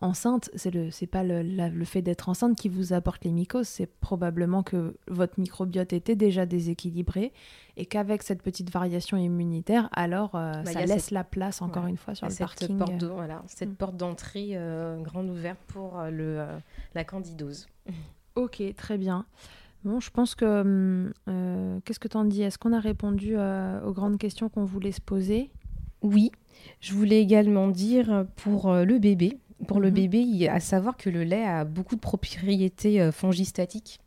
enceintes 0.01 0.49
c'est 0.55 0.69
le 0.71 0.91
c'est 0.91 1.07
pas 1.07 1.23
le, 1.23 1.41
la- 1.41 1.69
le 1.69 1.85
fait 1.85 2.01
d'être 2.03 2.29
enceinte 2.29 2.55
qui 2.57 2.69
vous 2.69 2.93
apporte 2.93 3.23
les 3.25 3.31
mycoses 3.31 3.67
c'est 3.67 3.87
probablement 3.87 4.61
que 4.61 4.95
votre 5.07 5.39
microbiote 5.39 5.91
était 5.93 6.15
déjà 6.15 6.45
déséquilibré 6.45 7.33
et 7.77 7.85
qu'avec 7.87 8.21
cette 8.21 8.43
petite 8.43 8.69
variation 8.71 9.17
immunitaire 9.17 9.89
alors 9.93 10.35
euh, 10.35 10.51
Bah, 10.63 10.71
ça 10.71 10.85
laisse 10.85 11.05
cette- 11.05 11.11
la 11.11 11.23
place 11.23 11.61
encore 11.63 11.85
Ouais. 11.85 11.89
une 11.89 11.97
fois 11.97 12.13
sur 12.13 12.27
le 12.27 12.31
cette 12.31 12.39
parking 12.47 12.77
porte, 12.77 13.03
euh. 13.03 13.07
voilà, 13.07 13.41
cette 13.47 13.69
Mm. 13.71 13.75
porte 13.75 13.97
d'entrée 13.97 14.49
euh, 14.53 15.01
grande 15.01 15.29
ouverte 15.29 15.59
pour 15.67 15.99
le, 16.11 16.45
la 16.93 17.03
candidose. 17.03 17.67
Ok, 18.35 18.61
très 18.75 18.97
bien. 18.97 19.25
Bon, 19.85 19.99
je 20.01 20.09
pense 20.09 20.35
que. 20.35 20.45
hum, 20.61 21.13
euh, 21.29 21.79
Qu'est-ce 21.85 21.99
que 21.99 22.07
t'en 22.09 22.25
dis? 22.25 22.41
Est-ce 22.41 22.57
qu'on 22.57 22.73
a 22.73 22.79
répondu 22.79 23.35
euh, 23.37 23.79
aux 23.85 23.93
grandes 23.93 24.17
questions 24.17 24.49
qu'on 24.49 24.65
voulait 24.65 24.91
se 24.91 24.99
poser? 25.01 25.49
Oui, 26.01 26.31
je 26.81 26.93
voulais 26.93 27.21
également 27.21 27.67
dire 27.69 28.25
pour 28.35 28.71
euh, 28.71 28.83
le 28.83 28.99
bébé, 28.99 29.37
pour 29.67 29.79
le 29.79 29.87
Mhm. 29.89 29.93
bébé, 29.93 30.49
à 30.49 30.59
savoir 30.59 30.97
que 30.97 31.09
le 31.09 31.23
lait 31.23 31.45
a 31.45 31.63
beaucoup 31.65 31.95
de 31.95 32.01
propriétés 32.01 33.11
fongistatiques. 33.11 33.99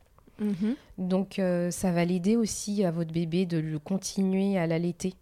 Donc 0.98 1.40
euh, 1.40 1.72
ça 1.72 1.90
va 1.90 2.04
l'aider 2.04 2.36
aussi 2.36 2.84
à 2.84 2.92
votre 2.92 3.12
bébé 3.12 3.44
de 3.44 3.58
le 3.58 3.80
continuer 3.80 4.56
à 4.56 4.68
l'allaiter, 4.68 5.14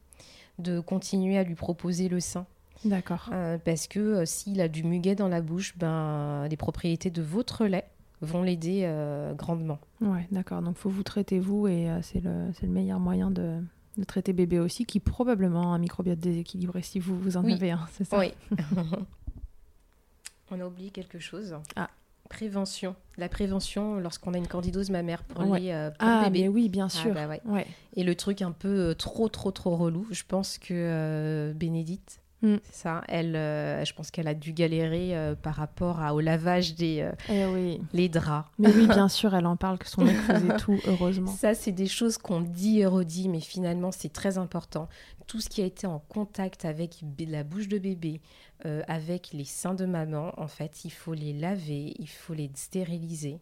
de 0.59 0.79
continuer 0.81 1.39
à 1.39 1.43
lui 1.43 1.55
proposer 1.55 2.11
le 2.11 2.21
sein. 2.21 2.45
D'accord. 2.85 3.31
Euh, 3.33 3.57
parce 3.65 3.87
que 3.87 3.99
euh, 3.99 4.25
s'il 4.27 4.61
a 4.61 4.69
du 4.69 4.85
muguet 4.85 5.15
dans 5.15 5.29
la 5.29 5.41
bouche, 5.41 5.75
ben, 5.79 6.47
les 6.51 6.57
propriétés 6.59 7.09
de 7.11 7.23
votre 7.23 7.65
lait 7.65 7.87
vont 8.23 8.43
l'aider 8.43 8.83
euh, 8.85 9.35
grandement. 9.35 9.79
Ouais, 10.01 10.27
d'accord. 10.31 10.63
Donc, 10.63 10.77
faut 10.77 10.91
vous 10.91 11.03
traiter 11.03 11.39
vous 11.39 11.67
et 11.69 11.91
euh, 11.91 12.01
c'est 12.03 12.21
le, 12.21 12.51
c'est 12.55 12.67
le 12.67 12.73
meilleur 12.73 12.99
moyen 13.01 13.31
de, 13.31 13.59
de 13.99 14.05
traiter 14.05 14.33
bébé 14.33 14.59
aussi, 14.59 14.85
qui 14.87 15.01
probablement 15.01 15.73
a 15.73 15.75
un 15.75 15.79
microbiote 15.79 16.19
déséquilibré 16.19 16.83
si 16.83 16.99
vous, 16.99 17.19
vous 17.19 17.37
en 17.37 17.45
Oui. 17.45 17.53
avez 17.55 17.71
un, 17.73 17.87
c'est 17.93 18.05
ça 18.05 18.19
Oui. 18.19 18.33
On 20.51 20.61
a 20.61 20.67
oublié 20.67 20.91
quelque 20.91 21.19
chose. 21.19 21.55
Ah. 21.75 21.91
Prévention. 22.29 22.97
La 23.19 23.29
prévention 23.29 24.01
lorsqu'on 24.01 24.35
a 24.35 24.39
une 24.39 24.49
candidose 24.49 24.91
mammaire 24.91 25.23
pour 25.23 25.49
Ouais. 25.49 25.61
les 25.61 25.71
euh, 25.71 25.91
pour 25.91 25.99
Ah, 26.09 26.23
le 26.25 26.31
bébé. 26.31 26.43
mais 26.43 26.49
oui, 26.49 26.69
bien 26.69 26.87
Ah, 26.87 26.89
sûr. 26.89 27.15
bah 27.15 27.29
ouais. 27.29 27.41
ouais. 27.45 27.67
Et 27.95 28.03
le 28.05 28.15
truc 28.15 28.43
un 28.43 28.51
peu 28.53 28.69
euh, 28.91 28.95
trop, 28.95 29.29
trop, 29.29 29.51
trop 29.53 29.77
relou, 29.77 30.07
je 30.11 30.23
pense 30.27 30.59
que 30.59 30.75
euh, 30.75 31.53
Bénédicte, 31.53 32.21
Mm. 32.55 32.59
c'est 32.65 32.75
ça, 32.83 33.03
elle, 33.09 33.35
euh, 33.37 33.85
je 33.85 33.93
pense 33.95 34.11
qu'elle 34.11 34.29
a 34.29 34.35
dû 34.35 34.53
galérer 34.53 35.17
euh, 35.17 35.35
par 35.35 35.55
rapport 35.57 36.01
à- 36.01 36.15
au 36.15 36.21
lavage 36.21 36.75
des 36.75 37.01
euh, 37.01 37.13
Eh 37.29 37.45
oui. 37.47 37.81
les 37.93 38.09
draps. 38.09 38.49
Mais 38.59 38.69
oui, 38.75 38.87
bien 38.87 39.09
sûr, 39.09 39.35
elle 39.35 39.47
en 39.47 39.57
parle 39.57 39.79
que 39.79 39.89
son 39.89 40.05
mec 40.05 40.17
faisait 40.17 40.57
tout, 40.59 40.79
heureusement. 40.87 41.31
Ça, 41.33 41.55
c'est 41.55 41.73
des 41.73 41.87
choses 41.89 42.19
qu'on 42.19 42.41
dit 42.41 42.81
et 42.81 42.87
redit, 42.87 43.29
mais 43.29 43.41
finalement, 43.41 43.91
c'est 43.93 44.13
très 44.13 44.39
important. 44.39 44.89
Tout 45.27 45.41
ce 45.41 45.49
qui 45.49 45.61
a 45.61 45.65
été 45.65 45.87
en 45.89 45.99
contact 46.09 46.65
avec 46.65 47.01
la 47.19 47.43
bouche 47.43 47.67
de 47.69 47.79
bébé, 47.79 48.21
euh, 48.65 48.83
avec 48.89 49.33
les 49.33 49.45
seins 49.45 49.75
de 49.75 49.85
maman, 49.85 50.33
en 50.41 50.49
fait, 50.49 50.85
il 50.85 50.91
faut 50.91 51.13
les 51.15 51.33
laver, 51.33 51.95
il 51.99 52.09
faut 52.09 52.33
les 52.35 52.51
stériliser, 52.55 53.39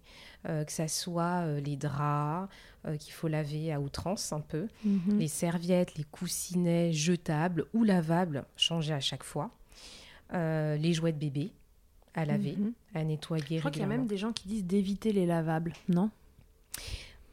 euh, 0.49 0.65
que 0.65 0.73
ça 0.73 0.89
soit 0.89 1.43
euh, 1.45 1.61
les 1.61 1.77
draps, 1.77 2.49
qu'il 2.99 3.13
faut 3.15 3.29
laver 3.29 3.73
à 3.73 3.81
outrance 3.81 4.33
un 4.33 4.41
peu, 4.41 4.67
Mhm. 4.85 5.19
les 5.19 5.29
serviettes, 5.29 5.95
les 5.97 6.05
coussinets 6.05 6.93
jetables 6.93 7.65
ou 7.73 7.85
lavables, 7.85 8.45
changer 8.57 8.93
à 8.93 9.01
chaque 9.01 9.23
fois, 9.25 9.51
les 10.33 10.93
jouets 10.93 11.13
de 11.13 11.19
bébé 11.19 11.53
à 12.15 12.25
laver, 12.25 12.57
Mhm. 12.57 12.73
à 12.95 13.05
nettoyer 13.05 13.57
Je 13.57 13.59
crois 13.61 13.71
qu'il 13.71 13.81
y 13.81 13.85
a 13.85 13.89
même 13.89 14.07
des 14.07 14.17
gens 14.19 14.33
qui 14.33 14.49
disent 14.49 14.65
d'éviter 14.65 15.13
les 15.13 15.25
lavables, 15.27 15.73
non? 15.89 16.11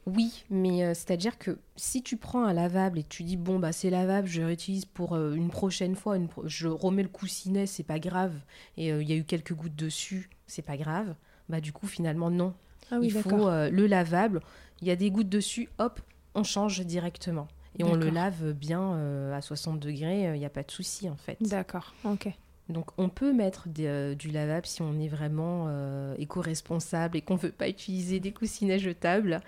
Oui, 0.06 0.44
mais 0.50 0.82
euh, 0.84 0.94
c'est-à-dire 0.94 1.38
que 1.38 1.58
si 1.76 2.02
tu 2.02 2.16
prends 2.16 2.44
un 2.44 2.52
lavable 2.52 2.98
et 2.98 3.04
tu 3.04 3.22
dis 3.22 3.36
bon 3.36 3.60
bah 3.60 3.70
c'est 3.72 3.88
lavable, 3.90 4.26
je 4.26 4.42
réutilise 4.42 4.84
pour 4.84 5.14
euh, 5.14 5.34
une 5.34 5.48
prochaine 5.48 5.94
fois, 5.94 6.16
une 6.16 6.26
pro- 6.28 6.42
je 6.46 6.66
remets 6.66 7.04
le 7.04 7.08
coussinet, 7.08 7.66
c'est 7.66 7.84
pas 7.84 8.00
grave, 8.00 8.34
et 8.76 8.92
euh, 8.92 9.00
il 9.02 9.08
y 9.08 9.12
a 9.12 9.16
eu 9.16 9.22
quelques 9.24 9.52
gouttes 9.54 9.76
dessus, 9.76 10.28
c'est 10.48 10.62
pas 10.62 10.76
grave. 10.76 11.14
Bah 11.48 11.60
du 11.60 11.72
coup 11.72 11.86
finalement 11.86 12.30
non, 12.30 12.52
Ah 12.90 12.98
il 13.00 13.12
faut 13.12 13.48
le 13.48 13.86
lavable, 13.86 14.40
il 14.80 14.88
y 14.88 14.90
a 14.90 14.96
des 14.96 15.10
gouttes 15.10 15.28
dessus, 15.28 15.68
hop, 15.78 16.00
on 16.34 16.42
change 16.42 16.80
directement 16.84 17.46
et 17.78 17.84
on 17.84 17.94
le 17.94 18.10
lave 18.10 18.52
bien 18.52 19.32
à 19.32 19.40
60 19.40 19.78
degrés, 19.78 20.34
il 20.34 20.38
n'y 20.38 20.44
a 20.44 20.50
pas 20.50 20.62
de 20.64 20.70
souci 20.70 21.08
en 21.08 21.16
fait. 21.16 21.38
D'accord, 21.42 21.94
ok. 22.04 22.28
Donc 22.68 22.90
on 22.96 23.08
peut 23.08 23.32
mettre 23.32 23.68
des, 23.68 23.86
euh, 23.86 24.14
du 24.14 24.30
lavable 24.30 24.66
si 24.66 24.82
on 24.82 24.98
est 24.98 25.08
vraiment 25.08 25.66
euh, 25.68 26.14
éco-responsable 26.18 27.16
et 27.16 27.20
qu'on 27.20 27.34
ne 27.34 27.40
veut 27.40 27.52
pas 27.52 27.68
utiliser 27.68 28.18
des 28.20 28.32
coussinets 28.32 28.78
jetables. 28.78 29.40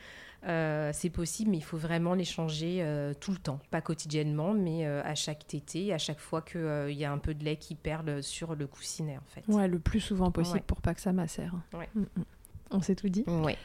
Euh, 0.47 0.91
c'est 0.93 1.11
possible, 1.11 1.51
mais 1.51 1.57
il 1.57 1.65
faut 1.65 1.77
vraiment 1.77 2.15
les 2.15 2.25
changer 2.25 2.79
euh, 2.81 3.15
tout 3.19 3.31
le 3.31 3.39
temps. 3.39 3.61
Pas 3.71 3.81
quotidiennement, 3.81 4.53
mais 4.53 4.87
euh, 4.87 5.03
à 5.05 5.15
chaque 5.15 5.47
tété, 5.47 5.93
à 5.93 5.99
chaque 5.99 6.21
fois 6.21 6.43
qu'il 6.43 6.93
y 6.93 7.05
a 7.05 7.13
un 7.13 7.19
peu 7.19 7.35
de 7.35 7.45
lait 7.45 7.57
qui 7.57 7.75
perle 7.75 8.23
sur 8.23 8.55
le 8.55 8.67
coussinet 8.67 9.17
en 9.17 9.29
fait. 9.29 9.43
Ouais, 9.53 9.69
le 9.69 9.79
plus 9.79 10.01
souvent 10.01 10.31
possible 10.31 10.59
Ouais. 10.59 10.65
pour 10.67 10.81
pas 10.83 10.95
que 10.95 11.01
ça 11.01 11.13
macère. 11.13 11.55
Ouais. 11.73 11.89
Mm, 11.95 12.01
mm. 12.01 12.25
On 12.71 12.81
s'est 12.81 12.95
tout 12.95 13.09
dit 13.09 13.25
Ouais. 13.27 13.57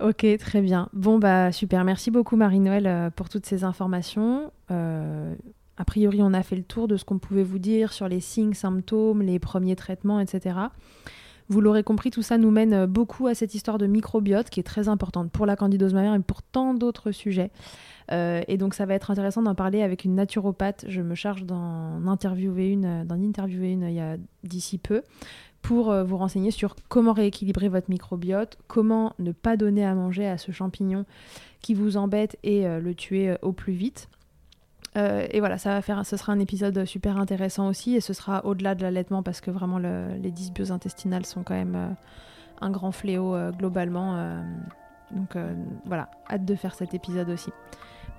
Ok, 0.00 0.26
très 0.38 0.60
bien. 0.60 0.88
Bon, 0.92 1.18
bah 1.18 1.52
super. 1.52 1.84
Merci 1.84 2.10
beaucoup 2.10 2.36
Marie-Noël 2.36 3.10
pour 3.16 3.28
toutes 3.28 3.46
ces 3.46 3.64
informations. 3.64 4.52
A 4.68 5.84
priori, 5.84 6.22
on 6.22 6.32
a 6.32 6.42
fait 6.42 6.56
le 6.56 6.62
tour 6.62 6.86
de 6.86 6.96
ce 6.96 7.04
qu'on 7.04 7.18
pouvait 7.18 7.42
vous 7.42 7.58
dire 7.58 7.92
sur 7.92 8.06
les 8.06 8.20
signes, 8.20 8.54
symptômes, 8.54 9.22
les 9.22 9.38
premiers 9.38 9.74
traitements, 9.74 10.20
etc. 10.20 10.56
Vous 11.52 11.60
l'aurez 11.60 11.82
compris, 11.82 12.08
tout 12.08 12.22
ça 12.22 12.38
nous 12.38 12.50
mène 12.50 12.72
euh, 12.72 12.86
beaucoup 12.86 13.26
à 13.26 13.34
cette 13.34 13.54
histoire 13.54 13.76
de 13.76 13.86
microbiote 13.86 14.48
qui 14.48 14.58
est 14.58 14.62
très 14.62 14.88
importante 14.88 15.30
pour 15.30 15.44
la 15.44 15.54
candidose 15.54 15.92
mammaire 15.92 16.14
et 16.14 16.20
pour 16.20 16.42
tant 16.42 16.72
d'autres 16.72 17.12
sujets. 17.12 17.50
Euh, 18.10 18.40
et 18.48 18.56
donc, 18.56 18.72
ça 18.72 18.86
va 18.86 18.94
être 18.94 19.10
intéressant 19.10 19.42
d'en 19.42 19.54
parler 19.54 19.82
avec 19.82 20.06
une 20.06 20.14
naturopathe. 20.14 20.86
Je 20.88 21.02
me 21.02 21.14
charge 21.14 21.44
d'en 21.44 22.06
interviewer 22.06 22.70
une, 22.70 22.86
euh, 22.86 23.04
d'en 23.04 23.22
interviewer 23.22 23.72
une 23.72 24.18
d'ici 24.44 24.78
peu 24.78 25.02
pour 25.60 25.94
vous 25.94 26.16
renseigner 26.16 26.50
sur 26.50 26.74
comment 26.88 27.12
rééquilibrer 27.12 27.68
votre 27.68 27.88
microbiote, 27.88 28.58
comment 28.66 29.12
ne 29.20 29.30
pas 29.30 29.56
donner 29.56 29.84
à 29.84 29.94
manger 29.94 30.26
à 30.26 30.36
ce 30.36 30.50
champignon 30.50 31.04
qui 31.60 31.74
vous 31.74 31.96
embête 31.96 32.36
et 32.42 32.64
le 32.64 32.94
tuer 32.96 33.36
au 33.42 33.52
plus 33.52 33.72
vite. 33.72 34.08
Euh, 34.96 35.26
et 35.30 35.40
voilà, 35.40 35.56
ça 35.58 35.70
va 35.70 35.80
faire, 35.82 36.04
ce 36.04 36.16
sera 36.16 36.32
un 36.32 36.38
épisode 36.38 36.84
super 36.84 37.16
intéressant 37.16 37.66
aussi, 37.68 37.94
et 37.96 38.00
ce 38.00 38.12
sera 38.12 38.44
au-delà 38.44 38.74
de 38.74 38.82
l'allaitement 38.82 39.22
parce 39.22 39.40
que 39.40 39.50
vraiment 39.50 39.78
le- 39.78 40.14
les 40.20 40.30
dysbioses 40.30 40.70
intestinales 40.70 41.24
sont 41.24 41.42
quand 41.42 41.54
même 41.54 41.74
euh, 41.74 41.88
un 42.60 42.70
grand 42.70 42.92
fléau 42.92 43.34
euh, 43.34 43.50
globalement. 43.52 44.16
donc 45.10 45.36
voilà, 45.86 46.08
hâte 46.30 46.44
de 46.44 46.54
faire 46.54 46.74
cet 46.74 46.94
épisode 46.94 47.28
aussi. 47.30 47.50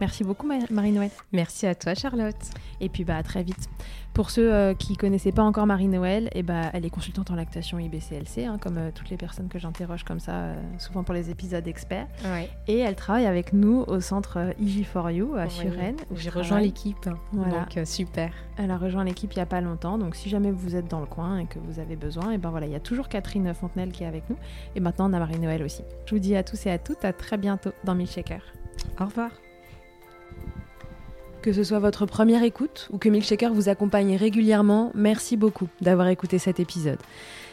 Merci 0.02 0.24
beaucoup 0.24 0.46
Ma- 0.48 0.58
Marie-Noël. 0.70 1.12
Merci 1.32 1.66
à 1.68 1.76
toi 1.76 1.94
Charlotte. 1.96 2.36
Et 2.82 2.90
puis 2.90 3.04
bah 3.06 3.16
à 3.18 3.24
très 3.24 3.44
vite. 3.44 3.70
Pour 4.14 4.30
ceux 4.30 4.54
euh, 4.54 4.74
qui 4.76 4.96
connaissaient 4.96 5.32
pas 5.32 5.42
encore 5.42 5.66
Marie-Noël, 5.66 6.30
et 6.36 6.44
bah, 6.44 6.70
elle 6.74 6.86
est 6.86 6.92
consultante 6.92 7.32
en 7.32 7.36
lactation 7.36 7.80
IBCLC, 7.80 8.46
hein, 8.46 8.60
comme 8.62 8.78
euh, 8.78 8.92
toutes 8.94 9.10
les 9.10 9.18
personnes 9.18 9.48
que 9.48 9.58
j'interroge 9.58 10.04
comme 10.04 10.20
ça, 10.20 10.34
euh, 10.36 10.62
souvent 10.78 11.04
pour 11.04 11.16
les 11.16 11.32
épisodes 11.32 11.68
experts. 11.68 12.06
Ouais. 12.26 12.48
Et 12.68 12.78
elle 12.78 12.96
travaille 12.96 13.26
avec 13.26 13.54
nous 13.54 13.80
au 13.88 14.02
centre 14.02 14.38
euh, 14.38 14.52
IG4U 14.62 15.36
à 15.40 15.50
Suresnes. 15.50 15.96
où 16.12 16.16
J'ai 16.16 16.30
rejoint 16.30 16.60
l'équipe, 16.60 17.10
Voilà. 17.32 17.66
donc 17.66 17.88
super. 17.88 18.32
Elle 18.58 18.70
a 18.70 18.78
rejoint 18.78 19.04
l'équipe 19.04 19.34
il 19.34 19.38
y 19.38 19.42
a 19.42 19.48
pas 19.48 19.62
longtemps, 19.62 19.98
donc 19.98 20.16
si 20.16 20.30
jamais 20.30 20.52
vous 20.52 20.76
êtes 20.76 20.88
dans 20.92 21.00
le 21.00 21.08
coin 21.08 21.40
et 21.40 21.46
que 21.48 21.58
vous 21.58 21.80
avez 21.80 21.96
besoin, 21.96 22.30
et 22.32 22.38
ben 22.38 22.52
voilà, 22.52 22.68
il 22.68 22.72
y 22.72 22.76
a 22.76 22.80
toujours 22.80 23.08
Catherine 23.10 23.52
Fontenelle 23.56 23.92
qui 23.92 24.04
est 24.04 24.08
avec 24.08 24.30
nous, 24.30 24.38
et 24.76 24.80
maintenant 24.80 25.10
on 25.10 25.14
a 25.14 25.20
Marie-Noël 25.20 25.64
aussi. 25.64 25.82
Je 26.06 26.14
vous 26.14 26.20
dis 26.22 26.36
à 26.36 26.44
tous 26.44 26.68
et 26.68 26.72
à 26.72 26.78
toutes 26.78 27.04
à 27.04 27.14
très 27.14 27.38
bientôt 27.40 27.72
dans 27.84 27.96
Milkshaker. 27.96 28.44
Au 29.00 29.06
revoir. 29.06 29.32
Que 31.44 31.52
ce 31.52 31.66
soit 31.66 31.80
votre 31.80 32.06
première 32.06 32.42
écoute 32.42 32.88
ou 32.94 32.98
que 32.98 33.10
Milkshaker 33.10 33.54
vous 33.54 33.68
accompagne 33.68 34.16
régulièrement, 34.16 34.94
merci 34.96 35.36
beaucoup 35.36 35.68
d'avoir 35.82 36.08
écouté 36.08 36.40
cet 36.40 36.62
épisode. 36.62 37.00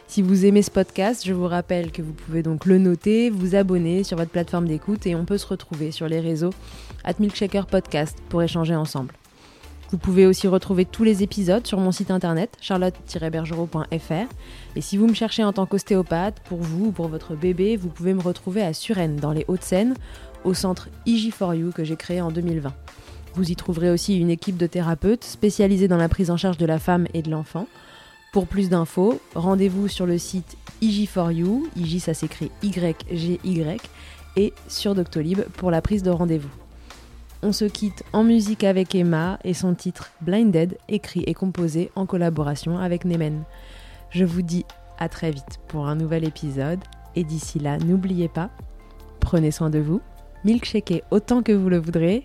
Si 0.07 0.23
vous 0.23 0.47
aimez 0.47 0.63
ce 0.63 0.71
podcast, 0.71 1.27
je 1.27 1.33
vous 1.33 1.49
rappelle 1.49 1.91
que 1.91 2.01
vous 2.01 2.13
pouvez 2.13 2.45
donc 2.45 2.67
le 2.67 2.79
noter, 2.79 3.31
vous 3.31 3.57
abonner 3.57 4.05
sur 4.05 4.17
votre 4.17 4.31
plateforme 4.31 4.69
d'écoute 4.69 5.09
et 5.09 5.17
on 5.17 5.25
peut 5.25 5.39
se 5.39 5.47
retrouver 5.49 5.91
sur 5.91 6.07
les 6.07 6.21
réseaux 6.21 6.53
at 7.03 7.15
Milkshaker 7.19 7.67
Podcast 7.67 8.17
pour 8.29 8.45
échanger 8.45 8.77
ensemble. 8.77 9.13
Vous 9.91 9.99
pouvez 9.99 10.25
aussi 10.25 10.47
retrouver 10.47 10.85
tous 10.85 11.03
les 11.03 11.25
épisodes 11.25 11.67
sur 11.67 11.81
mon 11.81 11.91
site 11.91 12.13
internet 12.13 12.57
charlotte-bergerot.fr 12.61 14.33
et 14.77 14.81
si 14.81 14.99
vous 14.99 15.09
me 15.09 15.15
cherchez 15.15 15.43
en 15.43 15.53
tant 15.53 15.67
qu'ostéopathe, 15.67 16.39
pour 16.45 16.61
vous 16.61 16.87
ou 16.87 16.93
pour 16.93 17.09
votre 17.09 17.35
bébé, 17.35 17.77
vous 17.77 17.89
pouvez 17.89 18.15
me 18.15 18.23
retrouver 18.23 18.63
à 18.63 18.73
Suresnes 18.73 19.17
dans 19.17 19.33
les 19.33 19.45
Hauts-de-Seine 19.49 19.97
au 20.45 20.55
centre 20.55 20.89
IG4U 21.09 21.73
que 21.73 21.83
j'ai 21.83 21.97
créé 21.97 22.21
en 22.21 22.31
2020. 22.31 22.73
Vous 23.35 23.51
y 23.51 23.57
trouverez 23.57 23.91
aussi 23.91 24.19
une 24.19 24.31
équipe 24.31 24.57
de 24.57 24.67
thérapeutes 24.67 25.25
spécialisés 25.25 25.89
dans 25.89 25.97
la 25.97 26.09
prise 26.09 26.31
en 26.31 26.37
charge 26.37 26.59
de 26.59 26.67
la 26.67 26.79
femme 26.79 27.07
et 27.15 27.23
de 27.23 27.31
l'enfant. 27.31 27.67
Pour 28.33 28.47
plus 28.47 28.69
d'infos, 28.69 29.21
rendez-vous 29.35 29.89
sur 29.89 30.07
le 30.07 30.19
site 30.19 30.57
IG4U, 30.83 31.65
IG 31.77 32.01
ça 32.01 32.15
s'écrit 32.15 32.51
YGY, 32.63 33.39
et 34.37 34.53
sur 34.69 34.95
Doctolib 34.95 35.41
pour 35.57 35.71
la 35.71 35.81
prise 35.83 36.03
de 36.03 36.11
rendez-vous. 36.11 36.51
On 37.43 37.53
se 37.53 37.65
quitte 37.65 38.05
en 38.13 38.23
musique 38.23 38.65
avec 38.65 38.95
Emma 38.95 39.39
et 39.45 39.55
son 39.55 39.75
titre 39.75 40.11
Blinded, 40.21 40.77
écrit 40.89 41.25
et 41.27 41.35
composé 41.35 41.91
en 41.95 42.07
collaboration 42.07 42.79
avec 42.79 43.05
Nemen. 43.05 43.45
Je 44.11 44.25
vous 44.25 44.43
dis 44.43 44.65
à 44.99 45.09
très 45.09 45.31
vite 45.31 45.59
pour 45.69 45.87
un 45.87 45.95
nouvel 45.95 46.25
épisode, 46.25 46.81
et 47.17 47.25
d'ici 47.25 47.59
là, 47.59 47.79
n'oubliez 47.79 48.29
pas, 48.29 48.51
prenez 49.21 49.51
soin 49.51 49.71
de 49.71 49.79
vous 49.79 50.01
Milkshakez 50.45 51.03
autant 51.11 51.43
que 51.43 51.53
vous 51.53 51.69
le 51.69 51.79
voudrez 51.79 52.25